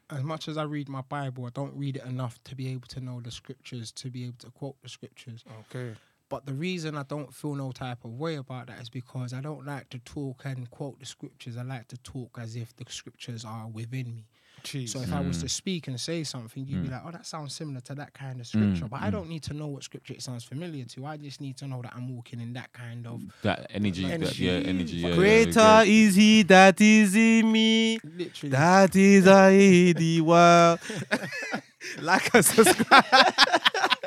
as 0.08 0.22
much 0.22 0.48
as 0.48 0.56
I 0.56 0.62
read 0.64 0.88
my 0.88 1.02
Bible, 1.02 1.46
I 1.46 1.50
don't 1.50 1.74
read 1.76 1.96
it 1.96 2.04
enough 2.04 2.42
to 2.44 2.54
be 2.54 2.68
able 2.68 2.88
to 2.88 3.00
know 3.00 3.20
the 3.20 3.30
scriptures, 3.30 3.92
to 3.92 4.10
be 4.10 4.24
able 4.24 4.38
to 4.38 4.50
quote 4.50 4.80
the 4.82 4.88
scriptures. 4.88 5.44
okay. 5.74 5.94
But 6.30 6.46
the 6.46 6.54
reason 6.54 6.96
I 6.96 7.02
don't 7.02 7.34
feel 7.34 7.56
no 7.56 7.72
type 7.72 8.04
of 8.04 8.12
way 8.12 8.36
about 8.36 8.68
that 8.68 8.80
is 8.80 8.88
because 8.88 9.34
I 9.34 9.40
don't 9.40 9.66
like 9.66 9.90
to 9.90 9.98
talk 9.98 10.42
and 10.44 10.70
quote 10.70 11.00
the 11.00 11.04
scriptures. 11.04 11.56
I 11.56 11.62
like 11.62 11.88
to 11.88 11.98
talk 11.98 12.38
as 12.40 12.54
if 12.54 12.74
the 12.76 12.84
scriptures 12.88 13.44
are 13.44 13.66
within 13.66 14.14
me. 14.14 14.26
Jeez. 14.62 14.88
So 14.90 15.00
if 15.00 15.12
I 15.12 15.20
was 15.20 15.38
Mm. 15.38 15.40
to 15.42 15.48
speak 15.48 15.88
and 15.88 16.00
say 16.00 16.24
something, 16.24 16.64
you'd 16.66 16.82
be 16.82 16.88
like, 16.88 17.02
"Oh, 17.04 17.10
that 17.10 17.26
sounds 17.26 17.54
similar 17.54 17.80
to 17.82 17.94
that 17.96 18.12
kind 18.14 18.40
of 18.40 18.46
Mm, 18.46 18.50
scripture." 18.50 18.88
But 18.88 19.02
I 19.02 19.10
don't 19.10 19.28
need 19.28 19.42
to 19.44 19.54
know 19.54 19.66
what 19.68 19.82
scripture 19.84 20.14
it 20.14 20.22
sounds 20.22 20.44
familiar 20.44 20.84
to. 20.84 21.06
I 21.06 21.16
just 21.16 21.40
need 21.40 21.56
to 21.58 21.66
know 21.66 21.80
that 21.82 21.92
I'm 21.94 22.08
walking 22.14 22.40
in 22.40 22.52
that 22.54 22.72
kind 22.72 23.06
of 23.06 23.22
that 23.42 23.66
energy, 23.70 24.02
that, 24.06 24.12
Energy. 24.14 24.44
yeah, 24.44 24.52
energy. 24.52 24.96
Yeah, 24.96 25.14
Greater 25.14 25.60
yeah, 25.60 25.82
is 25.82 26.14
he 26.14 26.42
that 26.44 26.80
is 26.80 27.14
in 27.16 27.50
me. 27.52 27.98
literally. 28.04 28.50
That 28.50 28.94
is 28.96 29.26
I 29.26 29.50
the 29.92 30.20
world. 30.20 30.80
like 32.00 32.34
a 32.34 32.42
subscribe. 32.42 33.04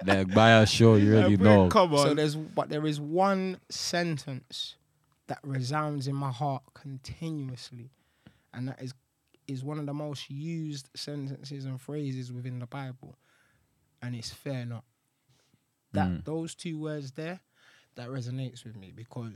Like, 0.06 0.34
by 0.34 0.52
a 0.62 0.66
show, 0.66 0.96
you 0.96 1.14
already 1.16 1.38
know. 1.38 1.70
Come 1.70 1.94
on. 1.94 2.08
So 2.08 2.14
there's 2.14 2.36
but 2.36 2.70
there 2.70 2.86
is 2.86 3.00
one 3.00 3.60
sentence 3.70 4.76
that 5.28 5.40
resounds 5.44 6.08
in 6.08 6.16
my 6.16 6.30
heart 6.32 6.64
continuously, 6.74 7.90
and 8.54 8.68
that 8.68 8.82
is 8.82 8.94
is 9.48 9.64
one 9.64 9.80
of 9.80 9.86
the 9.86 9.94
most 9.94 10.30
used 10.30 10.90
sentences 10.96 11.66
and 11.66 11.80
phrases 11.80 12.32
within 12.32 12.60
the 12.60 12.66
Bible, 12.68 13.16
and 14.02 14.16
it's 14.16 14.32
fair 14.32 14.66
not. 14.66 14.84
That 15.92 16.10
Mm. 16.10 16.26
those 16.26 16.56
two 16.56 16.80
words 16.80 17.12
there, 17.12 17.40
that 17.96 18.10
resonates 18.10 18.64
with 18.64 18.76
me 18.76 18.92
because 18.92 19.34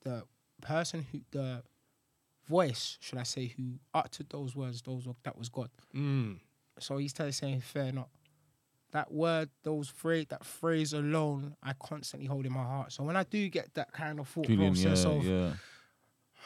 the 0.00 0.26
person 0.60 1.06
who 1.12 1.20
the 1.30 1.62
voice, 2.46 2.98
should 3.00 3.18
I 3.18 3.22
say, 3.22 3.46
who 3.46 3.78
uttered 3.94 4.28
those 4.30 4.54
words, 4.56 4.82
those 4.82 5.06
were- 5.06 5.14
that 5.22 5.36
was 5.38 5.48
God. 5.48 5.70
Mm. 5.94 6.40
So 6.78 6.96
he's 6.98 7.12
telling 7.12 7.32
saying 7.32 7.60
fair 7.60 7.92
not. 7.92 8.10
That 8.90 9.12
word, 9.12 9.50
those 9.62 9.88
phrase, 9.88 10.26
that 10.28 10.44
phrase 10.44 10.92
alone, 10.92 11.56
I 11.62 11.72
constantly 11.72 12.26
hold 12.26 12.46
in 12.46 12.52
my 12.52 12.62
heart. 12.62 12.92
So 12.92 13.02
when 13.04 13.16
I 13.16 13.24
do 13.24 13.48
get 13.48 13.74
that 13.74 13.92
kind 13.92 14.20
of 14.20 14.28
thought 14.28 14.46
Feeling, 14.46 14.72
process 14.72 15.04
yeah, 15.04 15.10
of, 15.10 15.24
yeah. 15.24 15.56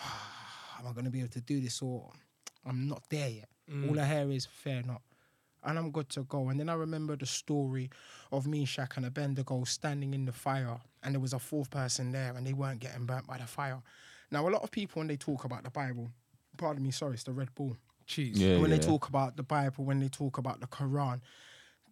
am 0.78 0.87
I 0.87 0.92
going 0.92 1.04
to 1.04 1.11
be 1.11 1.20
able 1.20 1.28
to 1.30 1.40
do 1.40 1.61
this 1.61 1.82
or 1.82 2.11
I'm 2.66 2.88
not 2.88 3.02
there 3.10 3.28
yet. 3.28 3.48
Mm. 3.70 3.90
All 3.90 4.00
I 4.00 4.06
hear 4.06 4.30
is 4.30 4.46
fair 4.46 4.82
not. 4.82 5.02
And 5.64 5.78
I'm 5.78 5.90
good 5.90 6.08
to 6.10 6.22
go. 6.22 6.48
And 6.48 6.58
then 6.60 6.68
I 6.68 6.74
remember 6.74 7.16
the 7.16 7.26
story 7.26 7.90
of 8.30 8.46
Meshach 8.46 8.96
and 8.96 9.04
Abednego 9.06 9.64
standing 9.64 10.14
in 10.14 10.24
the 10.24 10.32
fire, 10.32 10.80
and 11.02 11.14
there 11.14 11.20
was 11.20 11.32
a 11.32 11.38
fourth 11.38 11.70
person 11.70 12.12
there, 12.12 12.34
and 12.36 12.46
they 12.46 12.52
weren't 12.52 12.80
getting 12.80 13.06
burnt 13.06 13.26
by 13.26 13.38
the 13.38 13.46
fire. 13.46 13.82
Now, 14.30 14.48
a 14.48 14.50
lot 14.50 14.62
of 14.62 14.70
people, 14.70 15.00
when 15.00 15.08
they 15.08 15.16
talk 15.16 15.44
about 15.44 15.64
the 15.64 15.70
Bible, 15.70 16.10
pardon 16.56 16.82
me, 16.82 16.90
sorry, 16.92 17.14
it's 17.14 17.24
the 17.24 17.32
Red 17.32 17.54
Bull 17.54 17.76
Jeez. 18.06 18.32
Yeah, 18.34 18.58
when 18.58 18.70
they 18.70 18.76
yeah. 18.76 18.82
talk 18.82 19.08
about 19.08 19.36
the 19.36 19.42
Bible, 19.42 19.84
when 19.84 19.98
they 20.00 20.08
talk 20.08 20.38
about 20.38 20.60
the 20.60 20.66
Quran, 20.66 21.20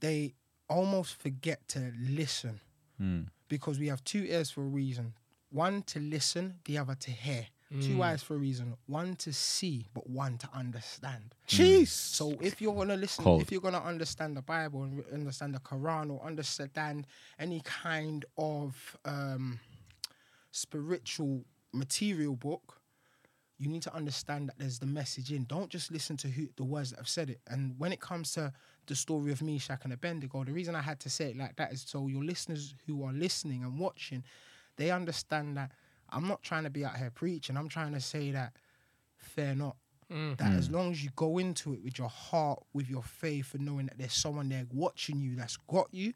they 0.01 0.35
almost 0.69 1.21
forget 1.21 1.67
to 1.69 1.93
listen 1.99 2.61
Mm. 3.01 3.27
because 3.49 3.79
we 3.79 3.89
have 3.89 4.03
two 4.05 4.25
ears 4.25 4.51
for 4.51 4.63
a 4.63 4.69
reason. 4.69 5.13
One 5.51 5.83
to 5.83 6.01
listen, 6.01 6.61
the 6.65 6.79
other 6.79 6.95
to 6.95 7.11
hear. 7.11 7.49
Mm. 7.77 7.87
Two 7.87 8.03
eyes 8.03 8.23
for 8.23 8.35
a 8.35 8.39
reason. 8.39 8.75
One 8.87 9.17
to 9.17 9.33
see, 9.33 9.87
but 9.95 10.09
one 10.09 10.39
to 10.39 10.49
understand. 10.55 11.35
Jeez. 11.49 11.89
So 11.89 12.35
if 12.41 12.61
you're 12.61 12.75
gonna 12.75 12.97
listen, 12.97 13.25
Cold. 13.25 13.43
if 13.43 13.53
you're 13.53 13.61
gonna 13.61 13.83
understand 13.83 14.37
the 14.37 14.43
Bible 14.43 14.85
and 14.85 15.05
understand 15.13 15.55
the 15.55 15.61
Quran 15.61 16.11
or 16.11 16.25
understand 16.25 17.07
any 17.39 17.61
kind 17.61 18.25
of 18.39 18.97
um, 19.05 19.59
spiritual 20.51 21.45
material 21.73 22.37
book, 22.37 22.81
you 23.59 23.69
need 23.69 23.83
to 23.83 23.95
understand 23.95 24.49
that 24.49 24.59
there's 24.59 24.79
the 24.79 24.87
message 24.87 25.33
in. 25.33 25.45
Don't 25.45 25.71
just 25.71 25.91
listen 25.91 26.17
to 26.19 26.29
who 26.29 26.49
the 26.57 26.65
words 26.65 26.91
that 26.91 26.99
have 26.99 27.09
said 27.09 27.31
it. 27.31 27.41
And 27.49 27.75
when 27.79 27.93
it 27.93 28.01
comes 28.01 28.33
to 28.33 28.53
the 28.87 28.95
story 28.95 29.33
of 29.33 29.43
Meshach 29.43 29.81
and 29.85 29.93
Abednego, 29.93 30.45
the 30.45 30.53
reason 30.53 30.75
I 30.75 30.83
had 30.83 31.01
to 31.01 31.11
say 31.11 31.31
it 31.31 31.37
like 31.37 31.57
that 31.57 31.73
is 31.73 31.85
so 31.87 32.07
your 32.07 32.23
listeners 32.23 32.75
who 32.87 33.03
are 33.05 33.13
listening 33.13 33.63
and 33.63 33.79
watching, 33.79 34.25
they 34.77 34.91
understand 34.91 35.57
that 35.57 35.73
I'm 36.11 36.29
not 36.29 36.43
trying 36.43 36.65
to 36.65 36.71
be 36.71 36.85
out 36.85 36.97
here 36.97 37.11
preaching. 37.15 37.57
I'm 37.57 37.69
trying 37.69 37.93
to 37.95 38.01
say 38.01 38.31
that 38.33 38.53
fair 39.17 39.55
not. 39.55 39.77
that 40.09 40.39
Mm. 40.39 40.57
as 40.59 40.71
long 40.71 40.93
as 40.93 41.03
you 41.03 41.11
go 41.17 41.39
into 41.39 41.73
it 41.75 41.83
with 41.83 41.99
your 41.99 42.09
heart, 42.09 42.63
with 42.73 42.89
your 42.89 43.03
faith, 43.03 43.55
and 43.55 43.65
knowing 43.67 43.87
that 43.87 43.99
there's 43.99 44.13
someone 44.13 44.49
there 44.49 44.65
watching 44.73 45.21
you 45.21 45.35
that's 45.35 45.57
got 45.57 45.89
you, 45.93 46.13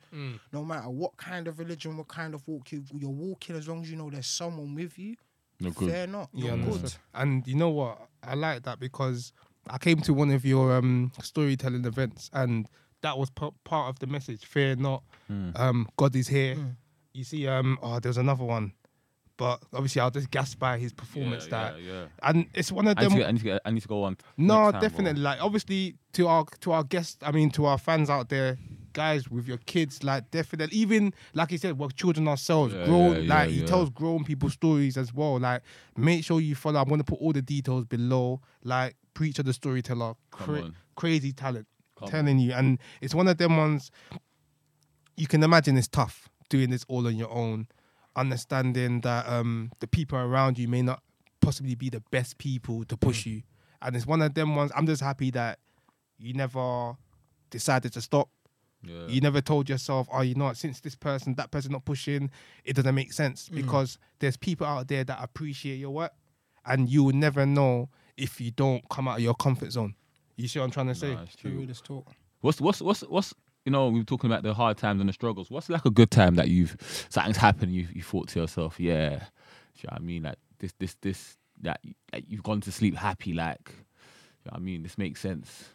no 0.52 0.64
matter 0.64 0.88
what 0.88 1.16
kind 1.16 1.48
of 1.48 1.58
religion, 1.58 1.96
what 1.96 2.06
kind 2.06 2.32
of 2.32 2.46
walk 2.46 2.70
you, 2.70 2.84
you're 2.94 3.10
walking, 3.10 3.56
as 3.56 3.66
long 3.66 3.82
as 3.82 3.90
you 3.90 3.96
know 3.96 4.08
there's 4.08 4.28
someone 4.28 4.76
with 4.76 4.96
you, 4.96 5.16
You're 5.58 5.72
good. 5.72 5.90
fair 5.90 6.06
not. 6.06 6.28
You're 6.32 6.56
good. 6.56 6.94
And 7.14 7.44
you 7.48 7.56
know 7.56 7.70
what? 7.70 7.98
I 8.22 8.34
like 8.34 8.62
that 8.62 8.78
because 8.78 9.32
I 9.68 9.76
came 9.78 10.00
to 10.02 10.14
one 10.14 10.30
of 10.30 10.44
your 10.44 10.76
um, 10.76 11.10
storytelling 11.20 11.84
events, 11.84 12.30
and 12.32 12.68
that 13.02 13.18
was 13.18 13.28
p- 13.30 13.48
part 13.64 13.88
of 13.88 13.98
the 13.98 14.06
message. 14.06 14.44
Fear 14.44 14.76
not. 14.76 15.02
Hmm. 15.26 15.50
Um, 15.56 15.88
God 15.96 16.14
is 16.14 16.28
here. 16.28 16.54
Mm. 16.54 16.76
You 17.12 17.24
see, 17.24 17.48
um, 17.48 17.76
oh, 17.82 17.98
there 17.98 18.10
was 18.10 18.18
another 18.18 18.44
one, 18.44 18.72
but 19.40 19.58
obviously 19.72 20.02
I'll 20.02 20.10
just 20.10 20.30
gas 20.30 20.54
by 20.54 20.76
his 20.76 20.92
performance. 20.92 21.44
yeah, 21.46 21.50
that, 21.50 21.80
yeah, 21.80 21.92
yeah. 21.92 22.06
and 22.24 22.46
it's 22.52 22.70
one 22.70 22.86
of 22.86 22.98
I 22.98 23.00
need, 23.00 23.10
them. 23.10 23.12
to 23.12 23.18
get, 23.18 23.26
I, 23.26 23.30
need 23.32 23.38
to 23.38 23.44
get, 23.44 23.62
I 23.64 23.70
need 23.70 23.80
to 23.80 23.88
go 23.88 24.02
on. 24.04 24.18
No, 24.36 24.64
next 24.64 24.72
time, 24.72 24.72
bro. 24.72 24.80
definitely. 24.80 25.22
Like 25.22 25.42
obviously 25.42 25.96
to 26.12 26.28
our 26.28 26.44
to 26.60 26.72
our 26.72 26.84
guests, 26.84 27.16
I 27.22 27.32
mean 27.32 27.50
to 27.52 27.64
our 27.64 27.78
fans 27.78 28.10
out 28.10 28.28
there, 28.28 28.58
guys 28.92 29.30
with 29.30 29.48
your 29.48 29.56
kids, 29.56 30.04
like 30.04 30.30
definitely 30.30 30.76
even 30.76 31.14
like 31.32 31.48
he 31.48 31.56
said, 31.56 31.78
we're 31.78 31.88
children 31.88 32.28
ourselves. 32.28 32.74
Yeah, 32.74 32.84
grown 32.84 33.12
yeah, 33.24 33.34
like 33.34 33.48
yeah, 33.48 33.54
he 33.54 33.60
yeah. 33.60 33.66
tells 33.66 33.88
grown 33.88 34.24
people 34.24 34.50
stories 34.50 34.98
as 34.98 35.14
well. 35.14 35.40
Like 35.40 35.62
make 35.96 36.22
sure 36.22 36.38
you 36.38 36.54
follow. 36.54 36.78
I'm 36.78 36.90
gonna 36.90 37.02
put 37.02 37.18
all 37.18 37.32
the 37.32 37.40
details 37.40 37.86
below. 37.86 38.42
Like 38.62 38.96
Preacher 39.14 39.42
the 39.42 39.54
storyteller, 39.54 40.16
cra- 40.30 40.70
crazy 40.96 41.32
talent. 41.32 41.66
Come 41.98 42.08
telling 42.08 42.38
you. 42.38 42.52
And 42.52 42.78
it's 43.00 43.14
one 43.14 43.26
of 43.26 43.38
them 43.38 43.56
ones 43.56 43.90
you 45.16 45.26
can 45.26 45.42
imagine 45.42 45.76
it's 45.76 45.88
tough 45.88 46.28
doing 46.48 46.70
this 46.70 46.84
all 46.88 47.06
on 47.06 47.16
your 47.16 47.30
own, 47.30 47.68
understanding 48.16 49.00
that 49.02 49.28
um, 49.28 49.70
the 49.80 49.86
people 49.86 50.18
around 50.18 50.58
you 50.58 50.68
may 50.68 50.82
not 50.82 51.02
possibly 51.40 51.74
be 51.74 51.88
the 51.88 52.00
best 52.10 52.38
people 52.38 52.84
to 52.84 52.96
push 52.96 53.26
you. 53.26 53.42
And 53.82 53.96
it's 53.96 54.06
one 54.06 54.20
of 54.22 54.34
them 54.34 54.56
ones. 54.56 54.70
I'm 54.76 54.86
just 54.86 55.02
happy 55.02 55.30
that 55.32 55.58
you 56.18 56.34
never 56.34 56.94
decided 57.50 57.92
to 57.94 58.00
stop. 58.00 58.28
Yeah. 58.82 59.06
You 59.08 59.20
never 59.20 59.40
told 59.40 59.68
yourself, 59.68 60.08
oh, 60.12 60.22
you 60.22 60.34
know 60.34 60.46
what, 60.46 60.56
since 60.56 60.80
this 60.80 60.94
person, 60.94 61.34
that 61.34 61.50
person 61.50 61.72
not 61.72 61.84
pushing, 61.84 62.30
it 62.64 62.74
doesn't 62.76 62.94
make 62.94 63.12
sense 63.12 63.48
because 63.48 63.98
there's 64.20 64.36
people 64.38 64.66
out 64.66 64.88
there 64.88 65.04
that 65.04 65.18
appreciate 65.22 65.76
your 65.76 65.90
work 65.90 66.12
and 66.64 66.88
you 66.88 67.04
will 67.04 67.14
never 67.14 67.44
know 67.46 67.88
if 68.16 68.40
you 68.40 68.50
don't 68.50 68.86
come 68.88 69.06
out 69.08 69.18
of 69.18 69.22
your 69.22 69.34
comfort 69.34 69.72
zone. 69.72 69.94
You 70.36 70.48
see 70.48 70.58
what 70.58 70.66
I'm 70.66 70.70
trying 70.70 70.86
to 70.88 70.94
say? 70.94 71.14
Nah, 71.14 71.22
it's 71.22 71.36
The 71.36 71.42
true. 71.42 71.50
realest 71.58 71.84
talk. 71.84 72.06
What's 72.40 72.58
what's 72.60 72.80
what's 72.80 73.00
what's 73.02 73.34
you 73.64 73.72
know 73.72 73.88
we 73.88 74.00
were 74.00 74.04
talking 74.04 74.30
about 74.30 74.42
the 74.42 74.54
hard 74.54 74.76
times 74.78 75.00
and 75.00 75.08
the 75.08 75.12
struggles. 75.12 75.50
What's 75.50 75.68
like 75.68 75.84
a 75.84 75.90
good 75.90 76.10
time 76.10 76.34
that 76.36 76.48
you've 76.48 76.76
something's 77.08 77.36
happened 77.36 77.72
you 77.74 77.86
you 77.92 78.02
thought 78.02 78.28
to 78.28 78.40
yourself, 78.40 78.78
yeah, 78.80 79.10
you 79.76 79.84
know 79.84 79.90
what 79.92 80.00
I 80.00 80.04
mean 80.04 80.22
like 80.24 80.36
this 80.58 80.72
this 80.78 80.96
this 81.02 81.36
that 81.62 81.80
like 82.12 82.24
you've 82.28 82.42
gone 82.42 82.60
to 82.62 82.72
sleep 82.72 82.96
happy 82.96 83.32
like, 83.34 83.68
you 83.68 84.46
know 84.46 84.52
what 84.52 84.56
I 84.56 84.60
mean 84.60 84.82
this 84.82 84.96
makes 84.98 85.20
sense. 85.20 85.70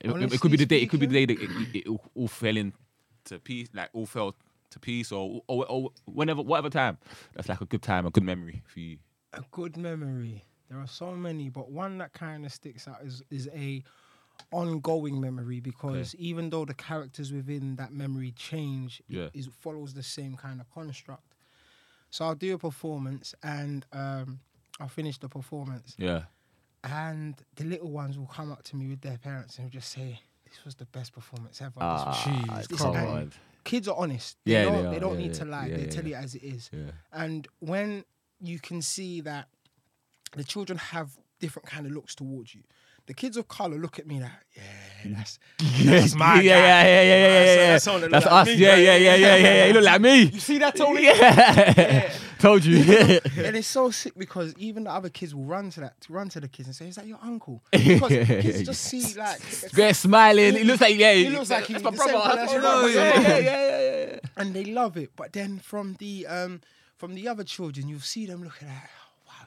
It, 0.00 0.10
it- 0.22 0.32
it 0.32 0.40
could 0.40 0.50
be 0.50 0.56
the 0.56 0.66
day. 0.66 0.78
It 0.78 0.88
could 0.90 1.00
be 1.00 1.06
the 1.06 1.26
day 1.26 1.34
that 1.34 1.42
it, 1.42 1.86
it, 1.86 2.00
all 2.14 2.28
fell 2.28 2.56
into 2.56 3.38
peace, 3.44 3.68
like 3.74 3.90
all 3.92 4.06
fell 4.06 4.34
to 4.70 4.78
peace, 4.78 5.12
or, 5.12 5.42
or 5.46 5.66
or 5.68 5.90
whenever 6.06 6.40
whatever 6.42 6.70
time. 6.70 6.96
That's 7.34 7.48
like 7.50 7.60
a 7.60 7.66
good 7.66 7.82
time, 7.82 8.06
a 8.06 8.10
good 8.10 8.22
memory 8.24 8.62
for 8.66 8.80
you. 8.80 8.96
a 9.34 9.42
good 9.50 9.76
memory. 9.76 10.44
There 10.70 10.78
are 10.78 10.86
so 10.86 11.14
many, 11.16 11.48
but 11.50 11.70
one 11.70 11.98
that 11.98 12.12
kind 12.14 12.46
of 12.46 12.52
sticks 12.52 12.88
out 12.88 13.02
is 13.02 13.22
is 13.30 13.48
a 13.52 13.82
ongoing 14.52 15.20
memory 15.20 15.60
because 15.60 16.14
even 16.16 16.50
though 16.50 16.64
the 16.64 16.74
characters 16.74 17.32
within 17.32 17.76
that 17.76 17.92
memory 17.92 18.32
change, 18.32 19.02
Yeah. 19.08 19.24
it 19.24 19.30
is, 19.34 19.48
follows 19.60 19.94
the 19.94 20.02
same 20.02 20.36
kind 20.36 20.60
of 20.60 20.70
construct. 20.72 21.34
So 22.10 22.24
I'll 22.24 22.34
do 22.34 22.54
a 22.54 22.58
performance 22.58 23.34
and 23.42 23.86
um, 23.92 24.40
I'll 24.80 24.88
finish 24.88 25.18
the 25.18 25.28
performance, 25.28 25.94
Yeah. 25.98 26.22
and 26.84 27.34
the 27.56 27.64
little 27.64 27.90
ones 27.90 28.18
will 28.18 28.26
come 28.26 28.50
up 28.50 28.62
to 28.64 28.76
me 28.76 28.88
with 28.88 29.00
their 29.02 29.18
parents 29.18 29.58
and 29.58 29.70
just 29.70 29.90
say, 29.90 30.20
"This 30.44 30.64
was 30.64 30.74
the 30.74 30.86
best 30.86 31.12
performance 31.12 31.60
ever." 31.62 31.74
Ah, 31.80 32.12
Jeez, 32.24 32.68
this-. 32.68 33.34
Kids 33.62 33.86
are 33.88 33.96
honest. 33.96 34.38
They 34.44 34.52
Yeah, 34.52 34.64
don't, 34.64 34.84
they 34.84 34.90
they, 34.92 34.98
don't 34.98 35.20
yeah, 35.20 35.26
need 35.26 35.34
to 35.34 35.44
lie. 35.44 35.66
yeah, 35.66 35.76
they 35.76 35.82
yeah, 35.84 35.90
tell 35.90 36.06
yeah. 36.06 36.18
it 36.20 36.24
as 36.24 36.34
it 36.34 36.42
is. 36.42 36.70
Yeah. 36.72 36.90
And 37.12 37.46
when 37.58 38.04
you 38.40 38.58
can 38.58 38.80
see 38.80 39.20
that 39.20 39.48
the 40.34 40.44
children 40.44 40.78
have 40.78 41.10
different 41.40 41.68
kind 41.68 41.84
of 41.86 41.92
looks 41.92 42.14
towards 42.14 42.54
you, 42.54 42.62
the 43.10 43.14
kids 43.14 43.36
of 43.36 43.48
color 43.48 43.76
look 43.76 43.98
at 43.98 44.06
me 44.06 44.20
like, 44.20 44.30
yeah, 44.56 45.12
that's 45.16 45.38
Yes, 45.80 46.14
my 46.14 46.40
yeah, 46.40 46.42
yeah, 46.42 46.60
yeah, 46.60 46.84
yeah, 46.84 47.02
yeah, 47.02 47.02
yeah, 47.02 47.54
yeah. 47.54 47.66
That's 47.72 47.84
someone 47.84 48.02
that 48.02 48.10
That's 48.12 48.26
like 48.26 48.32
us. 48.34 48.46
me, 48.46 48.54
Yeah, 48.54 48.76
yeah, 48.76 48.96
yeah, 48.96 49.14
yeah, 49.16 49.36
yeah, 49.36 49.54
yeah. 49.58 49.66
You 49.66 49.72
look 49.72 49.84
like 49.84 50.00
me. 50.00 50.22
you 50.22 50.38
see 50.40 50.58
that 50.58 50.76
Tony? 50.76 51.02
Yeah. 51.04 52.12
Told 52.38 52.64
you. 52.64 52.78
and 53.36 53.56
it's 53.56 53.66
so 53.66 53.90
sick 53.90 54.14
because 54.16 54.54
even 54.58 54.84
the 54.84 54.90
other 54.92 55.08
kids 55.10 55.34
will 55.34 55.44
run 55.44 55.70
to 55.70 55.80
that, 55.80 55.94
run 56.08 56.28
to 56.30 56.40
the 56.40 56.48
kids 56.48 56.68
and 56.68 56.74
say, 56.76 56.86
"Is 56.88 56.94
that 56.96 57.06
your 57.06 57.18
uncle?" 57.22 57.62
Because 57.72 58.08
kids 58.08 58.62
just 58.62 58.82
see 58.82 59.12
like, 59.18 59.40
Very 59.72 59.92
smiling. 59.92 60.54
It 60.56 60.64
looks 60.66 60.80
like 60.80 60.96
yeah. 60.96 61.12
He 61.14 61.28
looks 61.30 61.50
like 61.50 61.66
that's 61.66 61.82
he- 61.82 61.84
my 61.84 61.90
brother. 61.90 62.12
That's 62.36 62.52
my 62.54 62.58
brother. 62.60 62.80
brother, 62.82 62.88
Yeah, 62.92 63.20
yeah. 63.20 63.20
yeah, 63.20 63.38
yeah, 63.40 63.80
yeah, 63.80 64.06
yeah. 64.12 64.18
and 64.38 64.54
they 64.54 64.64
love 64.64 64.96
it. 64.96 65.10
But 65.16 65.32
then 65.34 65.58
from 65.58 65.96
the 65.98 66.26
um 66.28 66.60
from 66.96 67.14
the 67.14 67.28
other 67.28 67.44
children, 67.44 67.88
you'll 67.88 68.00
see 68.14 68.24
them 68.26 68.42
looking 68.42 68.68
at, 68.68 68.74
"Wow, 68.84 68.99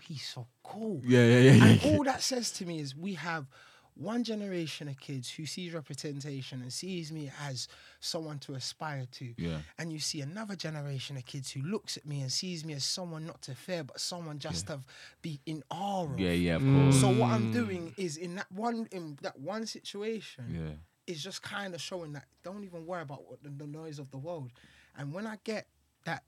he's 0.04 0.26
so 0.26 0.48
cool." 0.64 1.02
Yeah, 1.06 1.26
yeah, 1.26 1.40
yeah, 1.52 1.66
And 1.66 1.82
yeah. 1.84 1.92
all 1.92 2.04
that 2.04 2.22
says 2.22 2.52
to 2.54 2.66
me 2.66 2.80
is 2.80 2.96
we 2.96 3.14
have 3.16 3.48
one 3.96 4.24
generation 4.24 4.88
of 4.88 5.00
kids 5.00 5.30
who 5.30 5.46
sees 5.46 5.72
representation 5.72 6.62
and 6.64 6.74
sees 6.74 7.12
me 7.12 7.32
as 7.48 7.68
someone 8.00 8.40
to 8.40 8.56
aspire 8.56 9.06
to. 9.12 9.36
Yeah. 9.38 9.60
And 9.78 9.94
you 9.94 10.00
see 10.00 10.22
another 10.22 10.56
generation 10.56 11.16
of 11.16 11.26
kids 11.28 11.52
who 11.52 11.62
looks 11.62 11.96
at 11.96 12.04
me 12.04 12.22
and 12.22 12.32
sees 12.32 12.66
me 12.66 12.74
as 12.74 12.84
someone 12.84 13.28
not 13.28 13.44
to 13.44 13.54
fear, 13.54 13.84
but 13.84 14.00
someone 14.00 14.40
just 14.40 14.66
to 14.66 14.80
be 15.22 15.40
in 15.46 15.64
awe 15.70 16.06
of. 16.06 16.20
Yeah, 16.20 16.32
yeah, 16.32 16.56
of 16.56 16.64
Mm. 16.64 16.74
course. 16.86 17.02
So 17.02 17.10
what 17.10 17.30
I'm 17.32 17.52
doing 17.52 17.94
is 17.96 18.18
in 18.18 18.34
that 18.36 18.52
one 18.52 18.88
in 18.92 19.20
that 19.22 19.40
one 19.40 19.68
situation 19.68 20.46
Yeah. 20.56 20.74
is 21.14 21.22
just 21.24 21.44
kind 21.44 21.76
of 21.76 21.82
showing 21.82 22.14
that 22.14 22.26
don't 22.44 22.64
even 22.64 22.88
worry 22.88 23.04
about 23.04 23.30
what 23.30 23.44
the, 23.44 23.50
the 23.50 23.68
noise 23.68 24.00
of 24.00 24.10
the 24.10 24.18
world. 24.18 24.52
And 24.98 25.14
when 25.14 25.28
I 25.28 25.38
get 25.44 25.68
that, 26.06 26.24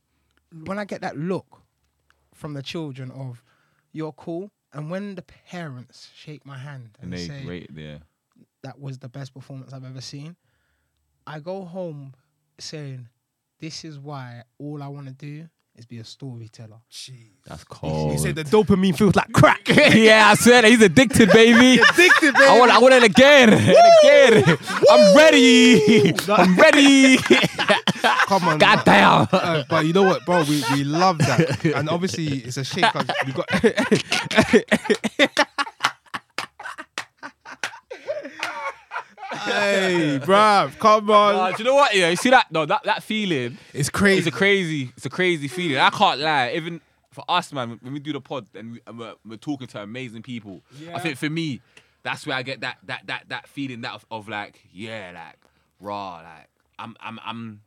when 0.65 0.77
I 0.77 0.85
get 0.85 1.01
that 1.01 1.17
look 1.17 1.63
from 2.35 2.53
the 2.53 2.61
children 2.61 3.09
of 3.09 3.43
you're 3.95 4.11
cool, 4.11 4.51
and 4.73 4.91
when 4.91 5.15
the 5.15 5.21
parents 5.21 6.09
shake 6.13 6.45
my 6.45 6.57
hand 6.57 6.97
and, 7.01 7.13
And 7.13 7.13
they 7.13 7.27
say 7.27 7.45
rate 7.45 7.69
yeah. 7.73 7.99
that 8.61 8.77
was 8.79 8.99
the 8.99 9.07
best 9.07 9.33
performance 9.33 9.71
I've 9.71 9.85
ever 9.85 10.01
seen, 10.01 10.35
I 11.25 11.39
go 11.39 11.63
home 11.63 12.13
saying, 12.59 13.07
"This 13.59 13.85
is 13.85 13.97
why 13.97 14.43
all 14.59 14.83
I 14.83 14.87
want 14.89 15.07
to 15.07 15.13
do 15.13 15.47
is 15.77 15.85
be 15.85 15.99
a 15.99 16.03
storyteller." 16.03 16.81
Jeez. 16.91 17.31
That's 17.45 17.63
cold. 17.63 18.11
He 18.11 18.17
said 18.17 18.35
the 18.35 18.43
dopamine 18.43 18.97
feels 18.97 19.15
like 19.15 19.31
crack. 19.31 19.61
yeah, 19.69 20.27
I 20.29 20.35
said 20.35 20.65
that 20.65 20.69
he's 20.69 20.81
addicted, 20.81 21.29
baby. 21.31 21.81
Addicted, 21.81 22.33
baby. 22.33 22.45
I 22.45 22.59
want, 22.59 22.71
I 22.71 22.79
want 22.79 22.95
it 22.95 23.03
again, 23.03 23.53
and 23.53 23.61
again. 24.43 24.57
I'm 24.91 25.15
ready. 25.15 26.13
I'm 26.27 26.55
ready. 26.57 27.17
Come 28.27 28.43
on. 28.47 28.57
God 28.57 28.83
damn. 28.85 29.27
Uh, 29.31 29.63
but 29.69 29.85
you 29.85 29.93
know 29.93 30.03
what, 30.03 30.25
bro? 30.25 30.43
We, 30.43 30.63
we 30.73 30.83
love 30.83 31.17
that, 31.19 31.63
and 31.65 31.89
obviously 31.89 32.39
it's 32.39 32.57
a 32.57 32.63
shame 32.63 32.85
because 32.93 33.09
we've 33.25 33.35
got. 33.35 33.49
hey, 39.45 40.19
bruv, 40.23 40.77
come 40.79 41.09
on! 41.09 41.35
Nah, 41.35 41.51
do 41.51 41.63
you 41.63 41.69
know 41.69 41.75
what? 41.75 41.95
Yeah, 41.95 42.09
you 42.09 42.15
see 42.15 42.29
that? 42.29 42.51
No, 42.51 42.65
that 42.65 42.83
that 42.83 43.03
feeling. 43.03 43.57
it's 43.73 43.89
crazy. 43.89 44.19
It's 44.19 44.27
a 44.27 44.31
crazy, 44.31 44.91
it's 44.95 45.05
a 45.05 45.09
crazy 45.09 45.47
feeling. 45.47 45.77
I 45.77 45.89
can't 45.89 46.19
lie. 46.19 46.51
Even 46.55 46.81
for 47.11 47.23
us, 47.29 47.53
man, 47.53 47.79
when 47.81 47.93
we 47.93 47.99
do 47.99 48.13
the 48.13 48.21
pod 48.21 48.47
and, 48.53 48.73
we, 48.73 48.81
and 48.85 48.99
we're, 48.99 49.13
we're 49.25 49.37
talking 49.37 49.67
to 49.67 49.81
amazing 49.81 50.21
people, 50.21 50.61
I 50.93 50.99
think 50.99 51.17
for 51.17 51.29
me, 51.29 51.61
that's 52.03 52.27
where 52.27 52.35
I 52.35 52.43
get 52.43 52.61
that 52.61 52.77
that 52.83 53.07
that 53.07 53.25
that 53.29 53.47
feeling 53.47 53.81
that 53.81 53.93
of, 53.93 54.05
of 54.11 54.27
like, 54.27 54.61
yeah, 54.71 55.11
like 55.13 55.37
raw, 55.79 56.15
like 56.17 56.49
I'm 56.77 56.95
I'm 56.99 57.19
I'm 57.25 57.61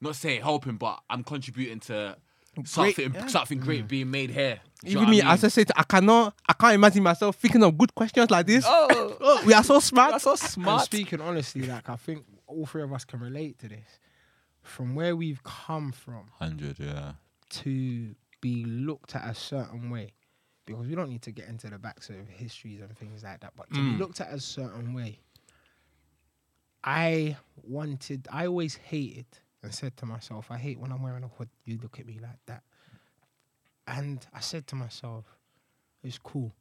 not 0.00 0.16
saying 0.16 0.42
helping, 0.42 0.76
but 0.76 1.00
I'm 1.10 1.22
contributing 1.24 1.80
to 1.80 2.16
something 2.64 3.28
something 3.28 3.58
great 3.60 3.86
being 3.88 4.10
made 4.10 4.30
here. 4.30 4.60
Do 4.84 4.90
you 4.90 4.94
know 4.96 5.02
Even 5.02 5.10
me, 5.10 5.20
I 5.22 5.24
mean? 5.24 5.32
as 5.34 5.44
I 5.44 5.48
said, 5.48 5.70
I 5.76 5.82
cannot, 5.82 6.34
I 6.48 6.52
can't 6.52 6.74
imagine 6.74 7.02
myself 7.02 7.36
thinking 7.36 7.62
of 7.64 7.76
good 7.76 7.94
questions 7.94 8.30
like 8.30 8.46
this. 8.46 8.64
Oh, 8.66 9.16
Oh, 9.20 9.42
we 9.44 9.52
are 9.52 9.64
so 9.64 9.80
smart. 9.80 10.12
that's 10.12 10.24
so 10.24 10.30
And 10.32 10.38
smart. 10.40 10.82
speaking 10.86 11.20
honestly, 11.20 11.62
like 11.62 11.88
I 11.88 11.96
think 11.96 12.24
all 12.46 12.64
three 12.66 12.82
of 12.82 12.92
us 12.92 13.04
can 13.04 13.20
relate 13.20 13.58
to 13.60 13.68
this. 13.68 13.98
From 14.62 14.94
where 14.94 15.16
we've 15.16 15.42
come 15.44 15.92
from 15.92 16.26
Hundred, 16.38 16.78
yeah. 16.78 17.12
to 17.50 18.14
be 18.40 18.64
looked 18.66 19.16
at 19.16 19.28
a 19.28 19.34
certain 19.34 19.88
way, 19.90 20.12
because 20.66 20.86
we 20.86 20.94
don't 20.94 21.08
need 21.08 21.22
to 21.22 21.32
get 21.32 21.48
into 21.48 21.68
the 21.70 21.78
backs 21.78 22.10
of 22.10 22.16
histories 22.28 22.80
and 22.80 22.96
things 22.96 23.24
like 23.24 23.40
that, 23.40 23.52
but 23.56 23.68
to 23.72 23.80
Mm. 23.80 23.92
be 23.92 23.98
looked 23.98 24.20
at 24.20 24.32
a 24.32 24.38
certain 24.40 24.92
way. 24.94 25.20
I 26.84 27.36
wanted, 27.62 28.28
I 28.30 28.46
always 28.46 28.76
hated 28.76 29.26
and 29.62 29.74
said 29.74 29.96
to 29.98 30.06
myself, 30.06 30.50
I 30.50 30.56
hate 30.58 30.78
when 30.78 30.92
I'm 30.92 31.02
wearing 31.02 31.24
a 31.24 31.28
hood, 31.28 31.48
you 31.64 31.78
look 31.82 31.98
at 31.98 32.06
me 32.06 32.18
like 32.22 32.38
that. 32.46 32.62
And 33.86 34.26
I 34.34 34.40
said 34.40 34.66
to 34.68 34.76
myself, 34.76 35.24
it's 36.02 36.18
cool 36.18 36.54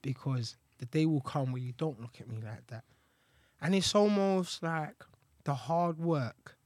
because 0.00 0.56
the 0.78 0.86
day 0.86 1.06
will 1.06 1.20
come 1.20 1.52
where 1.52 1.60
you 1.62 1.72
don't 1.76 2.00
look 2.00 2.16
at 2.20 2.28
me 2.28 2.38
like 2.44 2.66
that. 2.68 2.84
And 3.60 3.74
it's 3.74 3.94
almost 3.94 4.62
like 4.62 5.04
the 5.44 5.54
hard 5.54 5.98
work 5.98 6.56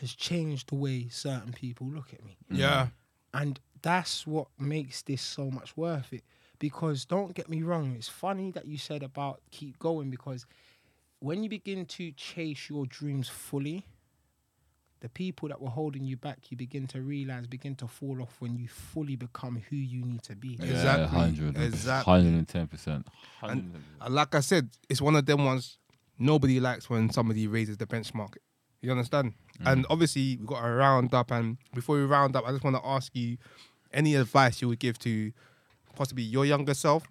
has 0.00 0.14
changed 0.14 0.70
the 0.70 0.74
way 0.74 1.08
certain 1.08 1.52
people 1.52 1.86
look 1.86 2.12
at 2.12 2.24
me. 2.24 2.36
Yeah. 2.50 2.88
And 3.32 3.60
that's 3.82 4.26
what 4.26 4.48
makes 4.58 5.02
this 5.02 5.22
so 5.22 5.50
much 5.50 5.76
worth 5.76 6.12
it. 6.12 6.24
because 6.58 7.04
don't 7.04 7.34
get 7.34 7.48
me 7.48 7.60
wrong, 7.62 7.94
it's 7.96 8.08
funny 8.08 8.52
that 8.52 8.66
you 8.66 8.78
said 8.78 9.02
about 9.02 9.40
keep 9.50 9.78
going 9.80 10.10
because 10.10 10.46
when 11.18 11.42
you 11.42 11.48
begin 11.48 11.84
to 11.86 12.12
chase 12.12 12.68
your 12.70 12.86
dreams 12.86 13.28
fully, 13.28 13.84
the 15.02 15.08
people 15.08 15.48
that 15.48 15.60
were 15.60 15.68
holding 15.70 16.04
you 16.04 16.16
back, 16.16 16.38
you 16.50 16.56
begin 16.56 16.86
to 16.86 17.00
realize, 17.02 17.46
begin 17.48 17.74
to 17.74 17.86
fall 17.88 18.22
off 18.22 18.36
when 18.38 18.56
you 18.56 18.68
fully 18.68 19.16
become 19.16 19.60
who 19.68 19.76
you 19.76 20.04
need 20.04 20.22
to 20.22 20.34
be. 20.36 20.56
Yeah. 20.60 20.70
Exactly, 20.70 21.18
100, 21.18 21.58
exactly. 21.58 22.12
110%. 22.14 23.04
And- 23.42 23.74
And 24.00 24.14
like 24.14 24.34
I 24.34 24.40
said, 24.40 24.70
it's 24.88 25.00
one 25.00 25.16
of 25.16 25.26
them 25.26 25.44
ones 25.44 25.78
nobody 26.18 26.60
likes 26.60 26.88
when 26.88 27.10
somebody 27.10 27.46
raises 27.48 27.76
the 27.78 27.86
benchmark. 27.86 28.34
You 28.80 28.90
understand? 28.92 29.34
And 29.64 29.86
obviously, 29.90 30.36
we've 30.36 30.46
got 30.46 30.62
to 30.62 30.70
round 30.70 31.12
up. 31.14 31.30
And 31.32 31.56
before 31.74 31.96
we 31.96 32.02
round 32.04 32.34
up, 32.36 32.44
I 32.46 32.52
just 32.52 32.64
want 32.64 32.76
to 32.76 32.86
ask 32.86 33.14
you 33.14 33.38
any 33.92 34.14
advice 34.14 34.62
you 34.62 34.68
would 34.68 34.78
give 34.80 34.98
to 35.00 35.32
possibly 35.96 36.22
your 36.24 36.44
younger 36.46 36.74
self 36.74 37.02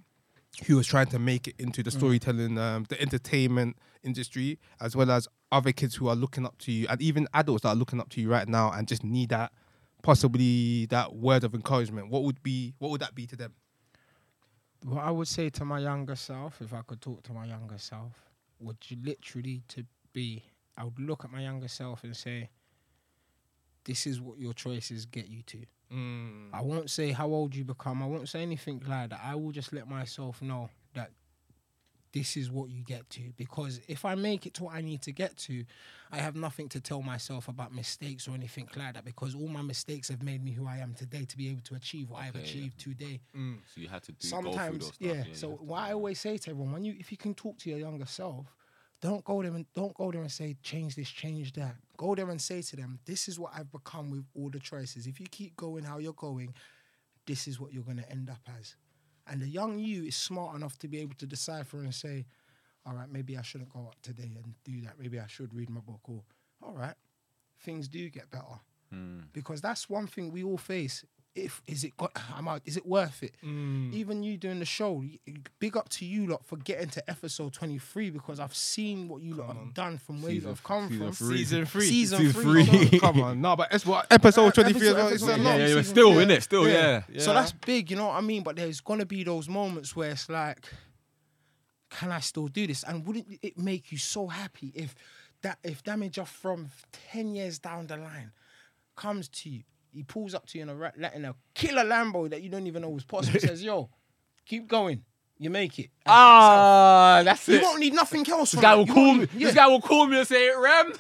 who 0.68 0.76
was 0.76 0.86
trying 0.86 1.08
to 1.08 1.20
make 1.20 1.48
it 1.48 1.56
into 1.58 1.82
the 1.82 1.92
storytelling, 1.92 2.58
um, 2.58 2.86
the 2.90 3.02
entertainment 3.02 3.78
industry, 4.04 4.60
as 4.80 4.96
well 4.96 5.10
as 5.10 5.28
other 5.52 5.72
kids 5.72 5.96
who 5.96 6.08
are 6.08 6.16
looking 6.16 6.46
up 6.46 6.58
to 6.60 6.72
you, 6.72 6.88
and 6.90 7.02
even 7.02 7.28
adults 7.34 7.64
that 7.64 7.70
are 7.70 7.76
looking 7.76 8.00
up 8.00 8.10
to 8.10 8.22
you 8.22 8.30
right 8.30 8.48
now 8.48 8.72
and 8.72 8.88
just 8.88 9.04
need 9.04 9.30
that, 9.30 9.52
possibly 10.04 10.86
that 10.88 11.16
word 11.16 11.44
of 11.44 11.54
encouragement. 11.54 12.10
What 12.10 12.24
would 12.24 12.44
be? 12.44 12.74
What 12.80 12.92
would 12.92 13.02
that 13.02 13.16
be 13.16 13.26
to 13.28 13.36
them? 13.36 13.54
What 14.84 15.04
I 15.04 15.12
would 15.12 15.28
say 15.28 15.50
to 15.50 15.66
my 15.66 15.80
younger 15.80 16.16
self, 16.16 16.62
if 16.62 16.74
I 16.74 16.82
could 16.82 17.02
talk 17.02 17.24
to 17.24 17.34
my 17.34 17.46
younger 17.46 17.78
self, 17.78 18.14
would 18.60 18.78
you 18.90 18.98
literally 19.04 19.64
to 19.70 19.86
be, 20.12 20.44
I 20.78 20.84
would 20.84 21.00
look 21.00 21.24
at 21.24 21.32
my 21.32 21.42
younger 21.42 21.68
self 21.68 22.04
and 22.04 22.16
say, 22.16 22.50
this 23.86 24.06
is 24.06 24.20
what 24.20 24.38
your 24.38 24.54
choices 24.54 25.06
get 25.06 25.28
you 25.28 25.44
to. 25.44 25.60
Mm. 25.94 26.50
I 26.54 26.62
won't 26.62 26.90
say 26.90 27.12
how 27.12 27.28
old 27.28 27.56
you 27.56 27.64
become. 27.64 28.02
I 28.02 28.06
won't 28.06 28.30
say 28.30 28.42
anything 28.42 28.82
like 28.88 29.10
that. 29.10 29.20
I 29.24 29.36
will 29.36 29.52
just 29.52 29.74
let 29.74 29.88
myself 29.88 30.42
know 30.42 30.70
that 30.94 31.12
this 32.14 32.36
is 32.36 32.52
what 32.52 32.70
you 32.70 32.84
get 32.84 33.10
to. 33.12 33.22
Because 33.38 33.80
if 33.88 34.04
I 34.06 34.16
make 34.16 34.46
it 34.46 34.54
to 34.56 34.66
what 34.66 34.76
I 34.76 34.82
need 34.82 35.02
to 35.04 35.12
get 35.12 35.38
to, 35.38 35.64
I 36.12 36.18
have 36.18 36.36
nothing 36.36 36.68
to 36.70 36.82
tell 36.82 37.02
myself 37.02 37.48
about 37.48 37.74
mistakes 37.74 38.28
or 38.28 38.32
anything 38.32 38.70
like 38.76 38.94
that. 38.96 39.06
Because 39.06 39.34
all 39.36 39.48
my 39.48 39.62
mistakes 39.62 40.10
have 40.10 40.22
made 40.22 40.44
me 40.44 40.52
who 40.52 40.68
I 40.68 40.78
am 40.78 40.94
today 40.94 41.26
to 41.26 41.38
be 41.38 41.50
able 41.50 41.62
to 41.64 41.76
achieve 41.76 42.10
what 42.10 42.22
I've 42.22 42.30
Okay, 42.36 42.40
yeah. 42.40 42.46
achieved 42.50 42.80
today. 42.80 43.22
Mm. 43.36 43.58
So 43.74 43.82
you 43.82 43.88
had 43.88 44.04
to 44.04 44.12
do, 44.12 44.28
Sometimes, 44.28 44.92
yeah. 45.00 45.24
you 45.26 45.36
So 45.36 45.50
what 45.52 45.80
I 45.80 45.94
always 45.94 46.20
say 46.20 46.38
to 46.38 46.52
everyone, 46.52 46.74
when 46.74 46.84
you 46.84 46.96
if 47.00 47.12
you 47.12 47.18
can 47.18 47.34
talk 47.34 47.58
to 47.60 47.70
your 47.70 47.80
younger 47.80 48.06
self, 48.06 48.46
don't 49.02 49.24
go 49.24 49.42
there 49.42 49.54
and 49.54 49.66
don't 49.74 49.94
go 49.96 50.12
there 50.12 50.22
and 50.22 50.32
say 50.32 50.56
change 50.62 50.96
this, 50.96 51.10
change 51.10 51.54
that. 51.54 51.76
Go 51.98 52.14
there 52.16 52.30
and 52.30 52.40
say 52.42 52.62
to 52.62 52.76
them, 52.76 53.00
this 53.06 53.28
is 53.28 53.40
what 53.40 53.52
I've 53.56 53.72
become 53.72 54.12
with 54.12 54.26
all 54.36 54.50
the 54.50 54.60
choices. 54.60 55.08
If 55.08 55.20
you 55.20 55.26
keep 55.30 55.56
going 55.58 55.84
how 55.84 55.98
you're 55.98 56.14
going, 56.14 56.54
this 57.26 57.48
is 57.48 57.60
what 57.60 57.74
you're 57.74 57.84
gonna 57.84 58.06
end 58.10 58.30
up 58.30 58.42
as. 58.60 58.76
And 59.28 59.42
the 59.42 59.48
young 59.48 59.80
you 59.80 60.04
is 60.04 60.16
smart 60.16 60.56
enough 60.56 60.78
to 60.80 60.88
be 60.88 61.00
able 61.00 61.16
to 61.16 61.26
decipher 61.26 61.78
and 61.78 61.94
say, 61.94 62.26
all 62.86 62.94
right, 62.94 63.10
maybe 63.12 63.38
I 63.38 63.42
shouldn't 63.42 63.72
go 63.74 63.80
out 63.80 63.96
today 64.02 64.32
and 64.44 64.54
do 64.64 64.82
that. 64.82 65.00
Maybe 65.00 65.20
I 65.20 65.28
should 65.28 65.54
read 65.54 65.70
my 65.70 65.82
book. 65.82 66.02
Or 66.08 66.24
all 66.64 66.74
right, 66.74 66.96
things 67.62 67.88
do 67.88 68.10
get 68.10 68.30
better 68.32 68.60
Mm. 68.94 69.24
because 69.32 69.62
that's 69.62 69.90
one 69.90 70.06
thing 70.06 70.32
we 70.34 70.44
all 70.44 70.58
face. 70.58 71.06
If 71.34 71.62
is 71.66 71.86
it 71.86 71.96
got, 71.96 72.12
I'm 72.36 72.46
out, 72.50 72.62
is 72.66 72.76
it 72.76 72.86
worth 72.86 73.24
it? 73.24 73.32
Mm. 73.42 73.94
Even 73.94 74.22
you 74.22 74.36
doing 74.36 74.60
the 74.60 74.66
show, 74.66 75.02
big 75.60 75.78
up 75.78 75.88
to 75.90 76.06
you 76.06 76.28
lot 76.28 76.46
for 76.46 76.58
getting 76.58 76.90
to 76.90 77.10
episode 77.10 77.54
23 77.54 78.10
because 78.10 78.38
I've 78.42 78.54
seen 78.54 79.08
what 79.08 79.22
you 79.22 79.36
lot 79.36 79.48
Come 79.48 79.58
have 79.58 79.74
done 79.74 79.98
from 79.98 80.22
where 80.22 80.32
you 80.34 80.40
Season 80.42 80.50
lot 80.50 80.58
have 80.58 80.64
come 80.66 80.90
season 80.90 81.06
from. 81.06 81.16
three. 81.16 81.38
Season 81.38 81.66
three. 81.66 81.86
Season, 81.88 82.20
Season 82.20 82.42
three. 82.42 82.66
three. 82.66 83.00
Come 83.00 83.22
on, 83.22 83.40
no, 83.40 83.56
but 83.56 83.70
it's 83.72 83.86
what 83.86 84.08
episode 84.12 84.48
Uh, 84.48 84.52
twenty 84.52 84.74
three 84.74 84.88
is. 84.88 84.94
episode- 84.94 85.14
It's 85.14 85.24
a 85.24 85.26
episode- 85.28 85.42
lot. 85.46 85.52
Yeah, 85.54 85.58
yeah, 85.60 85.68
season 85.68 85.84
still, 85.86 86.14
three. 86.14 86.34
it, 86.36 86.44
Still, 86.44 86.68
yeah. 86.68 87.02
So 87.20 87.34
that's 87.34 87.54
big, 87.54 87.92
you 87.92 87.96
know 87.96 88.08
what 88.08 88.16
I 88.18 88.22
mean? 88.22 88.44
But 88.44 88.58
there's 88.58 88.82
gonna 88.82 89.06
be 89.06 89.24
those 89.24 89.48
moments 89.48 89.96
where 89.96 90.12
it's 90.12 90.28
like, 90.30 90.66
can 91.90 92.12
I 92.12 92.20
still 92.20 92.50
do 92.50 92.68
this? 92.68 92.84
And 92.84 93.06
wouldn't 93.08 93.40
it 93.42 93.58
make 93.58 93.92
you 93.94 93.98
so 93.98 94.28
happy 94.28 94.74
if 94.76 94.96
that 95.44 95.60
if 95.64 95.82
Damager 95.82 96.28
from 96.28 96.68
ten 96.92 97.36
years 97.36 97.58
down 97.58 97.88
the 97.88 97.96
line 97.96 98.32
comes 98.98 99.30
to 99.30 99.50
you, 99.50 99.64
he 99.92 100.04
pulls 100.04 100.34
up 100.34 100.46
to 100.48 100.58
you 100.58 100.64
in 100.64 100.70
a 100.70 100.76
ra- 100.76 100.92
in 101.14 101.26
a 101.26 101.36
killer 101.54 101.84
Lambo 101.84 102.30
that 102.30 102.42
you 102.42 102.50
don't 102.50 102.68
even 102.68 102.82
know 102.82 102.90
was 102.90 103.04
possible, 103.04 103.40
says, 103.42 103.64
"Yo, 103.64 103.90
keep 104.46 104.68
going, 104.68 105.04
you 105.38 105.50
make 105.50 105.78
it." 105.80 105.90
And 106.06 106.14
Ah, 106.14 107.22
that's 107.24 107.48
it. 107.50 107.54
you 107.54 107.58
it. 107.60 107.64
won't 107.64 107.80
need 107.80 107.94
nothing 107.94 108.28
else. 108.30 108.52
This 108.52 108.60
from 108.60 108.62
guy 108.62 108.74
it. 108.74 108.78
will 108.78 108.88
You 108.88 108.94
call 108.94 109.14
me. 109.16 109.28
yeah. 109.36 109.46
This 109.48 109.56
guy 109.56 109.68
will 109.68 109.82
call 109.82 110.08
me 110.08 110.20
and 110.20 110.28
say, 110.28 110.50
"Rem." 110.58 110.94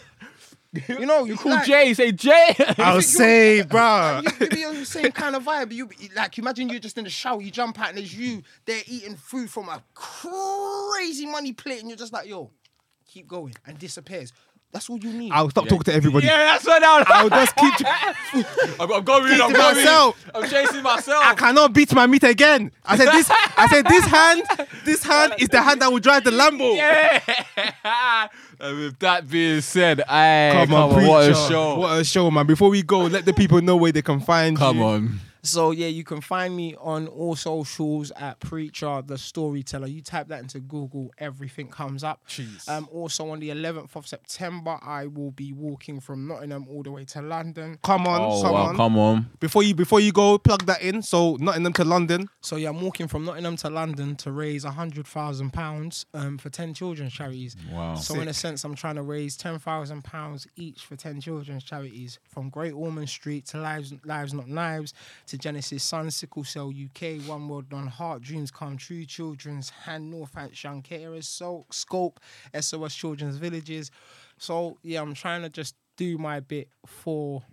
you 0.87 1.05
know, 1.05 1.25
You 1.25 1.35
call 1.35 1.51
like- 1.51 1.65
Jay. 1.65 1.93
Say 1.93 2.13
Jay. 2.13 2.55
I'll 2.77 2.95
you- 2.95 3.01
say, 3.01 3.61
bro. 3.63 4.21
you, 4.23 4.29
you 4.39 4.47
be 4.47 4.63
on 4.63 4.75
the 4.75 4.85
same 4.85 5.11
kind 5.11 5.35
of 5.35 5.43
vibe. 5.43 5.73
You 5.73 5.89
like 6.15 6.37
imagine 6.37 6.69
you're 6.69 6.79
just 6.79 6.97
in 6.97 7.03
the 7.03 7.09
shower, 7.09 7.41
you 7.41 7.51
jump 7.51 7.77
out 7.77 7.89
and 7.89 7.97
there's 7.97 8.17
you 8.17 8.41
there 8.65 8.81
eating 8.87 9.17
food 9.17 9.49
from 9.49 9.67
a 9.67 9.83
crazy 9.93 11.25
money 11.25 11.51
plate, 11.53 11.79
and 11.81 11.89
you're 11.89 11.97
just 11.97 12.13
like, 12.13 12.25
yo, 12.27 12.51
keep 13.05 13.27
going, 13.27 13.53
and 13.65 13.77
disappears. 13.79 14.31
That's 14.71 14.89
all 14.89 14.97
you 14.97 15.11
need. 15.11 15.31
I'll 15.33 15.49
stop 15.49 15.67
talking 15.67 15.83
to 15.83 15.93
everybody. 15.93 16.27
yeah, 16.27 16.37
that's 16.37 16.65
what 16.65 16.81
now. 16.81 17.03
I'll 17.07 17.29
just 17.29 17.55
keep. 17.57 17.73
I'm, 18.79 18.91
I'm 18.91 19.03
going. 19.03 19.23
I'm 19.41 19.51
to 19.51 19.57
going. 19.57 19.75
myself. 19.75 20.25
I'm 20.33 20.49
chasing 20.49 20.81
myself. 20.81 21.23
I 21.25 21.35
cannot 21.35 21.73
beat 21.73 21.93
my 21.93 22.07
meat 22.07 22.23
again. 22.23 22.71
I 22.85 22.95
said 22.97 23.11
this. 23.11 23.29
I 23.29 23.67
said 23.69 23.85
this 23.85 24.05
hand. 24.05 24.43
This 24.85 25.03
hand 25.03 25.33
is 25.39 25.49
the 25.49 25.61
hand 25.61 25.81
that 25.81 25.91
will 25.91 25.99
drive 25.99 26.23
the 26.23 26.31
Lambo. 26.31 26.75
Yeah. 26.75 27.19
and 28.61 28.77
with 28.79 28.99
that 28.99 29.29
being 29.29 29.59
said, 29.59 30.01
I 30.07 30.65
Come, 30.65 30.73
on, 30.73 31.05
what 31.05 31.29
a 31.29 31.33
show. 31.35 31.79
What 31.79 31.99
a 31.99 32.03
show, 32.05 32.31
man. 32.31 32.47
Before 32.47 32.69
we 32.69 32.81
go, 32.81 33.01
let 33.01 33.25
the 33.25 33.33
people 33.33 33.61
know 33.61 33.75
where 33.75 33.91
they 33.91 34.01
can 34.01 34.21
find 34.21 34.55
Come 34.57 34.77
you. 34.77 34.83
on. 34.83 35.19
So 35.43 35.71
yeah, 35.71 35.87
you 35.87 36.03
can 36.03 36.21
find 36.21 36.55
me 36.55 36.75
on 36.79 37.07
all 37.07 37.35
socials 37.35 38.11
at 38.11 38.39
Preacher 38.39 39.01
the 39.05 39.17
Storyteller. 39.17 39.87
You 39.87 40.01
type 40.01 40.27
that 40.27 40.41
into 40.41 40.59
Google, 40.59 41.11
everything 41.17 41.67
comes 41.67 42.03
up. 42.03 42.21
Jeez. 42.27 42.67
Um, 42.69 42.87
also 42.91 43.29
on 43.31 43.39
the 43.39 43.49
11th 43.49 43.95
of 43.95 44.05
September, 44.07 44.77
I 44.81 45.07
will 45.07 45.31
be 45.31 45.51
walking 45.51 45.99
from 45.99 46.27
Nottingham 46.27 46.67
all 46.69 46.83
the 46.83 46.91
way 46.91 47.05
to 47.05 47.21
London. 47.21 47.79
Come 47.83 48.07
on, 48.07 48.21
Oh, 48.21 48.41
come 48.41 48.53
wow, 48.53 48.65
on. 48.67 48.75
come 48.75 48.97
on. 48.97 49.29
Before 49.39 49.63
you 49.63 49.73
before 49.73 49.99
you 49.99 50.11
go, 50.11 50.37
plug 50.37 50.65
that 50.65 50.81
in. 50.81 51.01
So 51.01 51.37
Nottingham 51.39 51.73
to 51.73 51.83
London. 51.85 52.29
So 52.41 52.55
yeah, 52.57 52.69
I'm 52.69 52.81
walking 52.81 53.07
from 53.07 53.25
Nottingham 53.25 53.57
to 53.57 53.69
London 53.69 54.15
to 54.17 54.31
raise 54.31 54.63
hundred 54.63 55.07
thousand 55.07 55.51
pounds 55.51 56.05
um 56.13 56.37
for 56.37 56.49
ten 56.49 56.73
children's 56.73 57.13
charities. 57.13 57.55
Wow. 57.71 57.95
So 57.95 58.19
in 58.19 58.27
a 58.27 58.33
sense, 58.33 58.63
I'm 58.63 58.75
trying 58.75 58.95
to 58.95 59.01
raise 59.03 59.35
ten 59.37 59.57
thousand 59.59 60.03
pounds 60.03 60.47
each 60.55 60.85
for 60.85 60.95
ten 60.95 61.19
children's 61.19 61.63
charities, 61.63 62.19
from 62.29 62.49
Great 62.49 62.73
Ormond 62.73 63.09
Street 63.09 63.45
to 63.47 63.57
Lives 63.59 63.93
Lives 64.05 64.33
Not 64.33 64.47
Knives 64.47 64.93
to 65.31 65.37
Genesis 65.37 65.81
Sun, 65.81 66.11
Sickle 66.11 66.43
Cell 66.43 66.69
UK, 66.69 67.21
One 67.25 67.47
World 67.47 67.71
on 67.71 67.87
Heart, 67.87 68.21
Dreams 68.21 68.51
Come 68.51 68.75
True, 68.75 69.05
Children's 69.05 69.69
Hand, 69.69 70.11
North 70.11 70.35
Young 70.61 70.81
Carers, 70.81 71.23
so 71.23 71.65
Scope, 71.71 72.19
SOS 72.59 72.93
Children's 72.93 73.37
Villages. 73.37 73.91
So 74.37 74.77
yeah, 74.83 75.01
I'm 75.01 75.13
trying 75.13 75.41
to 75.43 75.49
just 75.49 75.75
do 75.95 76.17
my 76.17 76.41
bit 76.41 76.67
for 76.85 77.43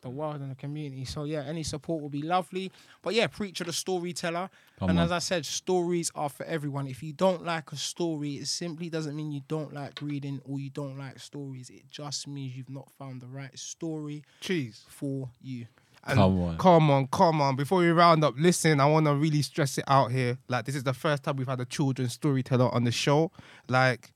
the 0.00 0.10
world 0.10 0.40
and 0.40 0.50
the 0.50 0.56
community. 0.56 1.04
So 1.04 1.24
yeah, 1.24 1.44
any 1.46 1.62
support 1.62 2.02
will 2.02 2.08
be 2.08 2.22
lovely. 2.22 2.72
But 3.02 3.14
yeah, 3.14 3.28
preacher 3.28 3.62
the 3.62 3.72
storyteller. 3.72 4.50
Come 4.80 4.90
and 4.90 4.98
on. 4.98 5.04
as 5.04 5.12
I 5.12 5.20
said, 5.20 5.46
stories 5.46 6.10
are 6.16 6.28
for 6.28 6.44
everyone. 6.44 6.88
If 6.88 7.04
you 7.04 7.12
don't 7.12 7.44
like 7.44 7.70
a 7.70 7.76
story, 7.76 8.34
it 8.34 8.48
simply 8.48 8.90
doesn't 8.90 9.14
mean 9.14 9.30
you 9.30 9.42
don't 9.46 9.72
like 9.72 10.00
reading 10.02 10.40
or 10.44 10.58
you 10.58 10.70
don't 10.70 10.98
like 10.98 11.20
stories. 11.20 11.70
It 11.70 11.88
just 11.88 12.26
means 12.26 12.56
you've 12.56 12.68
not 12.68 12.90
found 12.98 13.20
the 13.20 13.28
right 13.28 13.56
story 13.56 14.24
Cheese. 14.40 14.84
for 14.88 15.30
you. 15.40 15.66
And 16.08 16.18
Come 16.18 16.42
on. 16.42 16.58
Come 16.58 16.90
on, 16.90 17.06
come 17.08 17.40
on. 17.40 17.56
Before 17.56 17.78
we 17.78 17.88
round 17.88 18.24
up, 18.24 18.34
listen, 18.36 18.80
I 18.80 18.86
want 18.86 19.06
to 19.06 19.14
really 19.14 19.42
stress 19.42 19.76
it 19.78 19.84
out 19.86 20.10
here. 20.10 20.38
Like, 20.48 20.64
this 20.64 20.74
is 20.74 20.84
the 20.84 20.94
first 20.94 21.22
time 21.22 21.36
we've 21.36 21.46
had 21.46 21.60
a 21.60 21.66
children's 21.66 22.14
storyteller 22.14 22.74
on 22.74 22.84
the 22.84 22.92
show. 22.92 23.30
Like, 23.68 24.12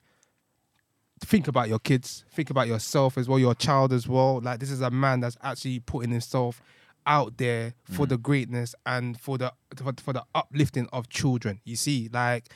think 1.20 1.48
about 1.48 1.68
your 1.68 1.78
kids, 1.78 2.24
think 2.32 2.50
about 2.50 2.66
yourself 2.66 3.18
as 3.18 3.28
well, 3.28 3.38
your 3.38 3.54
child 3.54 3.92
as 3.92 4.08
well. 4.08 4.40
Like, 4.40 4.60
this 4.60 4.70
is 4.70 4.80
a 4.80 4.90
man 4.90 5.20
that's 5.20 5.36
actually 5.42 5.80
putting 5.80 6.10
himself 6.10 6.62
out 7.06 7.36
there 7.36 7.74
for 7.84 8.06
the 8.06 8.16
mm. 8.16 8.22
greatness 8.22 8.74
and 8.86 9.18
for 9.18 9.36
the 9.36 9.52
for, 9.76 9.92
for 10.00 10.12
the 10.12 10.24
uplifting 10.34 10.88
of 10.92 11.08
children. 11.08 11.60
You 11.64 11.76
see, 11.76 12.08
like, 12.12 12.48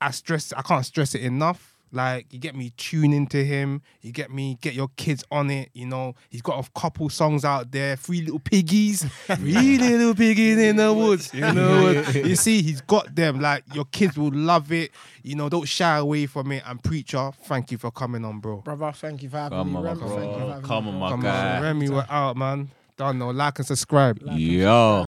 I 0.00 0.10
stress, 0.12 0.52
I 0.52 0.62
can't 0.62 0.86
stress 0.86 1.14
it 1.14 1.22
enough. 1.22 1.77
Like 1.90 2.32
you 2.32 2.38
get 2.38 2.54
me 2.54 2.70
tune 2.76 3.12
into 3.12 3.42
him, 3.42 3.82
you 4.02 4.12
get 4.12 4.30
me 4.30 4.58
get 4.60 4.74
your 4.74 4.88
kids 4.96 5.24
on 5.30 5.50
it. 5.50 5.70
You 5.72 5.86
know 5.86 6.14
he's 6.28 6.42
got 6.42 6.64
a 6.66 6.70
couple 6.78 7.08
songs 7.08 7.44
out 7.44 7.70
there, 7.70 7.96
Three 7.96 8.20
Little 8.22 8.40
Piggies, 8.40 9.04
Three 9.26 9.78
Little 9.78 10.14
Piggies 10.14 10.58
in 10.58 10.76
the 10.76 10.92
woods. 10.92 11.32
You 11.32 11.52
know, 11.52 11.90
you 12.14 12.36
see 12.36 12.62
he's 12.62 12.80
got 12.82 13.14
them. 13.14 13.40
Like 13.40 13.64
your 13.74 13.86
kids 13.86 14.18
will 14.18 14.32
love 14.34 14.70
it. 14.72 14.90
You 15.22 15.34
know, 15.34 15.48
don't 15.48 15.68
shy 15.68 15.96
away 15.96 16.26
from 16.26 16.52
it. 16.52 16.62
And 16.66 16.82
preacher, 16.82 17.30
thank 17.44 17.70
you 17.72 17.78
for 17.78 17.90
coming 17.90 18.24
on, 18.24 18.40
bro. 18.40 18.58
Brother, 18.58 18.92
thank 18.92 19.22
you 19.22 19.28
for 19.30 19.38
having 19.38 19.58
Come 19.58 19.72
me. 19.72 19.76
on, 19.78 19.84
Rem, 19.84 19.98
bro. 19.98 20.08
thank 20.16 20.32
you 20.32 20.38
for 20.40 20.46
having 20.48 20.62
Come 20.64 20.88
on, 20.88 20.98
my 20.98 21.08
Come 21.10 21.20
guy. 21.22 21.56
on, 21.56 21.62
Remy, 21.62 21.88
we're 21.90 22.06
out, 22.10 22.36
man. 22.36 22.70
Don't 22.96 23.18
know, 23.18 23.30
like 23.30 23.58
and 23.58 23.66
subscribe. 23.66 24.18
Like 24.22 24.32
and 24.32 24.40
Yo. 24.40 25.04